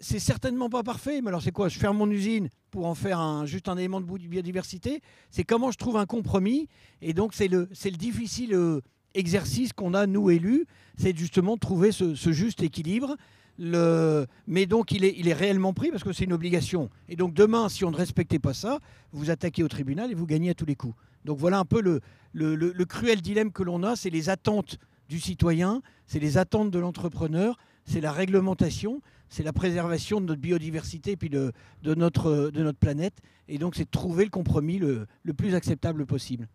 certainement 0.00 0.68
pas 0.68 0.82
parfait, 0.82 1.20
mais 1.22 1.28
alors 1.28 1.42
c'est 1.42 1.52
quoi? 1.52 1.68
Je 1.68 1.78
ferme 1.78 1.96
mon 1.96 2.10
usine 2.10 2.48
pour 2.70 2.86
en 2.86 2.94
faire 2.94 3.18
un, 3.20 3.46
juste 3.46 3.68
un 3.68 3.76
élément 3.76 4.00
de 4.00 4.06
biodiversité 4.06 5.00
C'est 5.30 5.44
comment 5.44 5.70
je 5.70 5.78
trouve 5.78 5.96
un 5.96 6.06
compromis 6.06 6.68
Et 7.02 7.14
donc 7.14 7.34
c'est 7.34 7.48
le, 7.48 7.68
le 7.70 7.96
difficile 7.96 8.54
euh, 8.54 8.80
exercice 9.14 9.72
qu'on 9.72 9.94
a, 9.94 10.06
nous 10.06 10.30
élus, 10.30 10.66
c'est 10.96 11.16
justement 11.16 11.54
de 11.54 11.60
trouver 11.60 11.92
ce, 11.92 12.14
juste 12.14 12.62
équilibre. 12.62 13.16
Mais 13.60 14.66
donc 14.66 14.92
il 14.92 15.04
est, 15.04 15.32
réellement 15.32 15.72
pris 15.72 15.90
parce 15.90 16.02
que 16.02 16.12
c'est 16.12 16.24
une 16.24 16.32
obligation. 16.32 16.90
Et 17.08 17.16
donc 17.16 17.34
demain, 17.34 17.68
si 17.68 17.84
on 17.84 17.90
ne 17.90 17.96
respectait 17.96 18.38
pas 18.38 18.54
ça, 18.54 18.80
vous 19.12 19.30
attaquez 19.30 19.62
au 19.62 19.68
tribunal 19.68 20.10
et 20.10 20.14
vous 20.14 20.26
gagnez 20.26 20.50
à 20.50 20.54
tous 20.54 20.66
les 20.66 20.76
coups. 20.76 20.94
Donc 21.24 21.38
voilà 21.38 21.58
un 21.58 21.64
peu 21.64 21.80
le, 21.82 22.84
cruel 22.84 23.20
dilemme 23.20 23.52
que 23.52 23.62
l'on 23.62 23.82
a, 23.82 23.96
c'est 23.96 24.10
les 24.10 24.30
attentes 24.30 24.78
du 25.08 25.20
citoyen, 25.20 25.82
c'est 26.06 26.20
les 26.20 26.38
attentes 26.38 26.70
de 26.70 26.78
l'entrepreneur, 26.78 27.58
c'est 27.84 28.00
la 28.00 28.12
réglementation, 28.12 29.02
c'est 29.28 29.42
la 29.42 29.52
préservation 29.52 30.20
de 30.20 30.26
notre 30.26 30.40
biodiversité 30.40 31.12
et 31.12 31.16
puis 31.16 31.30
de, 31.30 31.52
notre, 31.84 32.50
planète. 32.72 33.18
Et 33.48 33.58
donc, 33.58 33.74
c'est 33.74 33.84
de 33.84 33.90
trouver 33.90 34.24
le 34.24 34.30
compromis 34.30 34.78
le, 34.78 35.06
le 35.24 35.34
plus 35.34 35.54
acceptable 35.54 36.06
possible. 36.06 36.48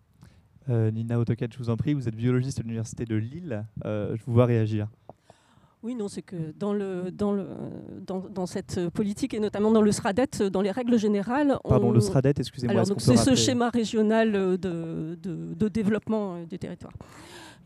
Euh, 0.69 0.89
Nina 0.89 1.19
Autocat, 1.19 1.47
je 1.51 1.57
vous 1.57 1.69
en 1.69 1.77
prie, 1.77 1.93
vous 1.93 2.07
êtes 2.07 2.15
biologiste 2.15 2.59
à 2.59 2.63
l'Université 2.63 3.05
de 3.05 3.15
Lille. 3.15 3.65
Euh, 3.85 4.15
je 4.15 4.23
vous 4.25 4.33
vois 4.33 4.45
réagir. 4.45 4.87
Oui, 5.85 5.93
non, 5.93 6.07
c'est 6.07 6.23
que 6.23 6.35
dans, 6.57 6.73
le, 6.73 7.11
dans, 7.11 7.31
le, 7.31 7.45
dans, 8.07 8.19
dans, 8.19 8.47
cette 8.47 8.89
politique 8.89 9.35
et 9.35 9.39
notamment 9.39 9.69
dans 9.69 9.83
le 9.83 9.91
SRADET, 9.91 10.49
dans 10.51 10.61
les 10.61 10.71
règles 10.71 10.97
générales. 10.97 11.59
Pardon, 11.63 11.91
le 11.91 11.99
SRADET, 11.99 12.33
excusez-moi. 12.39 12.85
C'est 12.97 13.17
ce 13.17 13.35
schéma 13.35 13.69
régional 13.69 14.31
de, 14.31 14.57
de, 14.57 15.15
de 15.21 15.67
développement 15.67 16.41
des 16.49 16.57
territoires. 16.57 16.93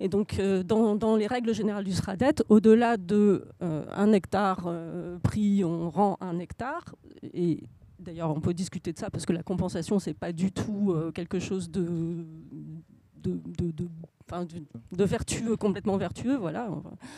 Et 0.02 0.10
donc, 0.10 0.38
euh, 0.38 0.64
dans, 0.64 1.16
les 1.16 1.28
règles 1.28 1.54
générales 1.54 1.86
du 1.86 1.94
SRADET, 1.94 2.44
au-delà 2.50 2.98
de 2.98 3.46
euh, 3.62 3.86
un 3.96 4.12
hectare 4.12 4.66
euh, 4.68 5.18
pris, 5.20 5.64
on 5.64 5.90
rend 5.90 6.18
un 6.20 6.40
hectare. 6.40 6.94
Et 7.34 7.64
d'ailleurs, 8.00 8.36
on 8.36 8.42
peut 8.42 8.54
discuter 8.54 8.92
de 8.92 8.98
ça 8.98 9.10
parce 9.10 9.26
que 9.26 9.32
la 9.32 9.44
compensation, 9.44 9.98
c'est 9.98 10.14
pas 10.14 10.34
du 10.34 10.52
tout 10.52 10.94
quelque 11.14 11.40
chose 11.40 11.72
de, 11.72 12.26
de, 13.24 13.40
de, 13.58 13.88
vertueux, 14.92 15.56
complètement 15.56 15.98
vertueux, 15.98 16.36
voilà. 16.36 16.70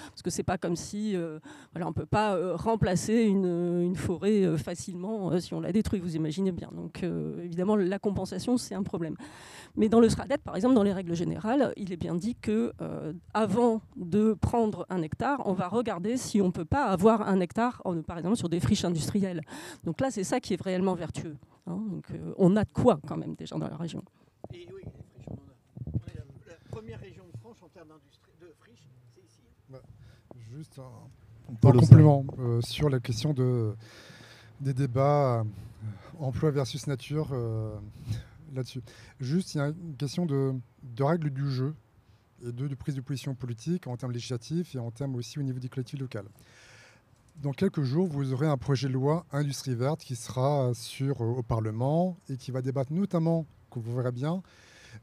Parce 0.10 0.22
que 0.22 0.30
c'est 0.30 0.44
pas 0.44 0.58
comme 0.58 0.76
si, 0.76 1.16
euh, 1.16 1.40
voilà, 1.74 1.88
on 1.88 1.94
peut 1.94 2.06
pas 2.06 2.36
euh, 2.36 2.56
remplacer 2.56 3.24
une, 3.24 3.96
forêt 3.96 4.44
euh, 4.44 4.58
facilement 4.58 5.40
si 5.40 5.54
on 5.54 5.60
la 5.60 5.72
détruit, 5.72 6.00
vous 6.00 6.16
imaginez 6.16 6.52
bien. 6.52 6.70
Donc 6.74 7.04
évidemment, 7.44 7.76
la 7.76 8.00
compensation, 8.00 8.58
c'est 8.58 8.76
un 8.76 8.84
problème. 8.84 9.16
Mais 9.76 9.90
dans 9.90 10.00
le 10.00 10.10
SRADET, 10.10 10.40
par 10.40 10.56
exemple, 10.56 10.76
dans 10.76 10.84
les 10.84 10.94
règles 10.94 11.16
générales, 11.16 11.74
il 11.78 11.94
est 11.94 11.98
bien 11.98 12.16
dit 12.16 12.36
que 12.36 12.74
avant 13.34 13.82
de 13.96 14.34
prendre 14.34 14.86
un 14.90 15.02
hectare, 15.02 15.42
on 15.46 15.54
va 15.54 15.68
regarder 15.68 16.18
si 16.18 16.42
on 16.42 16.52
peut 16.52 16.66
pas 16.66 16.86
avoir 16.86 17.28
un 17.28 17.40
hectare, 17.40 17.82
par 18.08 18.18
exemple, 18.18 18.36
sur 18.38 18.50
des 18.50 18.60
friches 18.60 18.86
industrielles. 18.86 19.42
Donc 19.84 20.02
là, 20.02 20.12
c'est 20.12 20.24
ça 20.24 20.40
qui 20.40 20.54
est 20.54 20.62
réellement 20.62 20.96
vertueux. 20.96 21.38
Hein. 21.68 21.80
Donc 21.90 22.06
on 22.38 22.56
a 22.56 22.64
de 22.64 22.72
quoi 22.72 23.00
quand 23.08 23.18
même 23.18 23.36
déjà 23.36 23.58
dans 23.58 23.68
la 23.68 23.78
région. 23.78 24.04
Première 26.72 27.00
région 27.02 27.24
de 27.32 27.38
France 27.38 27.58
en 27.62 27.68
termes 27.68 27.90
de 28.40 28.48
friche, 28.60 28.88
c'est 29.14 29.22
ici. 29.22 29.42
Bah, 29.70 29.82
juste 30.56 30.80
un, 30.80 31.70
complément 31.72 32.26
euh, 32.40 32.62
sur 32.62 32.90
la 32.90 33.02
question 33.02 33.34
de, 33.34 33.76
des 34.62 34.74
débats 34.74 35.42
euh, 35.42 35.44
emploi 36.20 36.50
versus 36.52 36.88
nature 36.88 37.30
euh, 37.34 37.76
là-dessus. 38.56 38.82
Juste, 39.20 39.54
il 39.54 39.58
y 39.58 39.62
a 39.62 39.68
une 39.68 39.98
question 39.98 40.26
de, 40.26 40.54
de 40.84 41.04
règles 41.04 41.30
du 41.30 41.52
jeu 41.52 41.76
et 42.42 42.52
de, 42.54 42.68
de, 42.70 42.76
prise 42.76 42.96
de 42.96 43.02
position 43.02 43.36
politique 43.36 43.86
en 43.88 43.98
termes 43.98 44.14
législatifs 44.14 44.74
et 44.74 44.80
en 44.80 44.92
termes 44.92 45.16
aussi 45.16 45.40
au 45.40 45.44
niveau 45.44 45.60
des 45.60 45.68
collectivités 45.68 46.02
locales. 46.02 46.30
Dans 47.36 47.52
quelques 47.52 47.84
jours, 47.84 48.08
vous 48.08 48.32
aurez 48.32 48.48
un 48.48 48.58
projet 48.58 48.88
de 48.88 48.94
loi 48.94 49.26
industrie 49.34 49.76
verte 49.76 50.02
qui 50.02 50.16
sera 50.16 50.72
sur, 50.74 51.20
au 51.20 51.44
Parlement 51.44 52.18
et 52.30 52.38
qui 52.38 52.52
va 52.52 52.62
débattre 52.62 52.94
notamment, 52.94 53.46
que 53.72 53.80
vous 53.80 53.96
verrez 53.96 54.12
bien, 54.12 54.42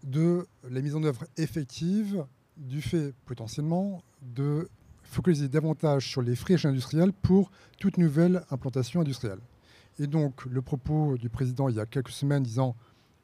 de 0.05 0.47
la 0.69 0.81
mise 0.81 0.95
en 0.95 1.03
œuvre 1.03 1.25
effective 1.37 2.25
du 2.57 2.83
fait 2.83 3.15
potentiellement 3.27 4.03
de 4.23 4.69
focaliser 5.03 5.49
davantage 5.49 6.09
sur 6.09 6.23
les 6.23 6.37
friches 6.37 6.67
industrielles 6.67 7.13
pour 7.13 7.51
toute 7.79 7.99
nouvelle 7.99 8.43
implantation 8.51 9.01
industrielle. 9.01 9.41
Et 9.99 10.07
donc 10.07 10.45
le 10.45 10.63
propos 10.63 11.17
du 11.17 11.29
président 11.29 11.69
il 11.69 11.77
y 11.77 11.81
a 11.81 11.87
quelques 11.87 12.11
semaines 12.11 12.43
disant 12.43 12.77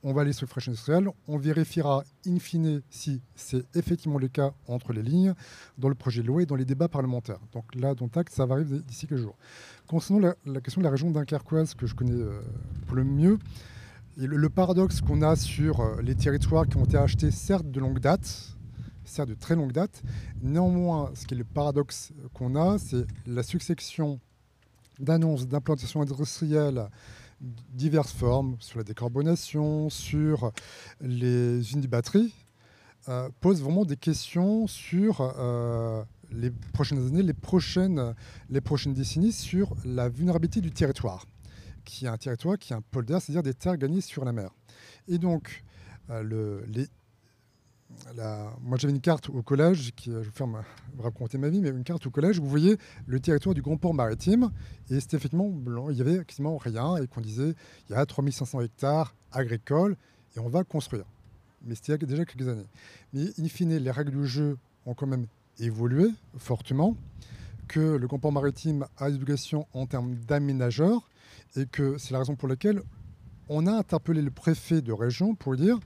on 0.06 0.12
va 0.12 0.20
aller 0.20 0.34
sur 0.34 0.44
les 0.44 0.50
friches 0.50 0.68
industrielles, 0.68 1.08
on 1.28 1.38
vérifiera 1.38 2.04
in 2.26 2.38
fine 2.38 2.82
si 2.90 3.22
c'est 3.34 3.64
effectivement 3.74 4.18
le 4.18 4.28
cas 4.28 4.52
entre 4.68 4.92
les 4.92 5.02
lignes 5.02 5.32
dans 5.78 5.88
le 5.88 5.94
projet 5.94 6.20
de 6.20 6.26
loi 6.26 6.42
et 6.42 6.46
dans 6.46 6.56
les 6.56 6.66
débats 6.66 6.88
parlementaires. 6.88 7.40
Donc 7.52 7.74
là, 7.74 7.94
dont 7.94 8.10
acte, 8.14 8.32
ça 8.34 8.44
va 8.44 8.56
arriver 8.56 8.80
d'ici 8.80 9.06
quelques 9.06 9.22
jours. 9.22 9.36
Concernant 9.86 10.34
la, 10.44 10.60
question 10.60 10.82
de 10.82 10.84
la 10.84 10.90
région 10.90 11.10
dunkerquoise 11.10 11.72
que 11.74 11.86
je 11.86 11.94
connais 11.94 12.12
euh, 12.12 12.42
pour 12.86 12.96
le 12.96 13.04
mieux, 13.04 13.38
le, 14.16 14.48
paradoxe 14.48 15.00
qu'on 15.00 15.22
a 15.22 15.36
sur 15.36 15.80
euh, 15.80 16.00
les 16.02 16.14
territoires 16.14 16.66
qui 16.66 16.76
ont 16.76 16.84
été 16.84 16.96
achetés, 16.96 17.30
certes 17.30 17.70
de 17.70 17.80
longue 17.80 17.98
date, 17.98 18.56
certes 19.04 19.28
de 19.28 19.34
très 19.34 19.56
longue 19.56 19.72
date, 19.72 20.02
néanmoins, 20.42 21.10
ce 21.14 21.26
qui 21.26 21.34
est 21.34 21.36
le 21.36 21.44
paradoxe 21.44 22.12
qu'on 22.32 22.54
a, 22.54 22.78
c'est 22.78 23.06
la 23.26 23.42
succession 23.42 24.20
d'annonces 24.98 25.48
d'implantations 25.48 26.02
industrielles 26.02 26.88
diverses 27.40 28.12
formes, 28.12 28.56
sur 28.60 28.78
la 28.78 28.84
décarbonation, 28.84 29.90
sur 29.90 30.52
les 31.00 31.58
usines 31.58 31.80
de 31.80 31.88
batterie, 31.88 32.32
euh, 33.08 33.28
pose 33.40 33.60
vraiment 33.60 33.84
des 33.84 33.96
questions 33.96 34.66
sur 34.66 35.20
euh, 35.20 36.02
les 36.30 36.50
prochaines 36.72 37.06
années, 37.06 37.22
les 37.22 37.34
prochaines, 37.34 38.14
les 38.48 38.60
prochaines 38.60 38.94
décennies, 38.94 39.32
sur 39.32 39.74
la 39.84 40.08
vulnérabilité 40.08 40.60
du 40.60 40.70
territoire 40.70 41.26
qui 41.84 42.06
est 42.06 42.08
un 42.08 42.16
territoire 42.16 42.58
qui 42.58 42.72
est 42.72 42.76
un 42.76 42.82
polder, 42.82 43.18
c'est-à-dire 43.20 43.42
des 43.42 43.54
terres 43.54 43.76
gagnées 43.76 44.00
sur 44.00 44.24
la 44.24 44.32
mer. 44.32 44.50
Et 45.08 45.18
donc, 45.18 45.64
euh, 46.10 46.22
le, 46.22 46.64
les, 46.66 46.86
moi 48.60 48.76
j'avais 48.76 48.92
une 48.92 49.00
carte 49.00 49.28
au 49.28 49.42
collège, 49.42 49.92
qui, 49.94 50.10
je 50.10 50.18
vais 50.18 50.30
faire 50.30 50.48
raconter 50.98 51.38
ma 51.38 51.48
vie, 51.48 51.60
mais 51.60 51.68
une 51.68 51.84
carte 51.84 52.06
au 52.06 52.10
collège 52.10 52.38
où 52.38 52.42
vous 52.42 52.50
voyez 52.50 52.76
le 53.06 53.20
territoire 53.20 53.54
du 53.54 53.62
Grand 53.62 53.76
Port 53.76 53.94
Maritime, 53.94 54.50
et 54.90 55.00
c'était 55.00 55.16
effectivement 55.16 55.48
blanc, 55.48 55.90
il 55.90 55.96
y 55.96 56.00
avait 56.00 56.24
quasiment 56.24 56.56
rien, 56.56 56.96
et 56.96 57.06
qu'on 57.06 57.20
disait 57.20 57.54
il 57.88 57.92
y 57.92 57.94
a 57.96 58.04
3500 58.04 58.62
hectares 58.62 59.14
agricoles, 59.32 59.96
et 60.36 60.40
on 60.40 60.48
va 60.48 60.64
construire. 60.64 61.04
Mais 61.66 61.74
c'était 61.74 61.98
déjà 61.98 62.24
quelques 62.24 62.48
années. 62.48 62.66
Mais 63.12 63.24
in 63.38 63.48
fine, 63.48 63.76
les 63.76 63.90
règles 63.90 64.12
du 64.12 64.26
jeu 64.26 64.58
ont 64.86 64.94
quand 64.94 65.06
même 65.06 65.26
évolué 65.58 66.08
fortement, 66.36 66.96
que 67.68 67.96
le 67.96 68.08
Port 68.08 68.32
Maritime 68.32 68.86
a 68.98 69.10
des 69.10 69.16
obligations 69.16 69.66
en 69.72 69.86
termes 69.86 70.14
d'aménageurs, 70.16 71.08
et 71.56 71.66
que 71.66 71.98
c'est 71.98 72.12
la 72.12 72.18
raison 72.18 72.36
pour 72.36 72.48
laquelle 72.48 72.82
on 73.48 73.66
a 73.66 73.72
interpellé 73.72 74.22
le 74.22 74.30
préfet 74.30 74.80
de 74.80 74.92
région 74.92 75.34
pour 75.34 75.56
dire 75.56 75.78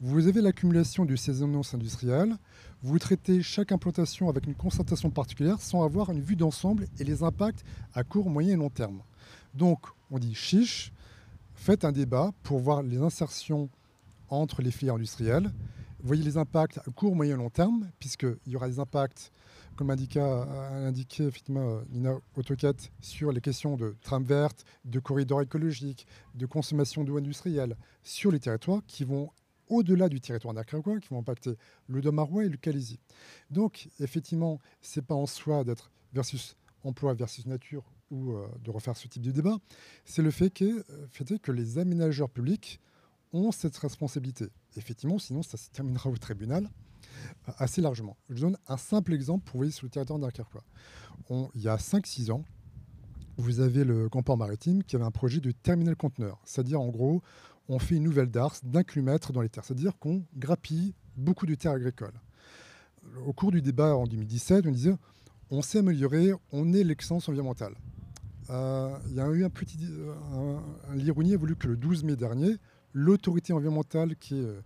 vous 0.00 0.28
avez 0.28 0.40
l'accumulation 0.40 1.04
du 1.04 1.16
saisonnance 1.16 1.74
industrielle, 1.74 2.36
vous 2.82 3.00
traitez 3.00 3.42
chaque 3.42 3.72
implantation 3.72 4.28
avec 4.28 4.46
une 4.46 4.54
concentration 4.54 5.10
particulière 5.10 5.60
sans 5.60 5.82
avoir 5.82 6.10
une 6.10 6.20
vue 6.20 6.36
d'ensemble 6.36 6.86
et 7.00 7.04
les 7.04 7.24
impacts 7.24 7.64
à 7.94 8.04
court, 8.04 8.30
moyen 8.30 8.54
et 8.54 8.56
long 8.56 8.70
terme. 8.70 9.00
Donc 9.54 9.80
on 10.12 10.20
dit 10.20 10.34
chiche, 10.34 10.92
faites 11.54 11.84
un 11.84 11.90
débat 11.90 12.30
pour 12.44 12.60
voir 12.60 12.82
les 12.82 12.98
insertions 12.98 13.68
entre 14.28 14.62
les 14.62 14.70
filières 14.70 14.94
industrielles, 14.94 15.50
voyez 16.00 16.22
les 16.22 16.36
impacts 16.36 16.78
à 16.78 16.90
court, 16.94 17.16
moyen 17.16 17.34
et 17.34 17.38
long 17.38 17.50
terme, 17.50 17.88
puisqu'il 17.98 18.52
y 18.52 18.54
aura 18.54 18.68
des 18.68 18.78
impacts 18.78 19.32
comme 19.78 19.90
a 19.90 19.92
indiqué 19.92 21.22
effectivement 21.22 21.82
Nina 21.90 22.18
Autocat, 22.36 22.74
sur 23.00 23.30
les 23.30 23.40
questions 23.40 23.76
de 23.76 23.94
trame 24.02 24.24
verte, 24.24 24.64
de 24.84 24.98
corridors 24.98 25.40
écologiques, 25.40 26.04
de 26.34 26.46
consommation 26.46 27.04
d'eau 27.04 27.16
industrielle 27.16 27.76
sur 28.02 28.32
les 28.32 28.40
territoires 28.40 28.82
qui 28.88 29.04
vont 29.04 29.30
au-delà 29.68 30.08
du 30.08 30.20
territoire 30.20 30.52
d'Akrakoa, 30.52 30.98
qui 30.98 31.10
vont 31.10 31.20
impacter 31.20 31.52
le 31.86 32.00
Domarois 32.00 32.44
et 32.44 32.48
le 32.48 32.56
Calaisie. 32.56 32.98
Donc, 33.52 33.88
effectivement, 34.00 34.58
ce 34.82 34.98
n'est 34.98 35.06
pas 35.06 35.14
en 35.14 35.26
soi 35.26 35.62
d'être 35.62 35.92
versus 36.12 36.56
emploi 36.82 37.14
versus 37.14 37.46
nature 37.46 37.84
ou 38.10 38.32
euh, 38.32 38.48
de 38.64 38.72
refaire 38.72 38.96
ce 38.96 39.06
type 39.06 39.22
de 39.22 39.30
débat, 39.30 39.58
c'est 40.04 40.22
le 40.22 40.32
fait 40.32 40.50
que, 40.50 40.64
euh, 40.64 41.06
fait 41.12 41.38
que 41.38 41.52
les 41.52 41.78
aménageurs 41.78 42.30
publics 42.30 42.80
ont 43.32 43.52
cette 43.52 43.76
responsabilité. 43.76 44.46
Effectivement, 44.76 45.20
sinon 45.20 45.44
ça 45.44 45.56
se 45.56 45.70
terminera 45.70 46.10
au 46.10 46.16
tribunal 46.16 46.64
euh, 46.64 46.87
assez 47.58 47.80
largement. 47.80 48.16
Je 48.30 48.40
donne 48.40 48.56
un 48.68 48.76
simple 48.76 49.12
exemple 49.12 49.44
pour 49.44 49.54
vous 49.54 49.58
voyez 49.60 49.72
sur 49.72 49.86
le 49.86 49.90
territoire 49.90 50.18
d'Arcarquois. 50.18 50.64
Il 51.54 51.62
y 51.62 51.68
a 51.68 51.76
5-6 51.76 52.30
ans, 52.30 52.44
vous 53.36 53.60
avez 53.60 53.84
le 53.84 54.08
Grand 54.08 54.22
Port 54.22 54.36
Maritime 54.36 54.82
qui 54.82 54.96
avait 54.96 55.04
un 55.04 55.10
projet 55.10 55.40
de 55.40 55.52
terminal 55.52 55.96
conteneur. 55.96 56.40
C'est-à-dire, 56.44 56.80
en 56.80 56.88
gros, 56.88 57.22
on 57.68 57.78
fait 57.78 57.96
une 57.96 58.02
nouvelle 58.02 58.30
darse 58.30 58.64
d'un 58.64 58.82
kilomètre 58.82 59.32
dans 59.32 59.42
les 59.42 59.48
terres. 59.48 59.64
C'est-à-dire 59.64 59.98
qu'on 59.98 60.24
grappille 60.36 60.94
beaucoup 61.16 61.46
de 61.46 61.54
terres 61.54 61.72
agricoles. 61.72 62.20
Au 63.26 63.32
cours 63.32 63.52
du 63.52 63.62
débat 63.62 63.94
en 63.94 64.06
2017, 64.06 64.66
on 64.66 64.70
disait 64.70 64.94
on 65.50 65.62
s'est 65.62 65.78
amélioré, 65.78 66.32
on 66.52 66.72
est 66.72 66.84
l'excellence 66.84 67.28
environnementale. 67.28 67.74
Euh, 68.50 68.96
il 69.08 69.14
y 69.16 69.20
a 69.20 69.28
eu 69.28 69.44
un 69.44 69.50
petit. 69.50 69.78
l'ironie 70.94 71.34
a 71.34 71.36
voulu 71.36 71.56
que 71.56 71.68
le 71.68 71.76
12 71.76 72.04
mai 72.04 72.16
dernier, 72.16 72.56
l'autorité 72.92 73.52
environnementale, 73.52 74.16
qui 74.16 74.34
est 74.34 74.44
euh, 74.44 74.60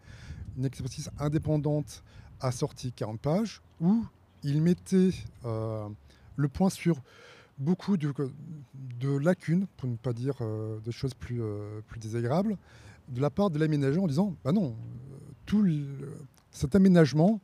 une 0.57 0.65
expertise 0.65 1.11
indépendante, 1.19 2.03
a 2.43 2.53
sorti 2.53 2.93
40 2.93 3.21
pages 3.21 3.63
où 3.81 4.05
il 4.43 4.61
mettait 4.61 5.11
euh, 5.45 5.89
le 6.37 6.49
point 6.49 6.71
sur 6.71 6.97
beaucoup 7.59 7.97
de, 7.97 8.13
lacunes, 9.19 9.67
pour 9.77 9.89
ne 9.89 9.97
pas 9.97 10.13
dire 10.13 10.35
des 10.85 10.93
choses 10.93 11.15
plus, 11.15 11.41
plus 11.87 12.01
désagréables, 12.01 12.57
de 13.09 13.21
la 13.21 13.31
part 13.31 13.51
de 13.51 13.59
l'aménageur 13.59 14.03
en 14.03 14.09
disant 14.09 14.35
bah 14.45 14.53
non, 14.53 14.75
tout 15.47 15.65
cet 16.51 16.75
aménagement 16.75 17.41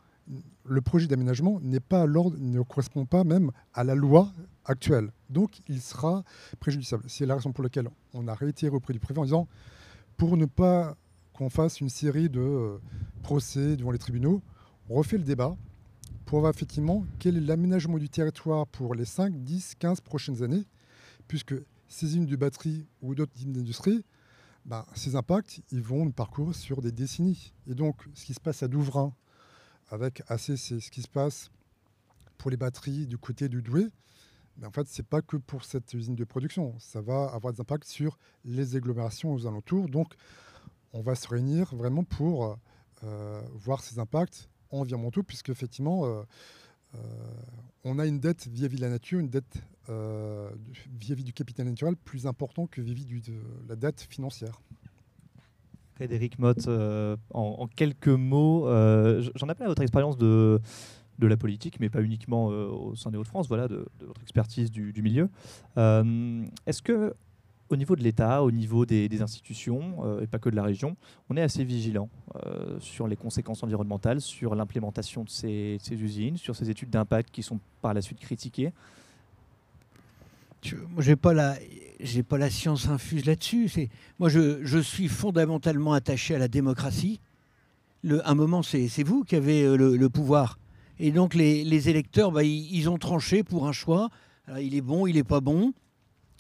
le 0.65 0.81
projet 0.81 1.07
d'aménagement 1.07 1.61
n'est 1.63 1.81
pas 1.81 2.03
à 2.03 2.07
l'ordre, 2.07 2.37
ne 2.39 2.61
correspond 2.63 3.07
pas 3.07 3.25
même 3.25 3.51
à 3.75 3.85
la 3.85 3.95
loi 3.95 4.33
actuelle. 4.65 5.11
Donc, 5.31 5.61
il 5.69 5.81
sera 5.81 6.25
préjudiciable. 6.61 7.05
C'est 7.07 7.27
la 7.27 7.35
raison 7.35 7.53
pour 7.53 7.65
laquelle 7.65 7.89
on 8.15 8.29
a 8.29 8.35
réitéré 8.35 8.75
auprès 8.75 8.93
du 8.93 9.01
préfet 9.01 9.19
en 9.19 9.25
disant, 9.25 9.49
pour 10.17 10.37
ne 10.37 10.47
pas 10.47 10.97
qu'on 11.33 11.51
fasse 11.51 11.81
une 11.81 11.89
série 11.89 12.29
de 12.29 12.41
euh, 12.41 12.79
procès 13.23 13.77
devant 13.77 13.93
les 13.93 13.99
tribunaux, 13.99 14.43
on 14.91 14.95
refait 14.95 15.19
le 15.19 15.25
débat 15.25 15.57
pour 16.25 16.41
voir 16.41 16.51
effectivement 16.51 17.05
quel 17.19 17.37
est 17.37 17.41
l'aménagement 17.41 17.99
du 17.99 18.09
territoire 18.09 18.67
pour 18.67 18.95
les 18.95 19.05
5, 19.05 19.43
10, 19.43 19.75
15 19.79 20.01
prochaines 20.01 20.43
années, 20.43 20.65
puisque 21.27 21.55
ces 21.89 22.07
usines 22.07 22.27
de 22.27 22.37
batterie 22.37 22.87
ou 23.03 23.15
d'autres 23.15 23.33
usines 23.37 23.53
d'industrie, 23.53 24.05
ben, 24.65 24.85
ces 24.95 25.17
impacts, 25.17 25.63
ils 25.71 25.83
vont 25.83 26.11
parcourir 26.11 26.55
sur 26.55 26.83
des 26.83 26.93
décennies. 26.93 27.55
Et 27.67 27.75
donc, 27.75 27.97
ce 28.15 28.25
qui 28.27 28.35
se 28.35 28.41
passe 28.41 28.63
à 28.63 28.69
Douvrin, 28.69 29.15
avec 29.91 30.23
c'est 30.37 30.57
ce 30.57 30.91
qui 30.91 31.01
se 31.01 31.09
passe 31.09 31.51
pour 32.37 32.51
les 32.51 32.57
batteries 32.57 33.07
du 33.07 33.17
côté 33.17 33.49
du 33.49 33.63
Douai. 33.63 33.87
Mais 34.59 34.67
en 34.67 34.71
fait, 34.71 34.87
ce 34.89 35.01
n'est 35.01 35.07
pas 35.07 35.23
que 35.23 35.37
pour 35.37 35.65
cette 35.65 35.95
usine 35.95 36.15
de 36.15 36.25
production. 36.25 36.75
Ça 36.79 37.01
va 37.01 37.27
avoir 37.27 37.53
des 37.53 37.61
impacts 37.61 37.89
sur 37.89 38.19
les 38.45 38.77
agglomérations 38.77 39.33
aux 39.33 39.47
alentours. 39.47 39.89
Donc, 39.89 40.15
on 40.93 41.01
va 41.01 41.15
se 41.15 41.29
réunir 41.29 41.75
vraiment 41.75 42.05
pour 42.05 42.59
euh, 43.05 43.43
voir 43.55 43.81
ces 43.81 43.99
impacts 43.99 44.49
environnementaux, 44.71 45.23
puisque 45.23 45.51
effectivement, 45.51 46.05
euh, 46.05 46.23
euh, 46.95 46.99
on 47.85 47.99
a 47.99 48.07
une 48.07 48.21
dette 48.21 48.47
vis-à-vis 48.47 48.77
de 48.77 48.83
la 48.83 48.91
nature, 48.91 49.19
une 49.19 49.31
dette 49.31 49.63
vis-à-vis 51.01 51.25
du 51.25 51.33
capital 51.33 51.65
naturel 51.65 51.97
plus 51.97 52.27
importante 52.27 52.71
que 52.71 52.83
vis-à-vis 52.83 53.23
de 53.23 53.41
la 53.67 53.75
dette 53.75 54.03
financière. 54.03 54.61
Frédéric 55.99 56.39
Mott, 56.39 56.69
euh, 56.69 57.17
en, 57.35 57.67
quelques 57.67 58.07
mots, 58.07 58.69
euh, 58.69 59.21
j'en 59.35 59.49
appelle 59.49 59.65
à 59.65 59.69
votre 59.69 59.83
expérience 59.83 60.17
de, 60.17 60.61
de 61.19 61.27
la 61.27 61.37
politique, 61.37 61.81
mais 61.81 61.89
pas 61.89 62.03
uniquement 62.03 62.53
euh, 62.53 62.69
au 62.69 62.95
sein 62.95 63.11
des 63.11 63.19
Hauts-de-France, 63.19 63.49
voilà, 63.49 63.67
de, 63.67 63.85
votre 64.07 64.23
expertise 64.23 64.71
du, 64.71 65.03
milieu. 65.03 65.29
Est-ce 65.77 66.83
que 66.83 67.15
au 67.71 67.77
niveau 67.77 67.97
de 67.97 68.03
l'État, 68.03 68.43
au 68.43 68.51
niveau 68.51 68.87
des, 68.87 69.23
institutions, 69.23 70.21
et 70.21 70.27
pas 70.27 70.39
que 70.39 70.49
de 70.49 70.57
la 70.57 70.63
région, 70.63 70.97
on 71.29 71.37
est 71.37 71.43
assez 71.43 71.65
vigilant 71.65 72.09
sur 72.81 73.07
les 73.09 73.17
conséquences 73.17 73.63
environnementales, 73.63 74.21
sur 74.21 74.55
l'implémentation 74.55 75.25
de 75.25 75.29
ces, 75.29 75.79
usines, 75.91 76.37
sur 76.37 76.57
ces 76.57 76.71
études 76.71 76.91
d'impact 76.91 77.31
qui 77.31 77.43
sont 77.43 77.61
par 77.83 77.93
la 77.93 78.01
suite 78.01 78.21
critiquées 78.21 78.73
j'ai 80.99 81.17
pas 81.17 81.35
pas 82.29 82.39
la 82.39 82.51
science 82.51 82.89
infuse 82.89 83.25
là-dessus. 83.27 83.89
Moi, 84.19 84.29
je, 84.29 84.81
suis 84.81 85.09
fondamentalement 85.09 85.93
attaché 85.93 86.35
à 86.35 86.39
la 86.39 86.49
démocratie. 86.49 87.21
Le, 88.03 88.27
un 88.29 88.35
moment, 88.35 88.63
c'est 88.63 89.03
vous 89.03 89.25
qui 89.25 89.37
avez 89.37 89.63
euh, 89.63 89.77
le, 89.77 90.09
pouvoir. 90.09 90.59
Et 91.01 91.11
donc, 91.11 91.35
les, 91.35 91.65
les 91.65 91.89
électeurs, 91.89 92.31
bah, 92.31 92.45
ils, 92.45 92.89
ont 92.89 92.99
tranché 92.99 93.43
pour 93.43 93.67
un 93.67 93.73
choix. 93.73 94.09
il 94.61 94.75
est 94.75 94.81
bon, 94.81 95.07
il 95.07 95.17
n'est 95.17 95.25
pas 95.25 95.41
bon. 95.41 95.73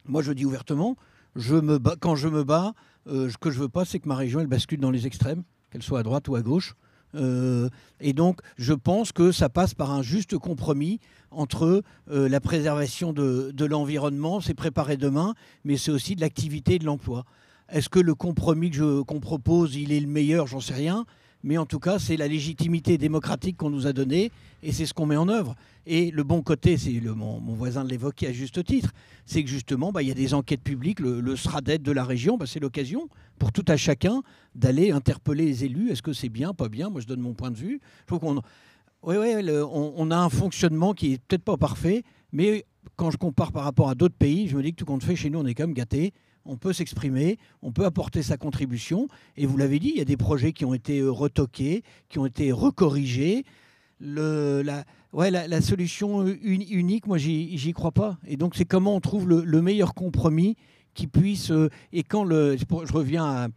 Moi, 0.06 0.22
je 0.22 0.32
dis 0.32 0.44
ouvertement, 0.44 0.96
je 1.38 1.78
quand 2.00 2.16
je 2.16 2.28
me 2.28 2.44
bats, 2.44 2.74
euh, 3.06 3.30
ce 3.30 3.38
que 3.38 3.50
je 3.50 3.58
veux 3.58 3.68
pas, 3.68 3.84
c'est 3.84 4.00
que 4.00 4.08
ma 4.08 4.16
région, 4.16 4.40
elle 4.40 4.46
bascule 4.46 4.80
dans 4.80 4.90
les 4.90 5.06
extrêmes, 5.06 5.44
qu'elle 5.70 5.82
soit 5.82 6.00
à 6.00 6.02
droite 6.02 6.28
ou 6.28 6.34
à 6.34 6.42
gauche. 6.42 6.74
Euh, 7.14 7.70
et 8.00 8.12
donc, 8.12 8.40
je 8.58 8.74
pense 8.74 9.12
que 9.12 9.32
ça 9.32 9.48
passe 9.48 9.72
par 9.72 9.92
un 9.92 10.02
juste 10.02 10.36
compromis 10.36 11.00
entre 11.30 11.82
euh, 12.10 12.28
la 12.28 12.40
préservation 12.40 13.12
de, 13.12 13.64
l'environnement, 13.64 14.40
c'est 14.40 14.54
préparer 14.54 14.96
demain, 14.96 15.34
mais 15.64 15.76
c'est 15.76 15.90
aussi 15.90 16.16
de 16.16 16.20
l'activité 16.20 16.74
et 16.74 16.78
de 16.78 16.84
l'emploi. 16.84 17.24
Est-ce 17.70 17.88
que 17.88 18.00
le 18.00 18.14
compromis 18.14 18.70
qu'on 18.70 19.20
propose, 19.20 19.74
il 19.76 19.92
est 19.92 20.00
le 20.00 20.06
meilleur? 20.06 20.46
J'en 20.46 20.60
sais 20.60 20.74
rien 20.74 21.06
mais 21.44 21.56
en 21.56 21.66
tout 21.66 21.78
cas, 21.78 21.98
c'est 21.98 22.16
la 22.16 22.28
légitimité 22.28 22.98
démocratique 22.98 23.56
qu'on 23.56 23.70
nous 23.70 23.86
a 23.86 23.92
donnée 23.92 24.30
et 24.62 24.72
c'est 24.72 24.86
ce 24.86 24.94
qu'on 24.94 25.06
met 25.06 25.16
en 25.16 25.28
œuvre. 25.28 25.54
Et 25.86 26.10
le 26.10 26.22
bon 26.24 26.42
côté, 26.42 26.76
c'est 26.76 27.00
mon, 27.00 27.38
voisin 27.40 27.84
l'évoquait 27.84 28.26
à 28.26 28.32
juste 28.32 28.64
titre, 28.64 28.92
c'est 29.24 29.42
que 29.42 29.48
justement, 29.48 29.92
bah, 29.92 30.02
il 30.02 30.08
y 30.08 30.10
a 30.10 30.14
des 30.14 30.34
enquêtes 30.34 30.62
publiques, 30.62 31.00
le, 31.00 31.20
le 31.20 31.36
SRADET 31.36 31.78
de 31.78 31.92
la 31.92 32.04
région, 32.04 32.36
bah, 32.36 32.46
c'est 32.46 32.60
l'occasion 32.60 33.08
pour 33.38 33.52
tout 33.52 33.64
à 33.68 33.76
chacun 33.76 34.22
d'aller 34.54 34.90
interpeller 34.90 35.46
les 35.46 35.64
élus. 35.64 35.90
Est-ce 35.90 36.02
que 36.02 36.12
c'est 36.12 36.28
bien, 36.28 36.52
pas 36.52 36.68
bien? 36.68 36.90
Moi, 36.90 37.00
je 37.00 37.06
donne 37.06 37.20
mon 37.20 37.34
point 37.34 37.50
de 37.50 37.56
vue. 37.56 37.80
Qu'on 38.08 38.42
oui, 39.04 39.16
oui, 39.16 39.50
on, 39.50 39.92
on, 39.96 40.10
a 40.10 40.16
un 40.16 40.28
fonctionnement 40.28 40.92
qui 40.92 41.14
est 41.14 41.18
peut-être 41.18 41.44
pas 41.44 41.56
parfait, 41.56 42.02
mais 42.32 42.64
quand 42.96 43.12
je 43.12 43.16
compare 43.16 43.52
par 43.52 43.62
rapport 43.62 43.88
à 43.88 43.94
d'autres 43.94 44.16
pays, 44.16 44.48
je 44.48 44.56
me 44.56 44.62
dis 44.62 44.72
que 44.72 44.76
tout 44.76 44.84
compte 44.84 45.04
fait, 45.04 45.14
chez 45.14 45.30
nous, 45.30 45.38
on 45.38 45.46
est 45.46 45.54
quand 45.54 45.64
même 45.64 45.74
gâtés 45.74 46.12
on 46.44 46.56
peut 46.56 46.72
s'exprimer, 46.72 47.38
on 47.62 47.72
peut 47.72 47.84
apporter 47.84 48.22
sa 48.22 48.36
contribution. 48.36 49.08
Et 49.36 49.46
vous 49.46 49.56
l'avez 49.56 49.78
dit, 49.78 49.90
il 49.90 49.98
y 49.98 50.00
a 50.00 50.06
des 50.06 50.16
projets 50.16 50.52
qui 50.52 50.64
ont 50.64 50.74
été 50.74 51.00
euh, 51.00 51.10
retoqués, 51.10 51.82
qui 52.08 52.18
ont 52.18 52.26
été 52.26 52.52
recorrigés. 52.52 53.44
La, 54.00 54.84
solution 55.60 56.26
unique, 56.26 57.06
moi, 57.06 57.18
j'y 57.18 57.72
crois 57.72 57.92
pas. 57.92 58.18
Et 58.26 58.36
donc, 58.36 58.54
c'est 58.54 58.64
comment 58.64 58.94
on 58.94 59.00
trouve 59.00 59.28
le, 59.28 59.62
meilleur 59.62 59.94
compromis 59.94 60.56
qui 60.94 61.06
puisse. 61.06 61.50
Euh, 61.50 61.68
et 61.92 62.02
quand. 62.02 62.26
Je 62.28 62.92
reviens 62.92 63.48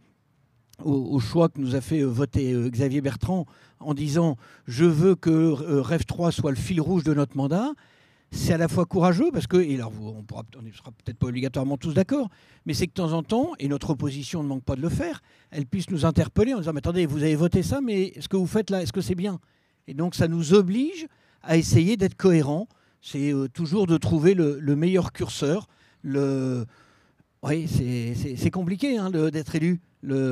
au, 0.84 1.18
choix 1.20 1.48
que 1.48 1.60
nous 1.60 1.74
a 1.74 1.80
fait 1.80 2.00
euh, 2.00 2.06
voter 2.06 2.54
Xavier 2.70 3.00
Bertrand 3.00 3.46
en 3.80 3.94
disant 3.94 4.36
Je 4.66 4.84
veux 4.84 5.14
que 5.14 5.52
Rêve 5.80 6.04
3 6.04 6.32
soit 6.32 6.50
le 6.50 6.56
fil 6.56 6.80
rouge 6.80 7.04
de 7.04 7.14
notre 7.14 7.36
mandat 7.36 7.72
c'est 8.32 8.54
à 8.54 8.56
la 8.56 8.66
fois 8.66 8.86
courageux 8.86 9.30
parce 9.30 9.46
que, 9.46 9.58
et 9.58 9.74
alors 9.74 9.92
on 10.00 10.24
ne 10.62 10.72
sera 10.72 10.90
peut-être 10.90 11.18
pas 11.18 11.26
obligatoirement 11.26 11.76
tous 11.76 11.92
d'accord, 11.92 12.30
mais 12.64 12.72
c'est 12.72 12.86
que 12.86 12.92
de 12.92 12.96
temps 12.96 13.12
en 13.12 13.22
temps, 13.22 13.52
et 13.58 13.68
notre 13.68 13.90
opposition 13.90 14.42
ne 14.42 14.48
manque 14.48 14.64
pas 14.64 14.74
de 14.74 14.80
le 14.80 14.88
faire, 14.88 15.20
elle 15.50 15.66
puisse 15.66 15.90
nous 15.90 16.06
interpeller 16.06 16.54
en 16.54 16.58
disant 16.58 16.72
mais 16.72 16.78
attendez, 16.78 17.04
vous 17.04 17.22
avez 17.22 17.36
voté 17.36 17.62
ça, 17.62 17.80
mais 17.82 18.14
ce 18.18 18.28
que 18.28 18.36
vous 18.36 18.46
faites 18.46 18.70
là, 18.70 18.82
est-ce 18.82 18.92
que 18.92 19.02
c'est 19.02 19.14
bien? 19.14 19.38
Et 19.86 19.94
donc 19.94 20.14
ça 20.14 20.28
nous 20.28 20.54
oblige 20.54 21.06
à 21.42 21.58
essayer 21.58 21.96
d'être 21.96 22.16
cohérents. 22.16 22.68
C'est 23.02 23.34
euh, 23.34 23.48
toujours 23.48 23.86
de 23.86 23.98
trouver 23.98 24.34
le, 24.34 24.76
meilleur 24.76 25.12
curseur. 25.12 25.68
Le... 26.02 26.64
Oui, 27.44 27.66
c'est 27.66 28.50
compliqué 28.52 28.98
hein, 28.98 29.10
d'être 29.10 29.56
élu. 29.56 29.80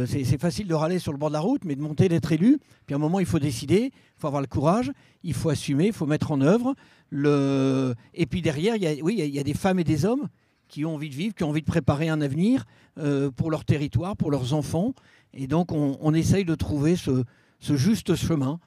C'est 0.07 0.39
facile 0.39 0.69
de 0.69 0.75
râler 0.75 1.01
sur 1.01 1.11
le 1.11 1.19
bord 1.19 1.31
de 1.31 1.35
la 1.35 1.41
route, 1.41 1.65
mais 1.65 1.75
de 1.75 1.81
monter, 1.81 2.09
d'être 2.09 2.31
élu. 2.31 2.61
Puis 2.87 2.95
à 2.95 2.97
un 2.97 3.01
moment, 3.01 3.19
il 3.19 3.27
faut 3.27 3.41
décider, 3.41 3.91
il 3.93 4.21
faut 4.21 4.29
avoir 4.29 4.41
le 4.41 4.47
courage, 4.47 4.93
il 5.25 5.35
faut 5.35 5.49
assumer, 5.49 5.87
il 5.87 5.93
faut 5.93 6.07
mettre 6.07 6.31
en 6.31 6.41
œuvre. 6.41 6.75
Le... 7.11 7.95
Et 8.15 8.27
puis 8.27 8.43
derrière, 8.43 8.77
il 8.77 8.83
y, 8.83 8.87
a, 8.87 8.93
oui, 9.03 9.17
il 9.19 9.35
y 9.35 9.41
a 9.41 9.43
des 9.43 9.55
femmes 9.55 9.81
et 9.81 9.85
des 9.85 10.05
hommes 10.05 10.29
qui 10.69 10.85
ont 10.85 10.95
envie 10.95 11.11
de 11.11 11.15
vivre, 11.17 11.35
qui 11.35 11.43
ont 11.43 11.49
envie 11.49 11.63
de 11.63 11.67
préparer 11.67 12.09
un 12.09 12.21
avenir 12.21 12.65
euh, 12.99 13.33
pour 13.33 13.51
leur 13.51 13.65
territoire, 13.65 14.17
pour 14.17 14.31
leurs 14.31 14.55
enfants. 14.55 14.95
Et 15.35 15.49
donc, 15.49 15.73
on, 15.73 16.15
essaye 16.15 16.45
de 16.45 16.55
trouver 16.55 16.95
ce, 16.95 17.25
juste 17.61 18.15
chemin. 18.15 18.61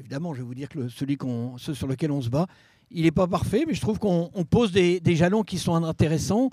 Évidemment, 0.00 0.34
je 0.34 0.40
vais 0.40 0.46
vous 0.46 0.56
dire 0.56 0.68
que 0.68 0.88
celui 0.88 1.16
ce 1.56 1.72
sur 1.72 1.86
lequel 1.86 2.10
on 2.10 2.20
se 2.20 2.30
bat, 2.30 2.46
il 2.90 3.02
n'est 3.02 3.10
pas 3.10 3.26
parfait, 3.26 3.64
mais 3.66 3.74
je 3.74 3.80
trouve 3.80 3.98
qu'on 3.98 4.30
pose 4.48 4.72
des, 4.72 5.00
jalons 5.16 5.42
qui 5.42 5.58
sont 5.58 5.74
intéressants 5.74 6.50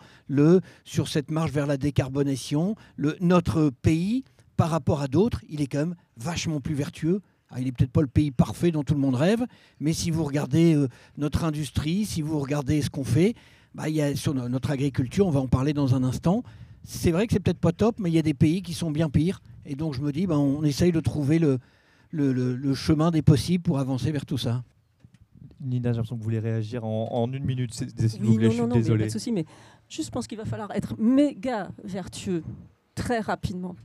sur 0.86 1.08
cette 1.08 1.32
marche 1.32 1.52
vers 1.52 1.68
la 1.68 1.78
décarbonation. 1.78 2.76
Notre 3.20 3.70
pays, 3.70 4.24
par 4.58 4.70
rapport 4.70 5.02
à 5.02 5.08
d'autres, 5.08 5.42
il 5.50 5.62
est 5.62 5.68
quand 5.68 5.80
même 5.80 5.96
vachement 6.18 6.60
plus 6.60 6.76
vertueux, 6.76 7.22
ah, 7.52 7.60
il 7.60 7.66
n'est 7.66 7.72
peut-être 7.74 7.92
pas 7.92 8.02
le 8.02 8.08
pays 8.08 8.32
parfait 8.32 8.72
dont 8.72 8.84
tout 8.84 8.94
le 8.94 9.00
monde 9.02 9.16
rêve, 9.16 9.46
mais 9.82 9.92
si 9.92 10.10
vous 10.10 10.24
regardez 10.24 10.74
euh, 10.74 10.88
notre 11.18 11.44
industrie, 11.44 12.06
si 12.06 12.22
vous 12.22 12.40
regardez 12.40 12.82
ce 12.82 12.90
qu'on 12.90 13.04
fait, 13.04 13.36
bah, 13.76 13.86
sur 14.16 14.34
notre 14.34 14.72
agriculture, 14.72 15.28
on 15.28 15.32
va 15.32 15.42
en 15.42 15.48
parler 15.48 15.74
dans 15.74 15.94
un 15.94 16.04
instant. 16.04 16.44
C'est 16.84 17.12
vrai 17.12 17.28
que 17.28 17.34
c'est 17.34 17.40
peut-être 17.42 17.60
pas 17.60 17.74
top, 17.74 17.98
mais 18.00 18.10
il 18.10 18.14
y 18.14 18.20
a 18.20 18.24
des 18.24 18.34
pays 18.34 18.62
qui 18.62 18.74
sont 18.74 18.90
bien 18.90 19.10
pires. 19.10 19.42
Et 19.66 19.76
donc 19.76 19.94
je 19.96 20.02
me 20.02 20.14
dis, 20.14 20.28
bah, 20.28 20.38
on 20.38 20.64
essaye 20.64 20.94
de 20.94 21.00
trouver 21.02 21.40
le, 21.40 21.60
chemin 22.74 23.12
des 23.12 23.22
possibles 23.22 23.64
pour 23.64 23.80
avancer 23.80 24.12
vers 24.12 24.26
tout 24.26 24.38
ça. 24.38 24.64
Nina, 25.60 25.92
j'ai 25.92 25.98
l'impression 25.98 26.16
que 26.16 26.20
vous 26.20 26.26
voulez 26.26 26.40
réagir 26.40 26.86
en, 26.86 27.32
une 27.32 27.44
minute. 27.44 27.74
Si 27.74 27.86
vous 28.20 28.34
voulez, 28.34 28.48
non, 28.48 28.54
je 28.54 28.62
suis 28.62 28.68
désolé. 28.68 29.04
pas 29.04 29.08
de 29.08 29.12
souci, 29.12 29.32
mais 29.32 29.46
juste 29.90 30.12
pense 30.12 30.28
qu'il 30.28 30.38
va 30.38 30.46
falloir 30.46 30.72
être 30.72 30.96
méga 31.00 31.70
vertueux 31.84 32.44
très 32.96 33.20
rapidement 33.20 33.76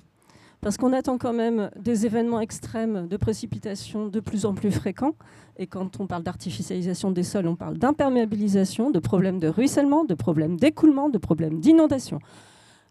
parce 0.61 0.77
qu'on 0.77 0.93
attend 0.93 1.19
quand 1.19 1.33
même 1.33 1.71
des 1.79 2.07
événements 2.07 2.41
extrêmes 2.41 3.07
de 3.07 3.17
précipitations 3.17 4.09
de 4.09 4.21
plus 4.21 4.47
en 4.47 4.55
plus 4.55 4.71
fréquents. 4.71 5.14
Et 5.59 5.67
quand 5.67 6.01
on 6.01 6.07
parle 6.07 6.23
d'artificialisation 6.23 7.11
des 7.11 7.23
sols, 7.23 7.47
on 7.47 7.57
parle 7.57 7.79
d'imperméabilisation, 7.79 8.91
de 8.91 8.99
problèmes 8.99 9.39
de 9.39 9.49
ruissellement, 9.49 10.05
de 10.05 10.14
problèmes 10.14 10.59
d'écoulement, 10.59 11.09
de 11.09 11.19
problèmes 11.19 11.61
d'inondation. 11.61 12.19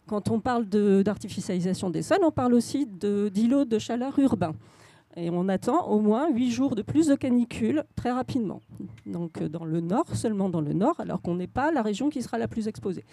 Quand 0.07 0.30
on 0.30 0.39
parle 0.39 0.67
d'artificialisation 0.67 1.89
des 1.89 2.03
sols, 2.03 2.23
on 2.23 2.32
parle 2.32 2.53
aussi 2.53 2.86
d'îlots 2.86 3.65
de, 3.65 3.80
chaleur 3.80 4.17
urbains. 4.19 4.53
Et 5.18 5.30
on 5.30 5.47
attend 5.47 5.88
au 5.88 5.99
moins 5.99 6.30
8 6.30 6.51
jours 6.51 6.76
de 6.76 6.82
plus 6.82 7.07
de 7.07 7.16
canicule 7.16 7.86
très 7.95 8.11
rapidement. 8.11 8.61
Donc 9.05 9.41
euh, 9.41 9.47
dans 9.47 9.66
le 9.66 9.80
nord, 9.80 10.16
seulement 10.16 10.49
dans 10.49 10.61
le 10.61 10.74
nord, 10.74 10.99
alors 10.99 11.22
qu'on 11.22 11.36
n'est 11.36 11.47
pas 11.47 11.72
la 11.72 11.82
région 11.82 12.09
qui 12.09 12.22
sera 12.22 12.38
la 12.38 12.47
plus 12.47 12.68
exposée. 12.68 13.05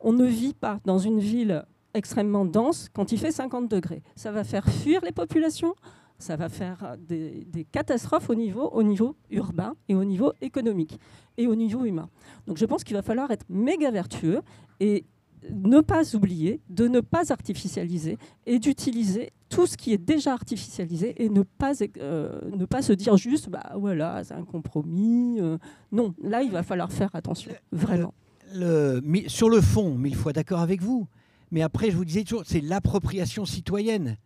On 0.00 0.12
ne 0.12 0.24
vit 0.24 0.54
pas 0.54 0.80
dans 0.84 0.98
une 0.98 1.18
ville 1.18 1.64
extrêmement 1.94 2.44
dense 2.44 2.88
quand 2.92 3.12
il 3.12 3.18
fait 3.18 3.32
50 3.32 3.68
degrés. 3.68 4.02
Ça 4.14 4.30
va 4.30 4.44
faire 4.44 4.68
fuir 4.68 5.00
les 5.04 5.12
populations, 5.12 5.74
ça 6.18 6.36
va 6.36 6.48
faire 6.48 6.96
des, 6.98 7.66
catastrophes 7.72 8.30
au 8.30 8.34
niveau, 8.34 8.68
au 8.68 8.82
niveau 8.82 9.16
urbain 9.30 9.74
et 9.88 9.94
au 9.94 10.04
niveau 10.04 10.32
économique 10.40 11.00
et 11.36 11.46
au 11.46 11.56
niveau 11.56 11.84
humain. 11.84 12.08
Donc 12.46 12.58
je 12.58 12.66
pense 12.66 12.84
qu'il 12.84 12.94
va 12.94 13.02
falloir 13.02 13.30
être 13.30 13.46
méga 13.48 13.90
vertueux 13.90 14.40
et 14.78 15.04
ne 15.50 15.80
pas 15.80 16.14
oublier 16.14 16.60
de 16.68 16.88
ne 16.88 17.00
pas 17.00 17.32
artificialiser 17.32 18.18
et 18.46 18.58
d'utiliser 18.58 19.32
tout 19.48 19.66
ce 19.66 19.76
qui 19.76 19.92
est 19.92 19.98
déjà 19.98 20.32
artificialisé 20.32 21.22
et 21.22 21.28
ne 21.28 21.42
pas, 21.42 21.72
euh, 21.98 22.40
ne 22.56 22.64
pas 22.64 22.82
se 22.82 22.92
dire 22.92 23.16
juste 23.16 23.48
bah 23.48 23.72
voilà 23.76 24.22
c'est 24.22 24.34
un 24.34 24.44
compromis 24.44 25.40
euh. 25.40 25.58
non 25.92 26.14
là 26.22 26.42
il 26.42 26.50
va 26.50 26.62
falloir 26.62 26.92
faire 26.92 27.10
attention 27.14 27.50
vraiment 27.72 28.14
le, 28.54 29.00
sur 29.26 29.50
le 29.50 29.60
fond 29.60 29.96
mille 29.96 30.14
fois 30.14 30.32
d'accord 30.32 30.60
avec 30.60 30.82
vous 30.82 31.08
mais 31.50 31.62
après 31.62 31.90
je 31.90 31.96
vous 31.96 32.04
disais 32.04 32.22
toujours 32.22 32.44
c'est 32.46 32.60
l'appropriation 32.60 33.44
citoyenne 33.44 34.16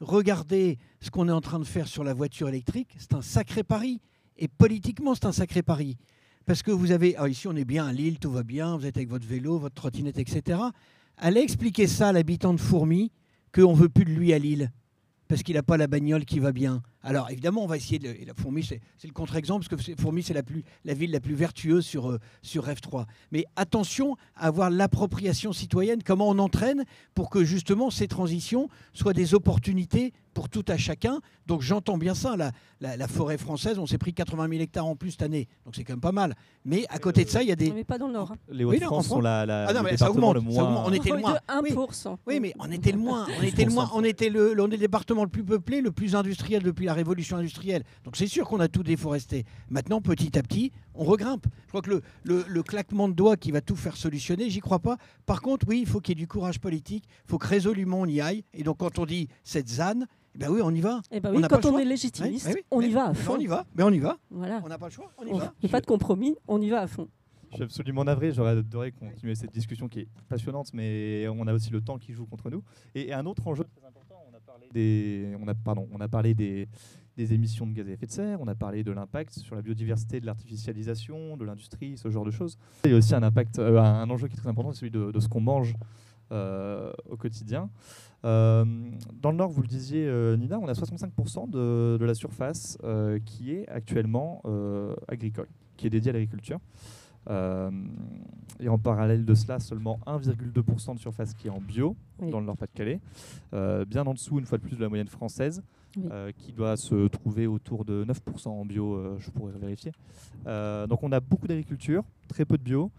regardez 0.00 0.78
ce 1.00 1.10
qu'on 1.10 1.28
est 1.28 1.32
en 1.32 1.40
train 1.40 1.58
de 1.58 1.64
faire 1.64 1.88
sur 1.88 2.04
la 2.04 2.14
voiture 2.14 2.48
électrique, 2.48 2.94
c'est 2.98 3.14
un 3.14 3.22
sacré 3.22 3.62
pari. 3.62 4.00
Et 4.36 4.48
politiquement, 4.48 5.14
c'est 5.14 5.26
un 5.26 5.32
sacré 5.32 5.62
pari. 5.62 5.96
Parce 6.46 6.62
que 6.62 6.70
vous 6.70 6.92
avez, 6.92 7.16
ah, 7.16 7.28
ici 7.28 7.48
on 7.48 7.56
est 7.56 7.64
bien 7.64 7.86
à 7.86 7.92
Lille, 7.92 8.18
tout 8.18 8.30
va 8.30 8.42
bien, 8.42 8.76
vous 8.76 8.84
êtes 8.84 8.96
avec 8.96 9.08
votre 9.08 9.26
vélo, 9.26 9.58
votre 9.58 9.74
trottinette, 9.74 10.18
etc. 10.18 10.58
Allez 11.16 11.40
expliquer 11.40 11.86
ça 11.86 12.08
à 12.08 12.12
l'habitant 12.12 12.52
de 12.52 12.60
Fourmi 12.60 13.12
qu'on 13.54 13.72
ne 13.72 13.76
veut 13.76 13.88
plus 13.88 14.04
de 14.04 14.10
lui 14.10 14.32
à 14.32 14.38
Lille 14.38 14.70
parce 15.28 15.42
qu'il 15.42 15.54
n'a 15.54 15.62
pas 15.62 15.76
la 15.76 15.86
bagnole 15.86 16.24
qui 16.24 16.38
va 16.38 16.52
bien. 16.52 16.82
Alors 17.04 17.30
évidemment, 17.30 17.62
on 17.62 17.66
va 17.66 17.76
essayer 17.76 17.98
de. 17.98 18.08
Et 18.08 18.24
la 18.24 18.34
Fourmi, 18.34 18.64
c'est 18.64 18.80
le 19.04 19.12
contre-exemple, 19.12 19.66
parce 19.68 19.86
que 19.86 19.94
Fourmi, 20.00 20.22
c'est 20.22 20.34
la, 20.34 20.42
la 20.84 20.94
ville 20.94 21.10
la 21.10 21.20
plus 21.20 21.34
vertueuse 21.34 21.84
sur, 21.84 22.10
euh, 22.10 22.18
sur 22.42 22.66
F3. 22.66 23.04
Mais 23.30 23.44
attention 23.56 24.16
à 24.34 24.46
avoir 24.46 24.70
l'appropriation 24.70 25.52
citoyenne, 25.52 26.02
comment 26.02 26.28
on 26.28 26.38
entraîne 26.38 26.84
pour 27.14 27.30
que 27.30 27.44
justement 27.44 27.90
ces 27.90 28.08
transitions 28.08 28.68
soient 28.94 29.12
des 29.12 29.34
opportunités 29.34 30.12
pour 30.34 30.48
tout 30.48 30.64
à 30.68 30.76
chacun. 30.76 31.20
Donc 31.46 31.62
j'entends 31.62 31.96
bien 31.96 32.14
ça. 32.14 32.36
La, 32.36 32.50
la, 32.96 33.08
forêt 33.08 33.38
française, 33.38 33.78
on 33.78 33.86
s'est 33.86 33.98
pris 33.98 34.12
80 34.12 34.48
000 34.48 34.62
hectares 34.62 34.86
en 34.86 34.96
plus 34.96 35.12
cette 35.12 35.22
année. 35.22 35.48
Donc 35.64 35.76
c'est 35.76 35.84
quand 35.84 35.92
même 35.92 36.00
pas 36.00 36.12
mal. 36.12 36.34
Mais 36.64 36.84
à 36.88 36.98
côté 36.98 37.24
de 37.24 37.30
ça, 37.30 37.42
il 37.42 37.48
y 37.48 37.52
a 37.52 37.56
des. 37.56 37.70
Mais 37.70 37.84
pas 37.84 37.98
dans 37.98 38.08
le 38.08 38.14
Nord. 38.14 38.32
Hein. 38.32 38.38
Les 38.50 38.64
Hauts-de-France 38.64 39.08
sont 39.08 39.20
la, 39.20 39.46
la, 39.46 39.66
ah 39.68 39.72
non, 39.72 39.82
mais 39.82 39.96
ça 39.96 40.10
augmente, 40.10 40.34
le 40.34 40.40
moins. 40.40 40.84
On 40.84 40.92
était 40.92 41.10
le 41.10 41.18
moins. 41.18 41.38
1%. 41.48 42.16
Oui, 42.26 42.40
mais 42.40 42.52
on 42.58 42.70
était 42.70 42.92
le 42.92 42.98
moins. 42.98 43.26
On 43.38 43.42
était 43.42 43.64
le 43.64 43.70
moins. 43.70 43.90
On 43.94 44.04
était 44.04 44.28
le, 44.28 44.54
on 44.60 44.66
est 44.66 44.72
le 44.72 44.78
département 44.78 45.22
le 45.22 45.30
plus 45.30 45.44
peuplé, 45.44 45.80
le 45.80 45.92
plus 45.92 46.16
industriel 46.16 46.62
depuis 46.62 46.86
la 46.86 46.93
révolution 46.94 47.36
industrielle. 47.36 47.84
Donc 48.04 48.16
c'est 48.16 48.26
sûr 48.26 48.48
qu'on 48.48 48.60
a 48.60 48.68
tout 48.68 48.82
déforesté. 48.82 49.44
Maintenant, 49.70 50.00
petit 50.00 50.38
à 50.38 50.42
petit, 50.42 50.72
on 50.94 51.04
regrimpe. 51.04 51.46
Je 51.64 51.68
crois 51.68 51.82
que 51.82 51.90
le, 51.90 52.02
le, 52.22 52.44
le 52.48 52.62
claquement 52.62 53.08
de 53.08 53.14
doigts 53.14 53.36
qui 53.36 53.50
va 53.50 53.60
tout 53.60 53.76
faire 53.76 53.96
solutionner, 53.96 54.50
j'y 54.50 54.60
crois 54.60 54.78
pas. 54.78 54.96
Par 55.26 55.42
contre, 55.42 55.66
oui, 55.68 55.80
il 55.80 55.86
faut 55.86 56.00
qu'il 56.00 56.16
y 56.16 56.20
ait 56.20 56.22
du 56.22 56.28
courage 56.28 56.60
politique. 56.60 57.04
Il 57.26 57.30
faut 57.30 57.38
que 57.38 57.46
résolument 57.46 58.00
on 58.00 58.06
y 58.06 58.20
aille. 58.20 58.44
Et 58.54 58.62
donc 58.62 58.78
quand 58.78 58.98
on 58.98 59.06
dit 59.06 59.28
cette 59.42 59.68
ZAN, 59.68 60.04
eh 60.34 60.38
ben 60.38 60.50
oui, 60.50 60.60
on 60.62 60.74
y 60.74 60.80
va. 60.80 61.00
Eh 61.12 61.20
ben 61.20 61.32
oui, 61.32 61.42
on 61.44 61.48
quand 61.48 61.64
on 61.64 61.78
est 61.78 61.84
légitimiste, 61.84 62.50
on 62.70 62.80
y 62.80 62.90
va 62.90 63.08
à 63.08 63.14
fond. 63.14 63.34
On 63.36 63.38
y 63.38 63.46
va, 63.46 63.66
mais 63.76 63.84
on 63.84 63.90
y 63.90 64.00
va. 64.00 64.18
Voilà. 64.30 64.60
On 64.64 64.68
n'a 64.68 64.78
pas 64.78 64.86
le 64.86 64.92
choix, 64.92 65.12
on 65.16 65.24
y 65.24 65.38
va. 65.38 65.54
Il 65.62 65.66
n'y 65.66 65.70
a 65.70 65.72
pas 65.72 65.80
de 65.80 65.86
compromis, 65.86 66.36
on 66.48 66.60
y 66.60 66.70
va 66.70 66.80
à 66.80 66.86
fond. 66.88 67.08
Je 67.50 67.58
suis 67.58 67.62
absolument 67.62 68.02
navré, 68.02 68.32
j'aurais 68.32 68.50
adoré 68.50 68.90
continuer 68.90 69.36
cette 69.36 69.52
discussion 69.52 69.86
qui 69.86 70.00
est 70.00 70.08
passionnante, 70.28 70.74
mais 70.74 71.28
on 71.28 71.46
a 71.46 71.54
aussi 71.54 71.70
le 71.70 71.80
temps 71.80 71.98
qui 71.98 72.12
joue 72.12 72.26
contre 72.26 72.50
nous. 72.50 72.64
Et, 72.96 73.12
un 73.12 73.26
autre 73.26 73.46
enjeu 73.46 73.62
très 73.62 73.86
important, 73.86 74.03
on 74.03 74.03
on 74.74 76.00
a, 76.00 76.08
parlé 76.08 76.34
des, 76.34 76.68
émissions 77.16 77.66
de 77.66 77.72
gaz 77.72 77.88
à 77.88 77.92
effet 77.92 78.06
de 78.06 78.10
serre, 78.10 78.40
on 78.40 78.48
a 78.48 78.54
parlé 78.54 78.82
de 78.84 78.92
l'impact 78.92 79.32
sur 79.32 79.54
la 79.54 79.62
biodiversité, 79.62 80.20
de 80.20 80.26
l'artificialisation, 80.26 81.36
de 81.36 81.44
l'industrie, 81.44 81.96
ce 81.96 82.10
genre 82.10 82.24
de 82.24 82.30
choses. 82.30 82.58
Il 82.84 82.90
y 82.90 82.94
a 82.94 82.96
aussi 82.96 83.14
un 83.14 83.22
impact, 83.22 83.58
euh, 83.58 83.78
un 83.78 84.08
enjeu 84.10 84.28
qui 84.28 84.34
est 84.34 84.38
très 84.38 84.48
important, 84.48 84.72
celui 84.72 84.90
de, 84.90 85.18
ce 85.18 85.28
qu'on 85.28 85.40
mange 85.40 85.74
euh, 86.32 86.92
au 87.08 87.16
quotidien. 87.16 87.70
Euh, 88.24 88.64
dans 89.20 89.30
le 89.30 89.36
Nord, 89.36 89.50
vous 89.50 89.62
le 89.62 89.68
disiez, 89.68 90.06
Nina, 90.36 90.58
on 90.58 90.66
a 90.66 90.72
65% 90.72 91.50
de, 91.50 91.98
de, 91.98 92.04
la 92.04 92.14
surface 92.14 92.78
qui 93.24 93.52
est 93.52 93.68
actuellement 93.68 94.42
agricole, 95.08 95.48
qui 95.76 95.86
est 95.86 95.90
dédiée 95.90 96.10
à 96.10 96.14
l'agriculture. 96.14 96.58
Et 97.28 98.68
en 98.68 98.78
parallèle 98.78 99.24
de 99.24 99.34
cela, 99.34 99.58
seulement 99.60 99.98
1,2% 100.06 100.94
de 100.94 100.98
surface 101.00 101.34
qui 101.34 101.48
est 101.48 101.50
en 101.50 101.60
bio 101.60 101.96
dans 102.20 102.40
le 102.40 102.46
Nord-Pas-de-Calais, 102.46 103.00
bien 103.86 104.06
en 104.06 104.14
dessous, 104.14 104.38
une 104.38 104.46
fois 104.46 104.58
de 104.58 104.62
plus, 104.62 104.76
de 104.76 104.82
la 104.82 104.88
moyenne 104.88 105.08
française, 105.08 105.62
qui 106.36 106.52
doit 106.52 106.76
se 106.76 107.08
trouver 107.08 107.46
autour 107.46 107.84
de 107.84 108.04
9% 108.04 108.48
en 108.48 108.64
bio, 108.64 109.18
je 109.18 109.30
pourrais 109.30 109.52
vérifier. 109.58 109.92
donc 110.44 111.02
on 111.02 111.12
a 111.12 111.20
beaucoup 111.20 111.46
d'agriculture, 111.46 112.04
très 112.28 112.44
peu 112.44 112.58
de 112.58 112.62
bio, 112.62 112.90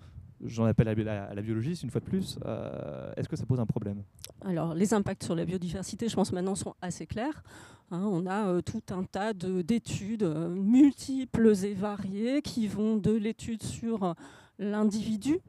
J'en 0.44 0.66
appelle 0.66 0.88
à 0.90 1.34
la, 1.34 1.42
biologie, 1.42 1.80
une 1.82 1.90
fois 1.90 2.02
de 2.02 2.06
plus. 2.06 2.38
Euh, 2.46 3.12
est-ce 3.16 3.30
que 3.30 3.36
ça 3.36 3.46
pose 3.46 3.60
un 3.60 3.66
problème? 3.66 4.04
Alors, 4.44 4.74
les 4.74 4.94
impacts 4.94 5.24
sur 5.24 5.36
la 5.36 5.46
biodiversité, 5.46 6.10
je 6.10 6.16
pense 6.16 6.32
maintenant, 6.34 6.56
sont 6.56 6.76
assez 6.82 7.06
clairs. 7.06 7.44
Hein. 7.92 8.04
on 8.04 8.26
a 8.26 8.48
euh, 8.48 8.62
tout 8.62 8.82
un 8.90 9.04
tas 9.04 9.34
d'études 9.34 10.24
euh, 10.24 10.50
multiples 10.50 11.54
et 11.64 11.74
variées 11.74 12.42
qui 12.42 12.68
vont 12.68 12.98
de 12.98 13.12
l'étude 13.12 13.64
sur 13.64 14.16
l'individu, 14.58 15.40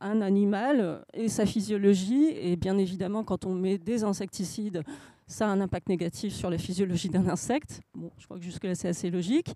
un 0.00 0.22
animal 0.22 1.04
et 1.12 1.28
sa 1.28 1.44
physiologie. 1.44 2.32
Et 2.34 2.56
bien 2.56 2.78
évidemment, 2.78 3.24
quand 3.24 3.44
on 3.44 3.54
met 3.54 3.78
des 3.78 4.04
insecticides, 4.04 4.82
ça 5.26 5.46
a 5.46 5.50
un 5.50 5.60
impact 5.60 5.88
négatif 5.88 6.34
sur 6.34 6.50
la 6.50 6.58
physiologie 6.58 7.08
d'un 7.08 7.28
insecte. 7.28 7.80
Bon, 7.94 8.10
je 8.18 8.24
crois 8.24 8.38
que 8.38 8.44
jusque-là, 8.44 8.74
c'est 8.74 8.88
assez 8.88 9.10
logique. 9.10 9.54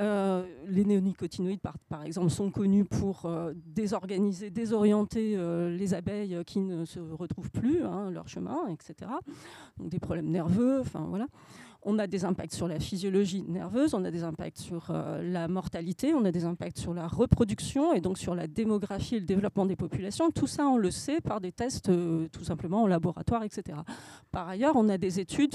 Euh, 0.00 0.46
les 0.66 0.84
néonicotinoïdes, 0.84 1.60
par, 1.88 2.04
exemple, 2.04 2.30
sont 2.30 2.50
connus 2.50 2.84
pour 2.84 3.26
euh, 3.26 3.52
désorganiser, 3.66 4.48
désorienter 4.50 5.34
euh, 5.36 5.76
les 5.76 5.92
abeilles 5.92 6.38
qui 6.46 6.60
ne 6.60 6.84
se 6.84 7.00
retrouvent 7.00 7.50
plus 7.50 7.82
hein, 7.84 8.10
leur 8.10 8.28
chemin, 8.28 8.68
etc. 8.68 9.10
Donc 9.76 9.88
des 9.88 9.98
problèmes 9.98 10.30
nerveux, 10.30 10.80
enfin 10.80 11.04
voilà. 11.08 11.26
On 11.82 11.98
a 11.98 12.06
des 12.06 12.24
impacts 12.24 12.54
sur 12.54 12.68
la 12.68 12.80
physiologie 12.80 13.44
nerveuse, 13.48 13.94
on 13.94 14.04
a 14.04 14.10
des 14.10 14.24
impacts 14.24 14.58
sur 14.58 14.92
la 14.92 15.48
mortalité, 15.48 16.12
on 16.12 16.24
a 16.24 16.32
des 16.32 16.44
impacts 16.44 16.78
sur 16.78 16.92
la 16.92 17.06
reproduction 17.06 17.92
et 17.94 18.00
donc 18.00 18.18
sur 18.18 18.34
la 18.34 18.46
démographie 18.46 19.16
et 19.16 19.20
le 19.20 19.26
développement 19.26 19.64
des 19.64 19.76
populations. 19.76 20.30
Tout 20.30 20.46
ça, 20.46 20.66
on 20.66 20.76
le 20.76 20.90
sait 20.90 21.20
par 21.20 21.40
des 21.40 21.52
tests 21.52 21.90
tout 22.32 22.44
simplement 22.44 22.82
en 22.82 22.86
laboratoire, 22.86 23.44
etc. 23.44 23.78
Par 24.32 24.48
ailleurs, 24.48 24.74
on 24.76 24.88
a 24.88 24.98
des 24.98 25.20
études 25.20 25.54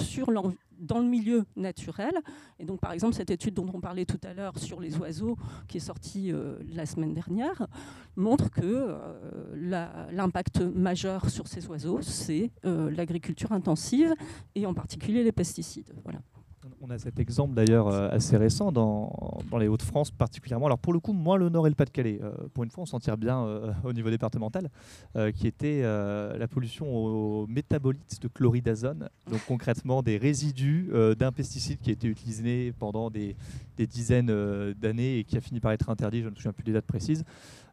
dans 0.80 1.00
le 1.00 1.08
milieu 1.08 1.46
naturel. 1.56 2.14
Et 2.60 2.66
donc, 2.66 2.80
par 2.80 2.92
exemple, 2.92 3.16
cette 3.16 3.32
étude 3.32 3.54
dont 3.54 3.70
on 3.74 3.80
parlait 3.80 4.06
tout 4.06 4.20
à 4.24 4.34
l'heure 4.34 4.58
sur 4.58 4.80
les 4.80 4.98
oiseaux, 4.98 5.38
qui 5.68 5.78
est 5.78 5.82
sortie 5.82 6.32
euh, 6.32 6.58
la 6.74 6.86
semaine 6.86 7.14
dernière, 7.14 7.68
montre 8.16 8.50
que 8.50 8.62
euh, 8.64 10.10
l'impact 10.12 10.62
majeur 10.62 11.30
sur 11.30 11.48
ces 11.48 11.68
oiseaux, 11.68 12.02
c'est 12.02 12.52
euh, 12.66 12.92
l'agriculture 12.92 13.52
intensive 13.52 14.14
et 14.56 14.66
en 14.66 14.74
particulier 14.74 15.24
les 15.24 15.32
pesticides. 15.32 15.94
Voilà. 16.04 16.20
On 16.86 16.90
a 16.90 17.00
cet 17.00 17.18
exemple 17.18 17.54
d'ailleurs 17.54 17.88
euh, 17.88 18.10
assez 18.12 18.36
récent 18.36 18.74
dans, 18.74 19.40
les 19.58 19.70
Hauts-de-France 19.70 20.12
particulièrement. 20.12 20.66
Alors 20.66 20.78
pour 20.78 20.92
le 20.92 21.00
coup, 21.00 21.14
moins 21.14 21.38
le 21.38 21.48
Nord 21.48 21.66
et 21.66 21.70
le 21.70 21.78
Pas-de-Calais. 21.78 22.20
Euh, 22.22 22.34
pour 22.54 22.66
une 22.66 22.72
fois, 22.72 22.84
on 22.84 22.86
s'en 22.86 23.00
tire 23.00 23.16
bien 23.16 23.42
euh, 23.46 23.72
au 23.86 23.94
niveau 23.94 24.10
départemental, 24.10 24.70
qui 25.34 25.48
était 25.48 25.84
la 25.84 26.48
pollution 26.50 26.94
aux 26.94 27.48
métabolites 27.48 28.22
de 28.22 28.28
chloridazone. 28.28 29.08
Donc 29.32 29.40
concrètement 29.48 30.02
des 30.02 30.18
résidus 30.18 30.90
d'un 31.18 31.32
pesticide 31.32 31.80
qui 31.80 31.92
a 31.92 31.94
été 31.94 32.08
utilisé 32.08 32.74
pendant 32.78 33.10
des, 33.10 33.38
des 33.78 33.88
dizaines 33.88 34.74
d'années 34.74 35.20
et 35.20 35.24
qui 35.24 35.38
a 35.38 35.42
fini 35.42 35.62
par 35.62 35.72
être 35.72 35.90
interdit, 35.90 36.20
je 36.20 36.26
ne 36.26 36.32
me 36.32 36.36
souviens 36.36 36.52
plus 36.52 36.64
des 36.64 36.74
dates 36.74 36.86
précises. 36.86 37.24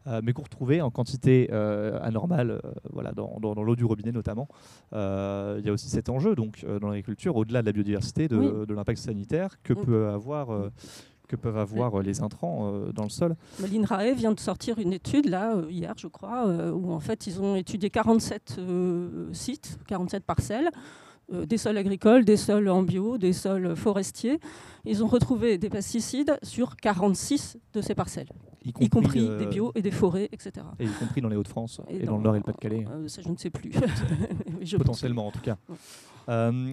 Euh, 0.07 0.21
mais 0.23 0.33
qu'on 0.33 0.41
retrouvait 0.41 0.81
en 0.81 0.89
quantité 0.89 1.49
euh, 1.51 1.99
anormale 2.01 2.51
euh, 2.51 2.71
voilà, 2.91 3.11
dans, 3.11 3.63
l'eau 3.63 3.75
du 3.75 3.85
robinet 3.85 4.11
notamment. 4.11 4.47
Il 4.91 5.65
y 5.65 5.69
a 5.69 5.71
aussi 5.71 5.89
cet 5.89 6.09
enjeu 6.09 6.35
donc, 6.35 6.65
dans 6.65 6.87
l'agriculture, 6.87 7.35
au-delà 7.35 7.61
de 7.61 7.67
la 7.67 7.71
biodiversité, 7.71 8.27
de, 8.27 8.73
l'impact 8.73 8.99
sanitaire 8.99 9.61
que, 9.63 9.73
peut 9.73 10.07
avoir, 10.07 10.49
que 11.27 11.35
peuvent 11.35 11.57
avoir 11.57 12.01
les 12.01 12.21
intrants 12.21 12.71
dans 12.93 13.03
le 13.03 13.09
sol. 13.09 13.35
L'INRAE 13.59 14.13
vient 14.13 14.31
de 14.31 14.39
sortir 14.39 14.79
une 14.79 14.93
étude, 14.93 15.29
là, 15.29 15.55
hier 15.69 15.93
je 15.97 16.07
crois, 16.07 16.47
où 16.71 16.91
en 16.91 16.99
fait 16.99 17.27
ils 17.27 17.41
ont 17.41 17.55
étudié 17.55 17.89
47 17.89 18.59
sites, 19.33 19.79
47 19.87 20.23
parcelles 20.23 20.69
des 21.31 21.57
sols 21.57 21.77
agricoles, 21.77 22.25
des 22.25 22.37
sols 22.37 22.69
en 22.69 22.83
bio, 22.83 23.17
des 23.17 23.33
sols 23.33 23.75
forestiers. 23.75 24.39
Ils 24.85 25.03
ont 25.03 25.07
retrouvé 25.07 25.57
des 25.57 25.69
pesticides 25.69 26.37
sur 26.43 26.75
46 26.75 27.57
de 27.73 27.81
ces 27.81 27.95
parcelles, 27.95 28.29
Y 28.65 28.85
y 28.85 28.89
compris 28.89 29.27
euh, 29.27 29.37
des 29.37 29.45
bio 29.45 29.71
et 29.75 29.81
des 29.81 29.91
forêts, 29.91 30.29
etc. 30.31 30.65
Et 30.79 30.85
y 30.85 30.89
compris 30.89 31.21
dans 31.21 31.29
les 31.29 31.35
Hauts-de-France 31.35 31.81
et, 31.89 31.97
Et 31.97 32.05
dans, 32.05 32.17
le 32.17 32.23
Nord 32.23 32.35
et 32.35 32.39
le 32.39 32.43
Pas-de-Calais. 32.43 32.85
Euh, 32.89 33.07
ça, 33.07 33.21
je 33.21 33.29
ne 33.29 33.37
sais 33.37 33.49
plus. 33.49 33.69
Pense 34.59 34.71
Potentiellement, 34.77 35.27
en 35.27 35.31
tout 35.31 35.41
cas. 35.41 35.57
Euh, 36.29 36.71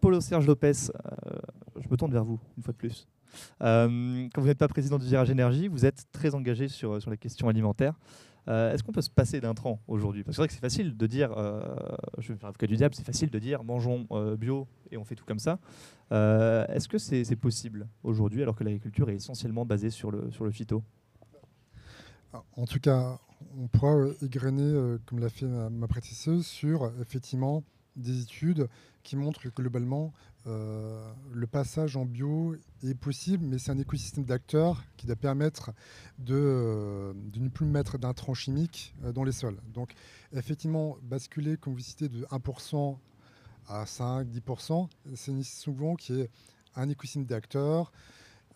Paulo 0.00 0.20
Serge 0.20 0.46
Lopez, 0.46 0.72
euh, 0.90 1.38
je 1.80 1.88
me 1.88 1.96
tourne 1.96 2.12
vers 2.12 2.24
vous, 2.24 2.40
une 2.56 2.62
fois 2.62 2.72
de 2.72 2.78
plus. 2.78 3.06
Euh, 3.62 4.28
quand 4.34 4.40
vous 4.40 4.48
n'êtes 4.48 4.58
pas 4.58 4.68
président 4.68 4.98
du 4.98 5.06
Virage 5.06 5.30
Énergie, 5.30 5.68
vous 5.68 5.86
êtes 5.86 6.04
très 6.12 6.34
engagé 6.34 6.68
sur, 6.68 7.00
sur 7.00 7.10
les 7.10 7.16
questions 7.16 7.48
alimentaires. 7.48 7.94
Euh, 8.48 8.72
Est-ce 8.72 8.82
qu'on 8.82 8.92
peut 8.92 9.02
se 9.02 9.10
passer 9.10 9.40
d'un 9.40 9.54
tran 9.54 9.80
aujourd'hui? 9.86 10.24
Parce 10.24 10.32
que 10.32 10.36
c'est 10.36 10.40
vrai 10.42 10.48
que 10.48 10.54
c'est 10.54 10.60
facile 10.60 10.96
de 10.96 11.06
dire, 11.06 11.32
euh, 11.36 11.60
je 12.18 12.32
vais 12.32 12.38
faire 12.38 12.48
avocat 12.48 12.66
du 12.66 12.76
diable, 12.76 12.94
c'est 12.94 13.06
facile 13.06 13.30
de 13.30 13.38
dire 13.38 13.62
mangeons 13.62 14.06
euh, 14.10 14.36
bio 14.36 14.66
et 14.90 14.96
on 14.96 15.04
fait 15.04 15.14
tout 15.14 15.24
comme 15.24 15.38
ça. 15.38 15.58
Euh, 16.10 16.66
Est-ce 16.66 16.88
que 16.88 16.98
c'est 16.98 17.36
possible 17.36 17.86
aujourd'hui 18.02 18.42
alors 18.42 18.56
que 18.56 18.64
l'agriculture 18.64 19.08
est 19.10 19.14
essentiellement 19.16 19.64
basée 19.64 19.90
sur 19.90 20.10
le, 20.10 20.30
sur 20.30 20.44
le 20.44 20.50
phyto? 20.50 20.82
En 22.56 22.64
tout 22.66 22.80
cas, 22.80 23.18
on 23.58 23.68
pourra 23.68 24.06
égrener, 24.22 24.96
comme 25.06 25.20
l'a 25.20 25.28
fait 25.28 25.46
ma, 25.46 25.68
ma 25.70 25.86
sur 26.42 26.90
effectivement 27.00 27.62
des 27.96 28.22
études 28.22 28.68
qui 29.02 29.16
montrent 29.16 29.42
que 29.42 29.48
globalement, 29.48 30.12
euh, 30.46 31.12
le 31.32 31.46
passage 31.46 31.96
en 31.96 32.04
bio 32.04 32.56
est 32.82 32.94
possible, 32.94 33.44
mais 33.46 33.58
c'est 33.58 33.70
un 33.70 33.78
écosystème 33.78 34.24
d'acteurs 34.24 34.82
qui 34.96 35.06
doit 35.06 35.16
permettre 35.16 35.70
de, 36.18 36.34
euh, 36.34 37.12
de 37.14 37.38
ne 37.38 37.48
plus 37.48 37.66
mettre 37.66 37.98
d'intrants 37.98 38.34
chimiques 38.34 38.94
euh, 39.04 39.12
dans 39.12 39.22
les 39.22 39.32
sols. 39.32 39.58
Donc, 39.72 39.94
effectivement, 40.32 40.96
basculer, 41.02 41.56
comme 41.56 41.74
vous 41.74 41.80
citez, 41.80 42.08
de 42.08 42.24
1% 42.24 42.96
à 43.68 43.86
5, 43.86 44.26
10%, 44.26 44.88
c'est 45.14 45.42
souvent 45.44 45.94
qui 45.94 46.20
est 46.20 46.30
un 46.74 46.88
écosystème 46.88 47.24
d'acteurs, 47.24 47.92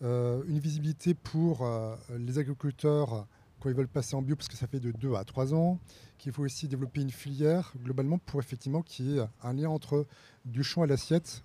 euh, 0.01 0.43
une 0.47 0.59
visibilité 0.59 1.13
pour 1.13 1.65
les 2.09 2.37
agriculteurs 2.37 3.25
quand 3.59 3.69
ils 3.69 3.75
veulent 3.75 3.87
passer 3.87 4.15
en 4.15 4.21
bio, 4.21 4.35
parce 4.35 4.49
que 4.49 4.57
ça 4.57 4.67
fait 4.67 4.79
de 4.79 4.91
2 4.91 5.15
à 5.15 5.23
3 5.23 5.53
ans, 5.53 5.79
qu'il 6.17 6.31
faut 6.31 6.43
aussi 6.43 6.67
développer 6.67 7.01
une 7.01 7.11
filière 7.11 7.73
globalement 7.83 8.17
pour 8.17 8.39
effectivement 8.39 8.81
qu'il 8.81 9.09
y 9.09 9.17
ait 9.17 9.25
un 9.41 9.53
lien 9.53 9.69
entre 9.69 10.05
du 10.45 10.63
champ 10.63 10.83
et 10.83 10.87
l'assiette 10.87 11.43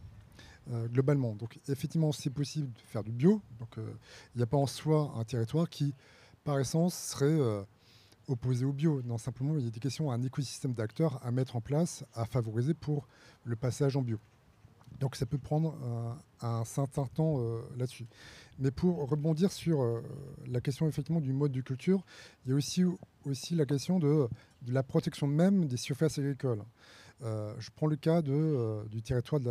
euh, 0.71 0.87
globalement. 0.87 1.35
Donc 1.35 1.59
effectivement, 1.69 2.13
c'est 2.13 2.31
possible 2.31 2.73
de 2.73 2.81
faire 2.87 3.03
du 3.03 3.11
bio. 3.11 3.43
Donc 3.59 3.79
euh, 3.79 3.95
il 4.35 4.39
n'y 4.39 4.43
a 4.43 4.47
pas 4.47 4.57
en 4.57 4.67
soi 4.67 5.13
un 5.17 5.25
territoire 5.25 5.69
qui, 5.69 5.93
par 6.45 6.61
essence, 6.61 6.95
serait 6.95 7.27
euh, 7.27 7.63
opposé 8.29 8.65
au 8.65 8.73
bio. 8.73 9.03
Non, 9.05 9.19
simplement, 9.19 9.57
il 9.57 9.65
y 9.65 9.67
a 9.67 9.71
des 9.71 9.81
questions, 9.81 10.13
un 10.13 10.23
écosystème 10.23 10.73
d'acteurs 10.73 11.21
à 11.25 11.33
mettre 11.33 11.57
en 11.57 11.61
place, 11.61 12.05
à 12.15 12.25
favoriser 12.27 12.75
pour 12.75 13.09
le 13.45 13.57
passage 13.57 13.97
en 13.97 14.03
bio. 14.03 14.21
Donc 15.01 15.17
ça 15.17 15.27
peut 15.27 15.39
prendre 15.39 15.75
un 16.43 16.65
certain 16.65 17.07
temps 17.07 17.41
là-dessus. 17.77 18.07
Mais 18.61 18.71
pour 18.71 19.09
rebondir 19.09 19.51
sur 19.51 20.01
la 20.47 20.61
question 20.61 20.87
effectivement 20.87 21.21
du 21.21 21.33
mode 21.33 21.51
de 21.51 21.61
culture, 21.61 22.05
il 22.45 22.51
y 22.51 22.53
a 22.53 22.55
aussi, 22.55 23.57
la 23.57 23.67
question 23.67 23.99
de 23.99 24.29
la 24.69 24.85
protection 24.85 25.27
même 25.27 25.65
des 25.65 25.79
surfaces 25.79 26.19
agricoles. 26.19 26.63
Euh, 27.25 27.55
je 27.59 27.71
prends 27.75 27.87
le 27.87 27.97
cas 27.97 28.21
euh, 28.27 28.85
du 28.89 29.01
territoire 29.01 29.41
de 29.41 29.51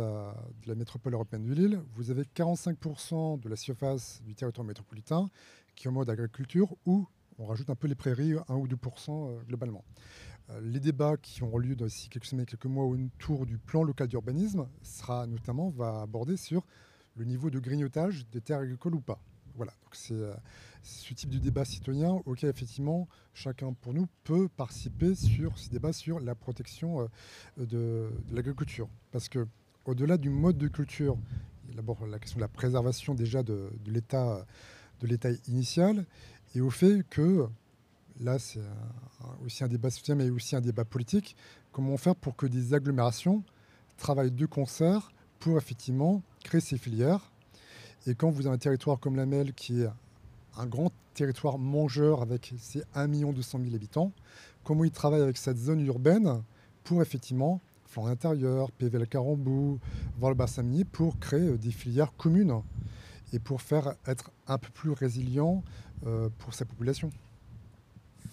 la, 0.66 0.74
métropole 0.74 1.14
européenne 1.14 1.44
de 1.44 1.54
Lille. 1.54 1.80
Vous 1.94 2.10
avez 2.10 2.22
45% 2.22 3.40
de 3.40 3.48
la 3.48 3.56
surface 3.56 4.20
du 4.24 4.34
territoire 4.34 4.66
métropolitain 4.66 5.30
qui 5.74 5.86
est 5.86 5.90
en 5.90 5.92
mode 5.92 6.10
agriculture 6.10 6.74
ou 6.84 7.06
on 7.38 7.46
rajoute 7.46 7.70
un 7.70 7.74
peu 7.74 7.88
les 7.88 7.94
prairies, 7.94 8.34
1 8.48 8.54
ou 8.54 8.66
2% 8.66 8.76
euh, 9.10 9.42
globalement. 9.48 9.84
Les 10.60 10.80
débats 10.80 11.16
qui 11.16 11.42
auront 11.42 11.56
lieu 11.56 11.74
d'ici 11.74 12.10
quelques 12.10 12.26
semaines, 12.26 12.44
quelques 12.44 12.66
mois 12.66 12.84
autour 12.84 13.46
du 13.46 13.56
plan 13.56 13.84
local 13.84 14.08
d'urbanisme 14.08 14.68
sera 14.82 15.26
notamment 15.26 15.70
va 15.70 16.02
aborder 16.02 16.36
sur 16.36 16.66
le 17.16 17.24
niveau 17.24 17.48
de 17.48 17.58
grignotage 17.58 18.28
des 18.30 18.42
terres 18.42 18.58
agricoles 18.58 18.96
ou 18.96 19.00
pas. 19.00 19.18
Voilà, 19.56 19.72
donc 19.84 19.94
c'est 19.94 20.14
euh, 20.14 20.34
c'est 20.82 21.08
ce 21.08 21.14
type 21.14 21.30
de 21.30 21.38
débat 21.38 21.64
citoyen 21.64 22.20
auquel 22.24 22.50
effectivement 22.50 23.08
chacun 23.34 23.72
pour 23.72 23.94
nous 23.94 24.08
peut 24.24 24.48
participer 24.48 25.14
sur 25.14 25.58
ce 25.58 25.68
débat 25.70 25.92
sur 25.92 26.20
la 26.20 26.34
protection 26.34 27.02
euh, 27.02 27.66
de, 27.66 28.10
l'agriculture. 28.32 28.88
Parce 29.10 29.28
que 29.28 29.46
au-delà 29.84 30.16
du 30.16 30.30
mode 30.30 30.58
de 30.58 30.68
culture, 30.68 31.16
d'abord 31.74 32.06
la 32.06 32.18
question 32.18 32.36
de 32.36 32.42
la 32.42 32.48
préservation 32.48 33.14
déjà 33.14 33.42
de, 33.42 33.70
l'état 33.86 34.44
de 35.00 35.06
l'état 35.06 35.30
initial 35.48 36.06
et 36.54 36.60
au 36.60 36.70
fait 36.70 37.04
que 37.08 37.48
là 38.20 38.38
c'est 38.38 38.60
aussi 39.44 39.64
un 39.64 39.68
débat 39.68 39.90
citoyen 39.90 40.22
mais 40.22 40.30
aussi 40.30 40.54
un 40.54 40.60
débat 40.60 40.84
politique, 40.84 41.36
comment 41.72 41.96
faire 41.96 42.14
pour 42.14 42.36
que 42.36 42.46
des 42.46 42.74
agglomérations 42.74 43.42
travaillent 43.96 44.30
de 44.30 44.46
concert 44.46 45.12
pour 45.38 45.58
effectivement 45.58 46.22
créer 46.44 46.60
ces 46.60 46.78
filières. 46.78 47.31
Et 48.06 48.14
quand 48.14 48.30
vous 48.30 48.46
avez 48.46 48.54
un 48.54 48.58
territoire 48.58 48.98
comme 48.98 49.16
la 49.16 49.26
Melle 49.26 49.52
qui 49.52 49.82
est 49.82 49.88
un 50.56 50.66
grand 50.66 50.90
territoire 51.14 51.58
mangeur 51.58 52.22
avec 52.22 52.54
ses 52.58 52.82
1 52.94 53.08
200 53.08 53.60
000 53.62 53.74
habitants, 53.74 54.12
comment 54.64 54.84
il 54.84 54.90
travaille 54.90 55.22
avec 55.22 55.36
cette 55.36 55.58
zone 55.58 55.80
urbaine 55.86 56.42
pour 56.84 57.00
effectivement, 57.00 57.60
flanc 57.86 58.06
intérieur, 58.06 58.72
PVL 58.72 59.06
Carambou, 59.06 59.78
voir 60.18 60.30
le 60.30 60.36
bassin 60.36 60.64
pour 60.90 61.18
créer 61.18 61.48
euh, 61.48 61.56
des 61.56 61.70
filières 61.70 62.12
communes 62.16 62.62
et 63.32 63.38
pour 63.38 63.62
faire 63.62 63.94
être 64.06 64.30
un 64.46 64.58
peu 64.58 64.68
plus 64.70 64.90
résilient 64.90 65.62
euh, 66.06 66.28
pour 66.38 66.54
sa 66.54 66.64
population. 66.64 67.10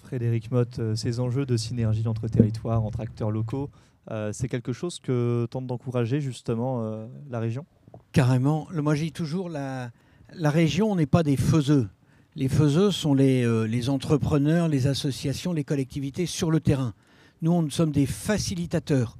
Frédéric 0.03 0.51
Motte, 0.51 0.79
euh, 0.79 0.95
ces 0.95 1.19
enjeux 1.19 1.45
de 1.45 1.55
synergie 1.55 2.07
entre 2.07 2.27
territoires, 2.27 2.83
entre 2.83 3.01
acteurs 3.01 3.31
locaux, 3.31 3.69
euh, 4.11 4.33
c'est 4.33 4.47
quelque 4.47 4.73
chose 4.73 4.99
que 4.99 5.47
tente 5.51 5.67
d'encourager 5.67 6.19
justement 6.19 7.07
la 7.29 7.39
région? 7.39 7.65
Carrément. 8.11 8.67
Moi, 8.73 8.95
je 8.95 9.03
dis 9.03 9.11
toujours, 9.11 9.49
la, 9.49 9.91
la 10.33 10.49
région, 10.49 10.91
on 10.91 10.95
n'est 10.95 11.05
pas 11.05 11.23
des 11.23 11.37
faiseux. 11.37 11.89
Les 12.35 12.49
faiseux 12.49 12.91
sont 12.91 13.13
les, 13.13 13.43
euh, 13.43 13.63
les 13.63 13.89
entrepreneurs, 13.89 14.67
les 14.67 14.87
associations, 14.87 15.53
les 15.53 15.63
collectivités 15.63 16.25
sur 16.25 16.51
le 16.51 16.59
terrain. 16.59 16.93
Nous, 17.41 17.51
on 17.51 17.69
sommes 17.69 17.91
des 17.91 18.05
facilitateurs. 18.05 19.17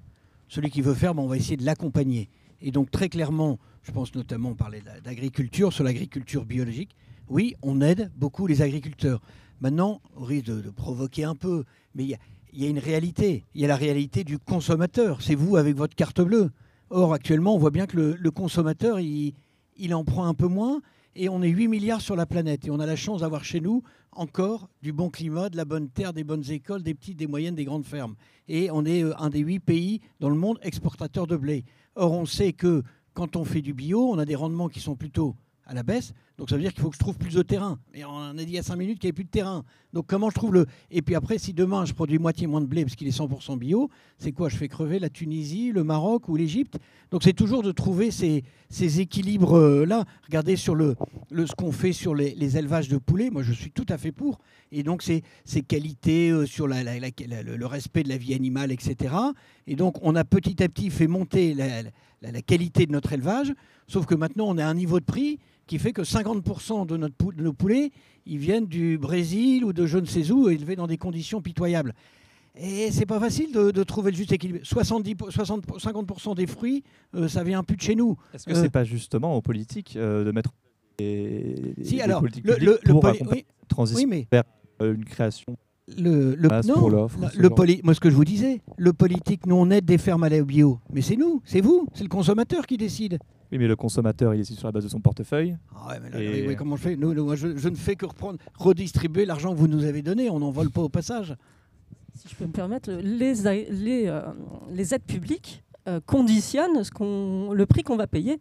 Celui 0.48 0.70
qui 0.70 0.82
veut 0.82 0.94
faire, 0.94 1.14
ben, 1.14 1.24
on 1.24 1.28
va 1.28 1.38
essayer 1.38 1.58
de 1.58 1.66
l'accompagner. 1.66 2.30
Et 2.62 2.72
donc, 2.72 2.92
très 2.92 3.10
clairement, 3.10 3.60
je 3.84 3.92
pense 3.92 4.14
notamment 4.16 4.54
parler 4.56 4.82
d'agriculture, 5.04 5.72
sur 5.74 5.84
l'agriculture 5.84 6.46
biologique. 6.46 6.96
Oui, 7.30 7.56
on 7.62 7.82
aide 7.82 8.12
beaucoup 8.18 8.48
les 8.48 8.62
agriculteurs. 8.62 9.22
Maintenant, 9.62 10.02
au 10.16 10.24
risque 10.24 10.46
de, 10.46 10.70
provoquer 10.70 11.24
un 11.24 11.36
peu, 11.36 11.64
mais 11.96 12.06
il 12.06 12.64
y 12.64 12.66
a 12.66 12.70
une 12.70 12.80
réalité. 12.80 13.46
Il 13.54 13.62
y 13.62 13.66
a 13.66 13.68
la 13.68 13.76
réalité 13.76 14.24
du 14.24 14.40
consommateur. 14.40 15.22
C'est 15.22 15.36
vous 15.36 15.58
avec 15.58 15.76
votre 15.76 15.96
carte 15.96 16.22
bleue. 16.22 16.50
Or, 16.90 17.14
actuellement, 17.14 17.56
on 17.56 17.60
voit 17.60 17.72
bien 17.72 17.86
que 17.86 17.98
le, 18.20 18.32
consommateur, 18.32 19.00
il, 19.00 19.34
il 19.78 19.94
en 19.94 20.04
prend 20.04 20.26
un 20.26 20.34
peu 20.34 20.48
moins. 20.48 20.82
Et 21.16 21.30
on 21.30 21.42
est 21.42 21.50
8 21.50 21.68
milliards 21.68 22.02
sur 22.02 22.16
la 22.16 22.26
planète. 22.26 22.66
Et 22.66 22.72
on 22.72 22.80
a 22.80 22.86
la 22.86 22.96
chance 22.96 23.22
d'avoir 23.22 23.44
chez 23.44 23.60
nous 23.60 23.84
encore 24.12 24.70
du 24.82 24.92
bon 24.92 25.10
climat, 25.10 25.50
de 25.50 25.58
la 25.58 25.66
bonne 25.66 25.90
terre, 25.90 26.14
des 26.14 26.24
bonnes 26.24 26.50
écoles, 26.50 26.84
des 26.84 26.94
petites, 26.94 27.18
des 27.18 27.28
moyennes, 27.28 27.56
des 27.56 27.66
grandes 27.66 27.86
fermes. 27.86 28.16
Et 28.48 28.72
on 28.72 28.86
est 28.86 29.04
euh, 29.04 29.14
un 29.20 29.30
des 29.30 29.40
8 29.40 29.60
pays 29.60 30.02
dans 30.20 30.30
le 30.30 30.36
monde 30.36 30.60
exportateurs 30.62 31.28
de 31.28 31.36
blé. 31.36 31.64
Or, 31.96 32.14
on 32.14 32.26
sait 32.26 32.54
que 32.54 32.84
quand 33.14 33.36
on 33.36 33.46
fait 33.46 33.62
du 33.62 33.74
bio, 33.74 34.10
on 34.10 34.18
a 34.18 34.26
des 34.26 34.36
rendements 34.36 34.70
qui 34.70 34.80
sont 34.80 34.96
plutôt 34.96 35.36
à 35.66 35.74
la 35.74 35.84
baisse. 35.84 36.14
Donc 36.40 36.50
ça 36.50 36.56
veut 36.56 36.62
dire 36.62 36.72
qu'il 36.72 36.82
faut 36.82 36.90
que 36.90 36.96
je 36.96 37.00
trouve 37.00 37.18
plus 37.18 37.34
de 37.34 37.42
terrain. 37.42 37.78
Et 37.94 38.06
on 38.06 38.30
a 38.30 38.34
dit 38.34 38.44
il 38.44 38.52
y 38.52 38.58
a 38.58 38.64
5 38.64 38.78
minutes 38.78 38.98
qu'il 39.00 39.08
n'y 39.08 39.10
avait 39.10 39.16
plus 39.16 39.26
de 39.26 39.30
terrain. 39.30 39.66
Donc 39.92 40.08
comment 40.08 40.30
je 40.30 40.36
trouve 40.36 40.54
le... 40.54 40.68
Et 40.90 41.02
puis 41.02 41.14
après, 41.14 41.38
si 41.38 41.52
demain 41.52 41.84
je 41.84 41.94
produis 41.94 42.18
moitié 42.18 42.48
moins 42.48 42.62
de 42.62 42.66
blé 42.66 42.86
parce 42.86 42.96
qu'il 42.96 43.10
est 43.10 43.18
100% 43.18 43.58
bio, 43.58 43.90
c'est 44.18 44.32
quoi? 44.32 44.48
Je 44.48 44.56
fais 44.56 44.70
crever 44.70 45.00
la 45.00 45.10
Tunisie, 45.10 45.74
le 45.74 45.84
Maroc 45.84 46.30
ou 46.30 46.38
l'Égypte? 46.38 46.78
Donc 47.12 47.24
c'est 47.24 47.34
toujours 47.34 47.62
de 47.62 47.74
trouver 47.74 48.10
ces, 48.10 48.46
équilibres-là. 48.72 50.06
Regardez 50.28 50.56
sur 50.56 50.76
le, 50.76 50.96
ce 51.30 51.54
qu'on 51.56 51.74
fait 51.74 51.92
sur 51.92 52.16
les, 52.16 52.58
élevages 52.58 52.88
de 52.88 52.98
poulets. 52.98 53.30
Moi, 53.30 53.44
je 53.44 53.52
suis 53.52 53.72
tout 53.72 53.86
à 53.90 53.98
fait 53.98 54.14
pour. 54.14 54.40
Et 54.72 54.82
donc 54.82 55.02
ces, 55.02 55.24
ces 55.44 55.62
qualités 55.62 56.30
euh, 56.30 56.46
sur 56.46 56.68
le, 56.68 57.66
respect 57.66 58.04
de 58.04 58.10
la 58.10 58.18
vie 58.18 58.34
animale, 58.34 58.72
etc. 58.72 59.14
Et 59.68 59.76
donc 59.76 59.98
on 60.04 60.16
a 60.16 60.24
petit 60.24 60.64
à 60.64 60.70
petit 60.70 60.90
fait 60.90 61.08
monter 61.08 61.54
la 61.54 62.42
qualité 62.44 62.86
de 62.86 62.94
notre 62.94 63.12
élevage. 63.12 63.54
Sauf 63.90 64.06
que 64.06 64.16
maintenant, 64.16 64.46
on 64.48 64.58
a 64.58 64.66
un 64.66 64.76
niveau 64.76 65.02
de 65.02 65.06
prix 65.06 65.38
qui 65.70 65.78
fait 65.78 65.94
que 65.94 66.02
50% 66.02 66.88
de, 66.88 66.98
notre 66.98 67.32
de 67.32 67.44
nos 67.44 67.54
poulets, 67.54 67.92
ils 68.26 68.40
viennent 68.40 68.66
du 68.66 68.98
Brésil 68.98 69.64
ou 69.64 69.72
de 69.72 69.86
je 69.86 70.00
ne 70.00 70.06
sais 70.06 70.32
où, 70.32 70.50
élevés 70.50 70.76
dans 70.76 70.88
des 70.88 70.98
conditions 70.98 71.42
pitoyables. 71.42 71.94
Et 72.60 72.90
c'est 72.92 73.06
pas 73.06 73.20
facile 73.20 73.52
de, 73.54 73.70
de 73.70 73.84
trouver 73.84 74.10
le 74.12 74.18
juste 74.18 74.32
équilibre. 74.32 74.60
70, 74.64 75.16
60, 75.30 75.68
50% 75.68 76.36
des 76.36 76.48
fruits, 76.48 76.84
euh, 77.16 77.28
ça 77.28 77.44
vient 77.44 77.64
plus 77.64 77.78
de 77.78 77.82
chez 77.82 77.94
nous. 77.96 78.18
Est-ce 78.34 78.46
que 78.48 78.52
Euh, 78.52 78.62
c'est 78.64 78.72
pas 78.72 78.84
justement 78.84 79.38
aux 79.38 79.42
politiques 79.42 79.96
euh, 79.96 80.26
de 80.26 80.32
mettre 80.32 80.52
des, 80.98 81.76
Si, 81.84 81.98
des 81.98 82.02
alors, 82.02 82.22
politiques 82.22 82.46
le, 82.46 82.56
le- 82.58 82.80
le 82.84 82.92
pour 82.92 83.06
oui, 83.06 83.46
la 83.60 83.68
transition 83.68 84.00
oui, 84.00 84.06
mais 84.10 84.28
vers 84.32 84.44
euh, 84.82 84.96
une 84.96 85.06
création 85.06 85.56
le, 85.98 86.36
le, 86.36 86.48
Masse 86.50 86.68
non, 86.68 86.76
pour 86.76 86.90
le 86.90 87.50
poli- 87.50 87.82
moi 87.84 87.94
ce 87.94 88.00
que 88.00 88.10
je 88.10 88.16
vous 88.16 88.26
disais, 88.26 88.62
le 88.78 88.94
politique, 88.94 89.46
nous 89.46 89.56
on 89.56 89.70
aide 89.72 89.86
des 89.86 89.98
fermes 89.98 90.24
à 90.24 90.30
la 90.30 90.42
bio, 90.42 90.80
mais 90.94 91.02
c'est 91.02 91.16
nous, 91.16 91.42
c'est 91.46 91.62
vous, 91.62 91.88
c'est 91.94 92.04
le 92.04 92.10
consommateur 92.10 92.66
qui 92.68 92.78
décide. 92.78 93.20
Oui, 93.52 93.58
mais 93.58 93.68
le 93.68 93.76
consommateur, 93.76 94.36
il 94.36 94.42
est 94.42 94.44
sur 94.44 94.68
la 94.68 94.72
base 94.72 94.84
de 94.84 94.90
son 94.90 95.00
portefeuille. 95.02 95.58
Ah 95.76 95.88
ouais, 95.90 96.00
mais 96.04 96.10
là, 96.12 96.22
Et- 96.22 96.42
oui, 96.42 96.48
oui, 96.50 96.56
comment 96.56 96.76
je 96.76 96.82
fais? 96.84 96.96
Nous, 96.96 97.14
nous, 97.16 97.26
moi, 97.26 97.36
je, 97.36 97.58
je 97.58 97.68
ne 97.70 97.76
fais 97.76 97.96
que 97.96 98.06
reprendre, 98.06 98.38
redistribuer 98.56 99.26
l'argent 99.26 99.54
que 99.54 99.58
vous 99.58 99.68
nous 99.68 99.86
avez 99.86 100.04
donné, 100.04 100.30
on 100.30 100.38
n'en 100.40 100.52
vole 100.52 100.70
pas 100.70 100.82
au 100.82 100.90
passage. 100.90 101.36
si 102.16 102.28
je 102.30 102.36
peux 102.36 102.46
me 102.46 102.52
permettre, 102.52 102.92
les, 102.92 103.34
les, 103.72 104.04
euh, 104.06 104.22
les 104.72 104.94
aides 104.94 105.02
publiques 105.04 105.64
euh, 105.90 106.00
conditionne 106.06 106.84
ce 106.84 106.92
qu'on, 106.92 107.52
le 107.54 107.66
prix 107.66 107.84
qu'on 107.84 107.98
va 107.98 108.08
payer 108.08 108.40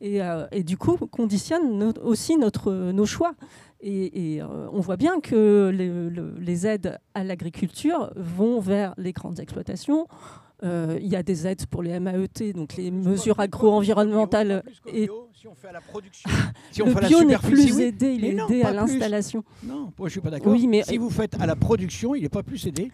et, 0.00 0.22
euh, 0.22 0.46
et 0.52 0.62
du 0.62 0.76
coup 0.76 0.96
conditionne 0.96 1.78
no- 1.78 1.92
aussi 2.04 2.36
notre, 2.36 2.72
nos 2.92 3.06
choix. 3.06 3.32
Et, 3.80 4.34
et, 4.36 4.42
euh, 4.42 4.46
on 4.72 4.80
voit 4.80 4.96
bien 4.98 5.20
que 5.20 5.70
les, 5.74 5.88
le- 5.88 6.34
les 6.38 6.66
aides 6.66 6.98
à 7.14 7.24
l'agriculture 7.24 8.12
vont 8.16 8.60
vers 8.60 8.94
les 8.98 9.12
grandes 9.12 9.40
exploitations. 9.40 10.06
Il 10.62 11.08
y 11.08 11.16
a 11.16 11.22
des 11.22 11.46
aides 11.46 11.64
pour 11.64 11.82
les 11.82 11.98
MAET, 11.98 12.52
donc 12.54 12.76
les 12.76 12.90
mesures 12.90 13.40
agro-environnementales. 13.40 14.62
Et 14.92 15.08
Si 15.32 15.48
on 15.48 15.54
fait 15.54 15.68
à 15.68 15.72
la 15.72 15.80
production, 15.80 16.28
si 16.70 16.82
on 16.82 16.86
le 16.86 16.92
fait 16.92 17.06
bio 17.08 17.24
n'est 17.24 17.38
plus 17.38 17.72
oui. 17.76 17.82
aidé, 17.84 18.12
il 18.12 18.20
Mais 18.20 18.28
est 18.28 18.34
non, 18.34 18.46
aidé 18.46 18.62
à 18.62 18.72
l'installation. 18.74 19.42
Non, 19.64 19.90
moi 19.98 20.08
je 20.08 20.12
suis 20.12 20.20
pas 20.20 20.28
d'accord. 20.28 20.52
Oui, 20.52 20.66
mais 20.66 20.82
si 20.82 20.98
vous 20.98 21.08
faites 21.08 21.40
à 21.40 21.46
la 21.46 21.56
production, 21.56 22.14
il 22.14 22.20
n'est 22.24 22.28
pas 22.28 22.42
plus 22.42 22.66
aidé. 22.66 22.92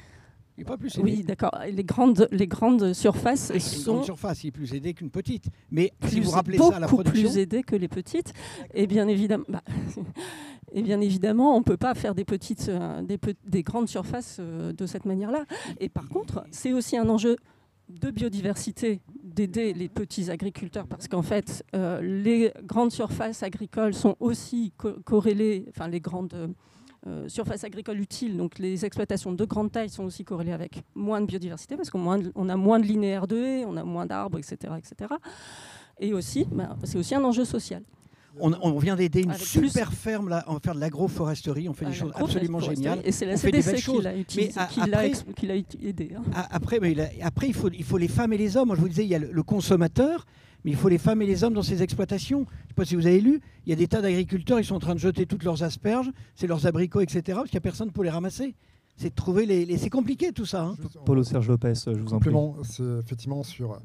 Il 0.56 0.60
n'est 0.60 0.64
pas 0.64 0.76
plus 0.76 0.94
aidé. 0.98 1.02
oui, 1.02 1.22
d'accord. 1.22 1.50
Les 1.70 1.84
grandes, 1.84 2.28
les 2.32 2.46
grandes 2.46 2.92
surfaces 2.94 3.50
une 3.54 3.60
sont 3.60 3.92
grande 3.94 4.04
surface, 4.04 4.42
il 4.44 4.48
est 4.48 4.50
plus 4.52 4.72
aidé 4.74 4.94
qu'une 4.94 5.10
petite. 5.10 5.46
Mais 5.70 5.92
si 6.08 6.20
vous 6.20 6.30
rappelez 6.30 6.56
beaucoup 6.56 6.70
ça 6.70 6.76
à 6.78 6.80
la 6.80 6.86
production, 6.86 7.28
plus 7.28 7.38
aidées 7.38 7.62
que 7.62 7.76
les 7.76 7.88
petites. 7.88 8.32
Et 8.74 8.86
bien 8.86 9.06
évidemment, 9.08 9.44
bah, 9.48 9.62
et 10.72 10.82
bien 10.82 11.00
évidemment, 11.00 11.56
on 11.56 11.62
peut 11.62 11.76
pas 11.76 11.94
faire 11.94 12.14
des 12.14 12.24
petites, 12.24 12.68
euh, 12.68 13.02
des, 13.02 13.18
des 13.46 13.62
grandes 13.62 13.88
surfaces 13.88 14.38
euh, 14.40 14.72
de 14.72 14.86
cette 14.86 15.04
manière-là. 15.04 15.44
Et 15.80 15.88
par 15.88 16.08
contre, 16.08 16.44
c'est 16.50 16.72
aussi 16.72 16.96
un 16.96 17.08
enjeu 17.08 17.36
de 17.88 18.10
biodiversité 18.10 19.00
d'aider 19.22 19.72
les 19.72 19.88
petits 19.88 20.28
agriculteurs 20.30 20.86
parce 20.88 21.06
qu'en 21.06 21.22
fait, 21.22 21.64
euh, 21.74 22.00
les 22.02 22.52
grandes 22.64 22.90
surfaces 22.90 23.42
agricoles 23.44 23.94
sont 23.94 24.16
aussi 24.18 24.72
co- 24.76 24.94
corrélées, 25.04 25.66
enfin 25.68 25.86
les 25.86 26.00
grandes 26.00 26.52
euh, 27.06 27.28
surfaces 27.28 27.62
agricoles 27.64 28.00
utiles, 28.00 28.36
donc 28.36 28.58
les 28.58 28.84
exploitations 28.84 29.32
de 29.32 29.44
grande 29.44 29.70
taille 29.70 29.88
sont 29.90 30.04
aussi 30.04 30.24
corrélées 30.24 30.52
avec 30.52 30.82
moins 30.94 31.20
de 31.20 31.26
biodiversité 31.26 31.76
parce 31.76 31.88
qu'on 31.90 32.10
a 32.10 32.56
moins 32.56 32.78
de 32.80 32.84
linéaires 32.84 33.26
de 33.28 33.36
haies, 33.36 33.64
on 33.64 33.76
a 33.76 33.84
moins 33.84 34.06
d'arbres, 34.06 34.38
etc., 34.38 34.74
etc. 34.76 35.14
Et 36.00 36.12
aussi, 36.12 36.46
ben, 36.50 36.76
c'est 36.84 36.98
aussi 36.98 37.14
un 37.14 37.22
enjeu 37.24 37.44
social. 37.44 37.82
on, 38.40 38.52
on 38.60 38.78
vient 38.78 38.96
d'aider 38.96 39.22
une 39.22 39.30
Avec 39.30 39.40
plus- 39.46 39.68
super 39.68 39.92
ferme 39.92 40.28
là, 40.28 40.44
en 40.46 40.58
faire 40.58 40.74
de 40.74 40.80
l'agroforesterie. 40.80 41.68
On 41.68 41.72
fait 41.74 41.86
des 41.86 41.94
choses 41.94 42.12
absolument 42.14 42.60
géniales. 42.60 43.00
Et 43.04 43.12
c'est 43.12 43.24
la 43.24 43.36
CDC 43.36 43.76
qui 43.76 44.02
l'a 44.02 44.14
utilisé- 44.16 44.52
qui 44.70 44.80
après- 44.80 45.12
qui 45.34 45.86
aidé. 45.88 46.10
hein. 46.16 46.22
Après, 46.50 46.78
mais 46.80 46.92
là- 46.94 47.08
après 47.22 47.46
il, 47.46 47.54
faut, 47.54 47.70
il 47.70 47.84
faut 47.84 47.96
les 47.98 48.08
femmes 48.08 48.32
et 48.32 48.38
les 48.38 48.56
hommes. 48.56 48.72
Je 48.74 48.80
vous 48.80 48.88
disais, 48.88 49.04
il 49.04 49.08
y 49.10 49.14
a 49.14 49.18
le, 49.18 49.30
le 49.32 49.42
consommateur, 49.42 50.26
mais 50.66 50.72
il 50.72 50.76
faut 50.76 50.88
les 50.90 50.98
femmes 50.98 51.22
et 51.22 51.26
les 51.26 51.44
hommes 51.44 51.54
dans 51.54 51.62
ces 51.62 51.82
exploitations. 51.82 52.40
Je 52.48 52.64
ne 52.64 52.68
sais 52.68 52.74
pas 52.74 52.84
si 52.84 52.96
vous 52.96 53.06
avez 53.06 53.20
lu, 53.20 53.40
il 53.64 53.70
y 53.70 53.72
a 53.72 53.76
des 53.76 53.86
tas 53.86 54.02
d'agriculteurs, 54.02 54.58
ils 54.58 54.64
sont 54.64 54.74
en 54.74 54.80
train 54.80 54.94
de 54.94 55.00
jeter 55.00 55.24
toutes 55.24 55.44
leurs 55.44 55.62
asperges, 55.62 56.10
c'est 56.34 56.48
leurs 56.48 56.66
abricots, 56.66 57.00
etc., 57.00 57.22
parce 57.28 57.44
qu'il 57.48 57.54
n'y 57.56 57.58
a 57.58 57.60
personne 57.60 57.92
pour 57.92 58.02
les 58.04 58.10
ramasser. 58.10 58.54
C'est 58.98 59.10
de 59.10 59.14
trouver 59.14 59.46
les. 59.46 59.64
les- 59.64 59.76
c'est 59.78 59.90
compliqué 59.90 60.32
tout 60.32 60.46
ça. 60.46 60.64
hein. 60.64 60.76
Paulo 61.04 61.22
Serge 61.22 61.48
Lopez, 61.48 61.74
je 61.86 61.90
vous 61.90 62.14
en 62.14 62.18
prie. 62.18 62.30
c'est 62.64 62.82
effectivement 63.04 63.42
sur. 63.42 63.78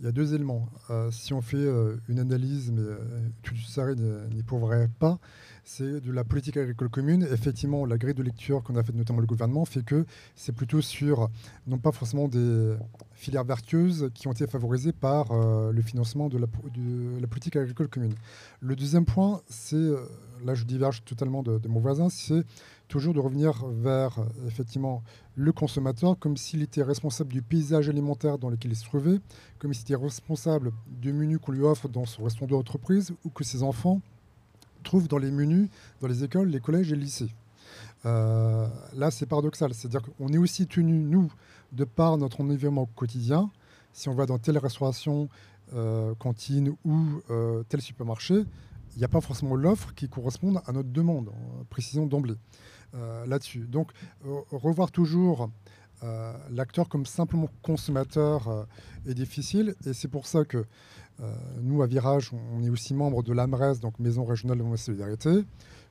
Il 0.00 0.04
y 0.04 0.08
a 0.08 0.12
deux 0.12 0.32
éléments. 0.34 0.68
Euh, 0.90 1.10
si 1.10 1.32
on 1.32 1.40
fait 1.40 1.56
euh, 1.56 1.96
une 2.08 2.18
analyse, 2.20 2.70
mais 2.72 2.82
euh, 2.82 2.98
tout 3.42 3.54
ça 3.66 3.92
n'y 3.94 4.02
n'y 4.36 4.42
prouverait 4.44 4.88
pas, 5.00 5.18
c'est 5.64 6.00
de 6.00 6.12
la 6.12 6.22
politique 6.24 6.56
agricole 6.56 6.88
commune. 6.88 7.26
Effectivement, 7.32 7.84
la 7.86 7.98
grille 7.98 8.14
de 8.14 8.22
lecture 8.22 8.62
qu'on 8.62 8.76
a 8.76 8.82
faite, 8.84 8.94
notamment 8.94 9.20
le 9.20 9.26
gouvernement, 9.26 9.64
fait 9.64 9.84
que 9.84 10.04
c'est 10.36 10.52
plutôt 10.54 10.80
sur, 10.82 11.30
non 11.66 11.78
pas 11.78 11.90
forcément 11.90 12.28
des 12.28 12.74
filières 13.18 13.44
vertueuses 13.44 14.10
qui 14.14 14.28
ont 14.28 14.32
été 14.32 14.46
favorisées 14.46 14.92
par 14.92 15.32
euh, 15.32 15.72
le 15.72 15.82
financement 15.82 16.28
de 16.28 16.38
la, 16.38 16.46
politique 17.26 17.56
agricole 17.56 17.88
commune. 17.88 18.14
Le 18.60 18.76
deuxième 18.76 19.04
point, 19.04 19.42
c'est, 19.48 19.74
euh, 19.74 20.06
là 20.44 20.54
je 20.54 20.64
diverge 20.64 21.02
totalement 21.04 21.42
de, 21.42 21.66
mon 21.66 21.80
voisin, 21.80 22.08
c'est 22.10 22.44
toujours 22.86 23.14
de 23.14 23.20
revenir 23.20 23.66
vers 23.66 24.20
euh, 24.20 24.24
effectivement 24.46 25.02
le 25.34 25.50
consommateur 25.50 26.16
comme 26.16 26.36
s'il 26.36 26.62
était 26.62 26.84
responsable 26.84 27.32
du 27.32 27.42
paysage 27.42 27.88
alimentaire 27.88 28.38
dans 28.38 28.50
lequel 28.50 28.70
il 28.70 28.76
se 28.76 28.84
trouvait, 28.84 29.18
comme 29.58 29.74
s'il 29.74 29.82
était 29.82 29.96
responsable 29.96 30.70
du 30.86 31.12
menu 31.12 31.40
qu'on 31.40 31.52
lui 31.52 31.62
offre 31.62 31.88
dans 31.88 32.06
son 32.06 32.22
restaurant 32.22 32.46
d'entreprise 32.46 33.12
ou 33.24 33.30
que 33.30 33.42
ses 33.42 33.64
enfants 33.64 34.00
trouvent 34.84 35.08
dans 35.08 35.18
les 35.18 35.32
menus, 35.32 35.68
dans 36.00 36.06
les 36.06 36.22
écoles, 36.22 36.50
les 36.50 36.60
collèges 36.60 36.92
et 36.92 36.94
les 36.94 37.02
lycées. 37.02 37.34
Là, 38.04 39.10
c'est 39.10 39.26
paradoxal. 39.26 39.74
C'est-à-dire 39.74 40.00
qu'on 40.02 40.28
est 40.28 40.38
aussi 40.38 40.66
tenu, 40.66 40.94
nous, 41.02 41.30
de 41.72 41.84
par 41.84 42.16
notre 42.18 42.40
environnement 42.40 42.86
quotidien, 42.86 43.50
si 43.92 44.08
on 44.08 44.14
va 44.14 44.26
dans 44.26 44.38
telle 44.38 44.58
restauration, 44.58 45.28
euh, 45.74 46.14
cantine 46.14 46.74
ou 46.84 47.20
euh, 47.30 47.62
tel 47.68 47.82
supermarché, 47.82 48.34
il 48.34 48.98
n'y 48.98 49.04
a 49.04 49.08
pas 49.08 49.20
forcément 49.20 49.54
l'offre 49.54 49.92
qui 49.94 50.08
corresponde 50.08 50.62
à 50.66 50.72
notre 50.72 50.88
demande, 50.88 51.28
en 51.28 51.64
précisant 51.68 52.06
d'emblée 52.06 52.36
euh, 52.94 53.26
là-dessus. 53.26 53.66
Donc, 53.68 53.90
revoir 54.50 54.90
toujours 54.90 55.50
l'acteur 56.50 56.88
comme 56.88 57.06
simplement 57.06 57.48
consommateur 57.60 58.68
est 59.04 59.14
difficile, 59.14 59.74
et 59.84 59.92
c'est 59.92 60.06
pour 60.06 60.28
ça 60.28 60.44
que 60.44 60.64
nous, 61.60 61.82
à 61.82 61.88
Virage, 61.88 62.30
on 62.32 62.62
est 62.62 62.70
aussi 62.70 62.94
membre 62.94 63.24
de 63.24 63.32
l'AMRES, 63.32 63.80
donc 63.80 63.98
Maison 63.98 64.24
Régionale 64.24 64.58
de 64.58 64.62
la 64.62 64.76
Solidarité, 64.76 65.44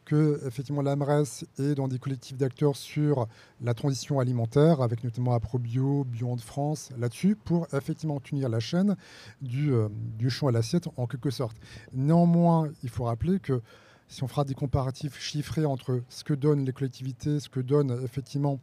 que 0.08 0.40
effectivement 0.48 0.82
l'AMRES 0.82 1.44
est 1.60 1.76
dans 1.76 1.90
des 1.90 2.00
collectifs 2.00 2.38
d'acteurs 2.38 2.78
sur 2.78 3.28
la 3.62 3.74
transition 3.74 4.22
alimentaire, 4.22 4.82
avec 4.82 5.04
notamment 5.04 5.34
AproBio, 5.34 6.06
Bio 6.06 6.38
de 6.38 6.42
France, 6.42 6.92
là-dessus, 6.98 7.36
pour 7.36 7.68
effectivement 7.74 8.22
tenir 8.22 8.48
la 8.48 8.62
chaîne 8.62 8.96
du, 9.42 9.74
euh, 9.74 9.90
du 10.18 10.30
champ 10.30 10.48
à 10.48 10.54
l'assiette 10.54 10.88
en 10.96 11.08
quelque 11.08 11.30
sorte. 11.30 11.58
Néanmoins, 11.92 12.70
il 12.84 12.90
faut 12.90 13.04
rappeler 13.04 13.40
que 13.42 13.62
si 14.08 14.24
on 14.24 14.30
fera 14.30 14.46
des 14.46 14.54
comparatifs 14.54 15.20
chiffrés 15.20 15.66
entre 15.66 16.02
ce 16.08 16.24
que 16.24 16.34
donnent 16.34 16.64
les 16.64 16.72
collectivités, 16.72 17.42
ce 17.42 17.50
que 17.50 17.60
donne 17.60 18.00
effectivement 18.02 18.62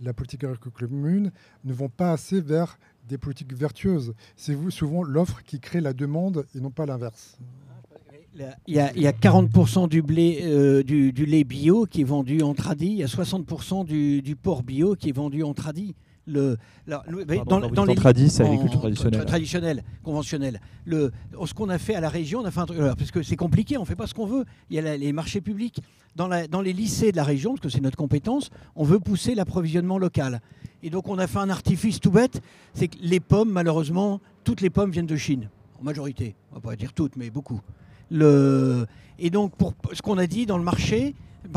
la 0.00 0.14
politique 0.14 0.44
agricole 0.44 0.72
commune, 0.72 1.30
ne 1.64 1.74
vont 1.74 1.90
pas 1.90 2.12
assez 2.12 2.40
vers 2.40 2.78
des 3.06 3.18
politiques 3.18 3.52
vertueuses. 3.52 4.14
C'est 4.34 4.56
souvent 4.70 5.02
l'offre 5.02 5.42
qui 5.42 5.60
crée 5.60 5.82
la 5.82 5.92
demande 5.92 6.46
et 6.54 6.60
non 6.60 6.70
pas 6.70 6.86
l'inverse. 6.86 7.36
Il 8.66 8.74
y, 8.74 8.78
a, 8.78 8.92
il 8.94 9.02
y 9.02 9.06
a 9.06 9.12
40% 9.12 9.88
du, 9.88 10.02
blé, 10.02 10.40
euh, 10.44 10.82
du, 10.82 11.12
du 11.12 11.26
lait 11.26 11.44
bio 11.44 11.86
qui 11.86 12.02
est 12.02 12.04
vendu 12.04 12.42
en 12.42 12.54
tradi, 12.54 12.86
il 12.86 12.96
y 12.98 13.02
a 13.02 13.06
60% 13.06 13.84
du, 13.86 14.20
du 14.22 14.36
porc 14.36 14.62
bio 14.62 14.94
qui 14.94 15.08
est 15.08 15.12
vendu 15.12 15.42
en 15.42 15.54
tradi. 15.54 15.94
Le, 16.28 16.56
Pardon, 17.36 17.60
dans, 17.60 17.68
dans 17.70 17.84
les 17.84 17.94
c'est 18.30 18.42
agriculture 18.42 18.80
traditionnelle. 18.80 19.20
tra- 19.20 19.26
traditionnelle, 19.26 19.84
conventionnelle. 20.02 20.60
Le, 20.84 21.12
ce 21.46 21.54
qu'on 21.54 21.68
a 21.68 21.78
fait 21.78 21.94
à 21.94 22.00
la 22.00 22.08
région, 22.08 22.40
on 22.40 22.44
a 22.44 22.50
fait 22.50 22.58
un 22.60 22.66
truc, 22.66 22.80
alors, 22.80 22.96
parce 22.96 23.12
que 23.12 23.22
c'est 23.22 23.36
compliqué, 23.36 23.76
on 23.78 23.82
ne 23.82 23.86
fait 23.86 23.94
pas 23.94 24.08
ce 24.08 24.14
qu'on 24.14 24.26
veut. 24.26 24.44
Il 24.68 24.74
y 24.74 24.78
a 24.80 24.82
la- 24.82 24.96
les 24.96 25.12
marchés 25.12 25.40
publics. 25.40 25.80
Dans, 26.16 26.26
la- 26.26 26.48
dans 26.48 26.62
les 26.62 26.72
lycées 26.72 27.12
de 27.12 27.16
la 27.16 27.22
région, 27.24 27.50
parce 27.52 27.60
que 27.60 27.68
c'est 27.68 27.80
notre 27.80 27.96
compétence, 27.96 28.50
on 28.74 28.82
veut 28.82 28.98
pousser 28.98 29.34
l'approvisionnement 29.36 29.98
local. 29.98 30.40
Et 30.82 30.90
donc 30.90 31.06
on 31.08 31.16
a 31.18 31.26
fait 31.28 31.38
un 31.38 31.48
artifice 31.50 32.00
tout 32.00 32.10
bête, 32.10 32.40
c'est 32.74 32.88
que 32.88 32.96
les 33.00 33.20
pommes, 33.20 33.50
malheureusement, 33.52 34.20
toutes 34.42 34.62
les 34.62 34.70
pommes 34.70 34.90
viennent 34.90 35.06
de 35.06 35.16
Chine, 35.16 35.48
en 35.80 35.84
majorité. 35.84 36.34
On 36.50 36.56
va 36.56 36.60
pas 36.60 36.74
dire 36.76 36.92
toutes, 36.92 37.14
mais 37.16 37.30
beaucoup. 37.30 37.60
Le... 38.10 38.86
Et 39.18 39.30
donc, 39.30 39.56
pour 39.56 39.74
ce 39.92 40.02
qu'on 40.02 40.18
a 40.18 40.26
dit 40.26 40.46
dans 40.46 40.58
le 40.58 40.64
marché 40.64 41.14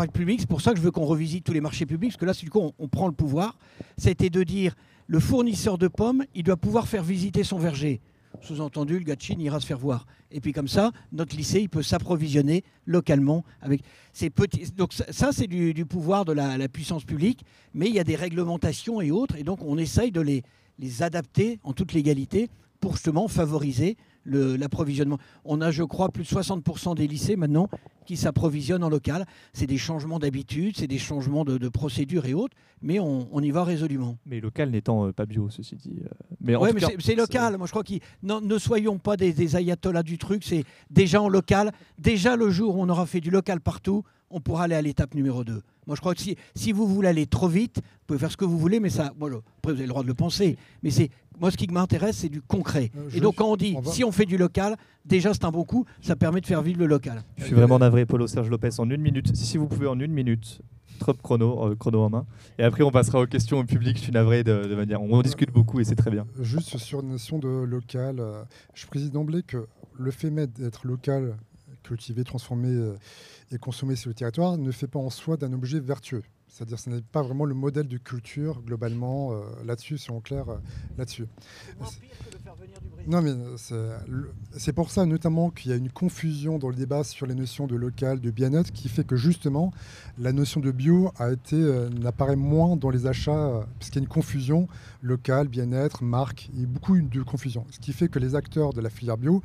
public, 0.08 0.40
c'est 0.42 0.50
pour 0.50 0.62
ça 0.62 0.72
que 0.72 0.78
je 0.78 0.84
veux 0.84 0.92
qu'on 0.92 1.06
revisite 1.06 1.44
tous 1.44 1.54
les 1.54 1.62
marchés 1.62 1.86
publics, 1.86 2.12
parce 2.12 2.20
que 2.20 2.26
là, 2.26 2.34
du 2.34 2.50
coup, 2.50 2.72
on, 2.78 2.88
prend 2.88 3.08
le 3.08 3.14
pouvoir. 3.14 3.58
C'était 3.98 4.30
de 4.30 4.44
dire, 4.44 4.76
le 5.08 5.20
fournisseur 5.20 5.78
de 5.78 5.88
pommes, 5.88 6.24
il 6.36 6.44
doit 6.44 6.58
pouvoir 6.58 6.88
faire 6.88 7.04
visiter 7.04 7.44
son 7.44 7.58
verger. 7.58 8.02
Sous-entendu, 8.42 9.00
le 9.00 9.04
gars 9.04 9.16
de 9.16 9.22
Chine 9.22 9.42
ira 9.42 9.60
se 9.60 9.66
faire 9.66 9.80
voir. 9.80 10.06
Et 10.32 10.40
puis 10.40 10.54
comme 10.54 10.68
ça, 10.68 10.92
notre 11.12 11.36
lycée, 11.36 11.62
il 11.62 11.70
peut 11.70 11.82
s'approvisionner 11.82 12.64
localement 12.86 13.44
avec 13.62 13.82
ces 14.14 14.30
petits. 14.30 14.72
Donc 14.78 14.94
ça, 14.94 15.32
c'est 15.32 15.48
du, 15.48 15.86
pouvoir 15.86 16.26
de 16.26 16.34
la, 16.34 16.70
puissance 16.70 17.04
publique, 17.04 17.44
mais 17.74 17.88
il 17.88 17.96
y 17.96 18.00
a 18.00 18.04
des 18.04 18.16
réglementations 18.16 19.02
et 19.02 19.10
autres, 19.10 19.36
et 19.36 19.44
donc 19.44 19.64
on 19.64 19.78
essaye 19.78 20.12
de 20.12 20.22
les, 20.22 20.44
les 20.78 21.02
adapter 21.02 21.60
en 21.64 21.74
toute 21.74 21.92
légalité 21.94 22.50
pour 22.80 22.94
justement 22.94 23.28
favoriser 23.28 23.98
l'approvisionnement. 24.38 25.18
On 25.46 25.62
a, 25.62 25.72
je 25.72 25.84
crois, 25.84 26.10
plus 26.10 26.24
de 26.24 26.30
60% 26.30 26.96
des 26.96 27.08
lycées 27.08 27.36
maintenant 27.36 27.70
qui 28.06 28.18
s'approvisionnent 28.18 28.84
en 28.84 28.90
local. 28.90 29.26
C'est 29.54 29.68
des 29.68 29.78
changements 29.78 30.20
d'habitude, 30.20 30.76
c'est 30.78 30.88
des 30.88 30.98
changements 30.98 31.46
de, 31.46 31.58
de 31.58 31.70
procédures 31.70 32.26
et 32.26 32.34
autres, 32.34 32.56
mais 32.82 33.00
on, 33.00 33.28
on 33.32 33.42
y 33.42 33.52
va 33.52 33.64
résolument. 33.64 34.18
Mais 34.26 34.40
local 34.40 34.72
n'étant 34.72 35.06
euh, 35.08 35.12
pas 35.14 35.26
bio, 35.26 35.50
ceci 35.50 35.76
dit. 35.76 35.98
euh, 36.04 36.08
mais 36.42 36.54
mais 36.74 36.80
c'est- 37.00 37.16
local. 37.16 37.58
Moi, 37.58 37.68
je 37.68 37.72
crois 37.72 37.84
qu'il 37.84 38.00
non, 38.24 38.42
ne 38.42 38.58
soyons 38.58 38.98
pas 38.98 39.16
des, 39.18 39.32
des 39.34 39.56
ayatollahs 39.56 40.04
du 40.04 40.18
truc. 40.18 40.44
C'est 40.44 40.64
déjà 40.90 41.22
en 41.22 41.30
local. 41.30 41.72
Déjà 42.00 42.36
le 42.36 42.50
jour 42.50 42.76
où 42.78 42.82
on 42.82 42.90
aura 42.90 43.06
fait 43.06 43.22
du 43.22 43.30
local 43.30 43.62
partout, 43.62 44.04
on 44.32 44.40
pourra 44.42 44.64
aller 44.64 44.76
à 44.76 44.82
l'étape 44.82 45.14
numéro 45.16 45.44
2. 45.44 45.62
Moi, 45.88 45.96
je 45.96 46.02
crois 46.02 46.14
que 46.14 46.22
si, 46.22 46.36
si 46.56 46.72
vous 46.72 46.86
voulez 46.88 47.08
aller 47.10 47.26
trop 47.26 47.48
vite, 47.48 47.78
vous 47.78 48.06
pouvez 48.08 48.20
faire 48.20 48.32
ce 48.32 48.38
que 48.38 48.46
vous 48.46 48.60
voulez, 48.60 48.80
mais 48.80 48.90
ça, 48.90 49.12
moi, 49.20 49.30
je- 49.32 49.36
après, 49.38 49.72
vous 49.74 49.78
avez 49.80 49.84
le 49.84 49.90
droit 49.90 50.04
de 50.04 50.08
le 50.08 50.14
penser. 50.14 50.56
Mais 50.84 50.92
c'est 50.92 51.10
moi, 51.40 51.52
ce 51.52 51.58
qui 51.58 51.68
m'intéresse, 51.68 52.18
c'est 52.18 52.30
du 52.30 52.42
concret. 52.42 52.92
Euh, 52.98 53.10
Et 53.14 53.20
donc, 53.20 53.36
quand 53.36 53.52
on 53.52 53.56
dit 53.56 53.76
on 53.78 53.84
si 53.84 54.04
on 54.04 54.12
fait 54.12 54.26
du 54.26 54.38
local, 54.38 54.76
déjà 55.06 55.34
c'est 55.34 55.46
un 55.46 55.52
bon 55.52 55.64
coup. 55.64 55.86
Ça 56.02 56.16
permet 56.16 56.42
de 56.42 56.46
faire 56.46 56.62
vivre 56.62 56.80
le 56.80 56.86
local. 56.88 57.24
Je 57.38 57.46
suis 57.46 57.56
vraiment 57.56 57.80
navré, 57.80 58.06
Paulo 58.06 58.28
Serge 58.28 58.50
Lopez, 58.50 58.80
en 58.80 58.90
une 58.90 59.02
minute. 59.02 59.36
Si, 59.36 59.58
vous 59.58 59.68
pouvez, 59.68 59.88
en 59.88 60.00
une 60.00 60.12
minute. 60.12 60.62
Trop 61.00 61.14
chrono, 61.14 61.68
euh, 61.72 61.76
chrono 61.76 62.02
en 62.02 62.10
main. 62.10 62.26
Et 62.58 62.64
après, 62.64 62.84
on 62.84 62.92
passera 62.92 63.22
aux 63.22 63.26
questions 63.26 63.58
au 63.60 63.64
public. 63.64 63.96
Je 63.96 64.02
suis 64.02 64.12
navré 64.12 64.44
de, 64.44 64.66
de 64.66 64.76
manière. 64.76 65.02
On 65.02 65.14
en 65.14 65.22
discute 65.22 65.50
beaucoup 65.50 65.80
et 65.80 65.86
c'est 65.86 65.96
très 65.96 66.12
bien. 66.12 66.28
Juste 66.42 66.78
sur 66.78 67.00
une 67.00 67.12
notion 67.12 67.40
de 67.40 67.48
local, 67.48 68.20
euh, 68.20 68.44
je 68.74 68.86
précise 68.86 69.10
d'emblée 69.10 69.42
que 69.44 69.66
le 69.98 70.12
fait 70.12 70.30
même 70.30 70.48
d'être 70.48 70.86
local, 70.86 71.38
cultivé, 71.84 72.26
transformé 72.26 72.68
euh, 72.68 72.96
et 73.52 73.58
consommé 73.58 73.96
sur 73.96 74.10
le 74.10 74.14
territoire 74.14 74.58
ne 74.58 74.72
fait 74.72 74.88
pas 74.88 75.00
en 75.00 75.10
soi 75.10 75.38
d'un 75.38 75.54
objet 75.54 75.80
vertueux. 75.80 76.24
C'est-à-dire 76.50 76.78
que 76.78 76.84
ce 76.84 76.90
n'est 76.90 77.02
pas 77.02 77.22
vraiment 77.22 77.46
le 77.46 77.54
modèle 77.54 77.88
de 77.88 77.98
culture 77.98 78.62
globalement 78.62 79.32
euh, 79.32 79.44
là-dessus, 79.66 79.98
si 79.98 80.12
on 80.12 80.20
clair 80.20 80.50
euh, 80.50 80.58
là-dessus. 80.98 81.28
Non, 83.08 83.22
mais 83.22 83.32
c'est 84.58 84.74
pour 84.74 84.92
ça 84.92 85.06
notamment 85.06 85.50
qu'il 85.50 85.72
y 85.72 85.74
a 85.74 85.78
une 85.78 85.90
confusion 85.90 86.58
dans 86.58 86.70
le 86.70 86.76
débat 86.76 87.04
sur 87.04 87.26
les 87.26 87.36
notions 87.36 87.68
de 87.68 87.76
local, 87.76 88.20
de 88.20 88.32
bien-être, 88.32 88.72
qui 88.72 88.90
fait 88.90 89.06
que 89.06 89.16
justement 89.16 89.72
la 90.18 90.34
notion 90.34 90.60
de 90.60 90.72
bio 90.72 91.12
a 91.18 91.32
été 91.32 91.56
n'apparaît 92.00 92.36
moins 92.36 92.76
dans 92.76 92.90
les 92.90 93.08
achats, 93.08 93.66
puisqu'il 93.80 94.00
y 94.00 94.02
a 94.02 94.04
une 94.04 94.10
confusion 94.10 94.68
local, 95.02 95.48
bien-être, 95.48 96.04
marque, 96.04 96.50
il 96.54 96.62
y 96.62 96.64
a 96.64 96.68
beaucoup 96.68 97.00
de 97.00 97.22
confusion. 97.24 97.66
Ce 97.72 97.80
qui 97.80 97.94
fait 97.94 98.10
que 98.10 98.20
les 98.20 98.36
acteurs 98.36 98.74
de 98.74 98.82
la 98.82 98.90
filière 98.90 99.18
bio 99.18 99.42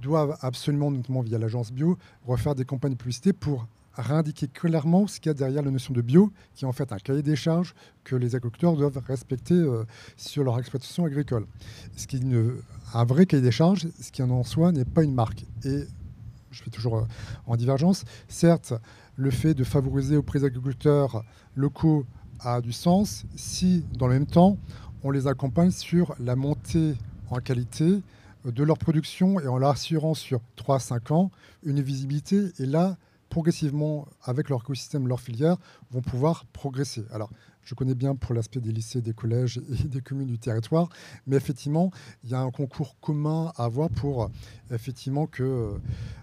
doivent 0.00 0.36
absolument, 0.40 0.90
notamment 0.90 1.20
via 1.20 1.38
l'agence 1.38 1.72
bio, 1.72 1.98
refaire 2.26 2.54
des 2.54 2.64
campagnes 2.64 2.92
de 2.92 2.98
publicité 2.98 3.32
pour 3.32 3.66
réindiquer 3.96 4.48
clairement 4.48 5.06
ce 5.06 5.20
qu'il 5.20 5.30
y 5.30 5.30
a 5.30 5.34
derrière 5.34 5.62
la 5.62 5.70
notion 5.70 5.94
de 5.94 6.02
bio, 6.02 6.30
qui 6.54 6.64
est 6.64 6.68
en 6.68 6.72
fait 6.72 6.92
un 6.92 6.98
cahier 6.98 7.22
des 7.22 7.36
charges 7.36 7.74
que 8.04 8.16
les 8.16 8.34
agriculteurs 8.34 8.76
doivent 8.76 9.00
respecter 9.06 9.54
euh, 9.54 9.84
sur 10.16 10.44
leur 10.44 10.58
exploitation 10.58 11.04
agricole. 11.04 11.46
Ce 11.96 12.06
qui 12.06 12.16
est 12.16 12.22
un 12.94 13.04
vrai 13.04 13.26
cahier 13.26 13.42
des 13.42 13.50
charges, 13.50 13.88
ce 14.00 14.10
qui 14.10 14.22
en 14.22 14.42
soi 14.44 14.72
n'est 14.72 14.84
pas 14.84 15.02
une 15.02 15.14
marque. 15.14 15.44
Et 15.64 15.84
je 16.50 16.62
fais 16.62 16.70
toujours 16.70 16.98
euh, 16.98 17.04
en 17.46 17.56
divergence. 17.56 18.04
Certes, 18.28 18.74
le 19.16 19.30
fait 19.30 19.54
de 19.54 19.64
favoriser 19.64 20.16
auprès 20.16 20.40
des 20.40 20.46
agriculteurs 20.46 21.24
locaux 21.54 22.06
a 22.40 22.60
du 22.60 22.72
sens 22.72 23.24
si, 23.34 23.84
dans 23.98 24.06
le 24.06 24.14
même 24.14 24.26
temps, 24.26 24.58
on 25.02 25.10
les 25.10 25.26
accompagne 25.26 25.70
sur 25.70 26.14
la 26.20 26.36
montée 26.36 26.94
en 27.30 27.38
qualité 27.38 28.02
de 28.44 28.62
leur 28.62 28.78
production 28.78 29.40
et 29.40 29.48
en 29.48 29.58
leur 29.58 29.70
assurant 29.70 30.14
sur 30.14 30.40
3-5 30.56 31.12
ans 31.12 31.30
une 31.64 31.80
visibilité. 31.80 32.52
Et 32.58 32.66
là, 32.66 32.96
progressivement, 33.28 34.06
avec 34.22 34.48
leur 34.48 34.60
écosystème, 34.60 35.08
leur 35.08 35.20
filière, 35.20 35.56
vont 35.90 36.02
pouvoir 36.02 36.44
progresser. 36.46 37.04
Alors, 37.10 37.30
je 37.62 37.74
connais 37.74 37.94
bien 37.94 38.14
pour 38.14 38.34
l'aspect 38.34 38.60
des 38.60 38.72
lycées, 38.72 39.02
des 39.02 39.12
collèges 39.12 39.60
et 39.84 39.88
des 39.88 40.00
communes 40.00 40.28
du 40.28 40.38
territoire, 40.38 40.88
mais 41.26 41.36
effectivement, 41.36 41.90
il 42.22 42.30
y 42.30 42.34
a 42.34 42.40
un 42.40 42.50
concours 42.50 42.96
commun 43.00 43.52
à 43.56 43.64
avoir 43.64 43.90
pour 43.90 44.30
effectivement 44.70 45.26
que 45.26 45.74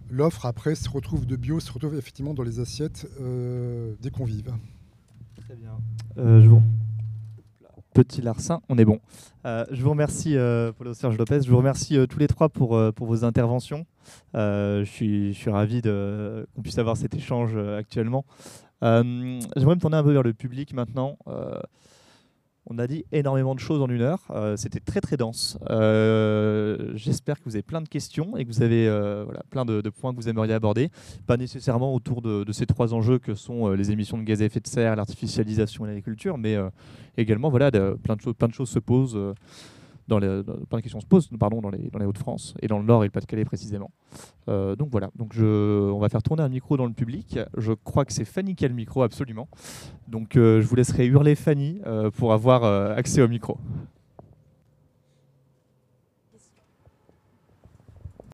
l'offre 0.09 0.45
après 0.45 0.75
se 0.75 0.89
retrouve 0.89 1.25
de 1.25 1.35
bio, 1.35 1.59
se 1.59 1.71
retrouve 1.71 1.95
effectivement 1.95 2.33
dans 2.33 2.43
les 2.43 2.59
assiettes 2.59 3.07
euh, 3.19 3.93
des 4.01 4.11
convives. 4.11 4.53
Très 5.45 5.55
bien. 5.55 5.77
Euh, 6.17 6.41
je 6.41 6.47
vous 6.47 6.61
petit 7.93 8.21
larcin, 8.21 8.61
on 8.69 8.77
est 8.77 8.85
bon. 8.85 8.99
Euh, 9.45 9.65
je 9.71 9.81
vous 9.83 9.91
remercie, 9.91 10.35
euh, 10.35 10.71
Paulo 10.71 10.93
Serge 10.93 11.17
Lopez. 11.17 11.41
Je 11.43 11.49
vous 11.49 11.57
remercie 11.57 11.97
euh, 11.97 12.07
tous 12.07 12.19
les 12.19 12.27
trois 12.27 12.49
pour, 12.49 12.75
euh, 12.75 12.91
pour 12.91 13.07
vos 13.07 13.23
interventions. 13.23 13.85
Je, 14.33 14.83
suis, 14.85 15.33
je 15.33 15.37
suis 15.37 15.49
ravi 15.49 15.81
qu'on 15.81 16.61
puisse 16.61 16.77
avoir 16.77 16.97
cet 16.97 17.15
échange 17.15 17.57
actuellement. 17.57 18.25
J'aimerais 18.81 19.75
me 19.75 19.79
tourner 19.79 19.97
un 19.97 20.03
peu 20.03 20.11
vers 20.11 20.23
le 20.23 20.33
public 20.33 20.73
maintenant. 20.73 21.17
On 22.65 22.79
a 22.79 22.87
dit 22.87 23.03
énormément 23.11 23.55
de 23.55 23.59
choses 23.59 23.81
en 23.81 23.89
une 23.89 24.01
heure. 24.01 24.23
Euh, 24.29 24.55
c'était 24.55 24.79
très 24.79 25.01
très 25.01 25.17
dense. 25.17 25.57
Euh, 25.69 26.93
j'espère 26.95 27.39
que 27.39 27.43
vous 27.45 27.55
avez 27.55 27.63
plein 27.63 27.81
de 27.81 27.89
questions 27.89 28.37
et 28.37 28.45
que 28.45 28.49
vous 28.49 28.61
avez 28.61 28.87
euh, 28.87 29.25
plein 29.49 29.65
de, 29.65 29.81
points 29.89 30.11
que 30.13 30.15
vous 30.15 30.29
aimeriez 30.29 30.53
aborder. 30.53 30.89
Pas 31.27 31.35
nécessairement 31.35 31.93
autour 31.93 32.21
de, 32.21 32.49
ces 32.53 32.65
trois 32.65 32.93
enjeux 32.93 33.19
que 33.19 33.35
sont 33.35 33.71
les 33.71 33.91
émissions 33.91 34.17
de 34.17 34.23
gaz 34.23 34.41
à 34.41 34.45
effet 34.45 34.61
de 34.61 34.67
serre, 34.67 34.95
l'artificialisation 34.95 35.85
et 35.85 35.89
l'agriculture, 35.89 36.37
mais 36.37 36.57
également 37.17 37.49
voilà, 37.49 37.69
plein 37.71 38.15
de 38.15 38.53
choses 38.53 38.69
se 38.69 38.79
posent 38.79 39.19
dans 40.07 40.19
les, 40.19 40.43
questions 40.81 40.99
se 40.99 41.05
posent 41.05 41.29
pardon, 41.39 41.61
dans 41.61 41.71
dans 41.71 41.99
les 41.99 42.05
Hauts-de-France 42.05 42.55
et 42.61 42.67
dans 42.67 42.79
le 42.79 42.85
Nord 42.85 43.03
et 43.03 43.07
le 43.07 43.11
Pas-de-Calais 43.11 43.45
précisément. 43.45 43.91
Euh, 44.49 44.75
donc 44.75 44.89
voilà, 44.91 45.09
donc 45.15 45.33
on 45.37 45.99
va 45.99 46.09
faire 46.09 46.23
tourner 46.23 46.43
un 46.43 46.49
micro 46.49 46.77
dans 46.77 46.85
le 46.85 46.93
public. 46.93 47.39
Je 47.57 47.73
crois 47.73 48.05
que 48.05 48.13
c'est 48.13 48.25
Fanny 48.25 48.55
qui 48.55 48.65
a 48.65 48.67
le 48.67 48.73
micro, 48.73 49.03
absolument. 49.03 49.47
Donc 50.07 50.35
euh, 50.35 50.61
je 50.61 50.67
vous 50.67 50.75
laisserai 50.75 51.05
hurler 51.05 51.35
Fanny 51.35 51.81
euh, 51.85 52.11
pour 52.11 52.33
avoir 52.33 52.63
accès 52.63 53.21
au 53.21 53.27
micro. 53.27 53.57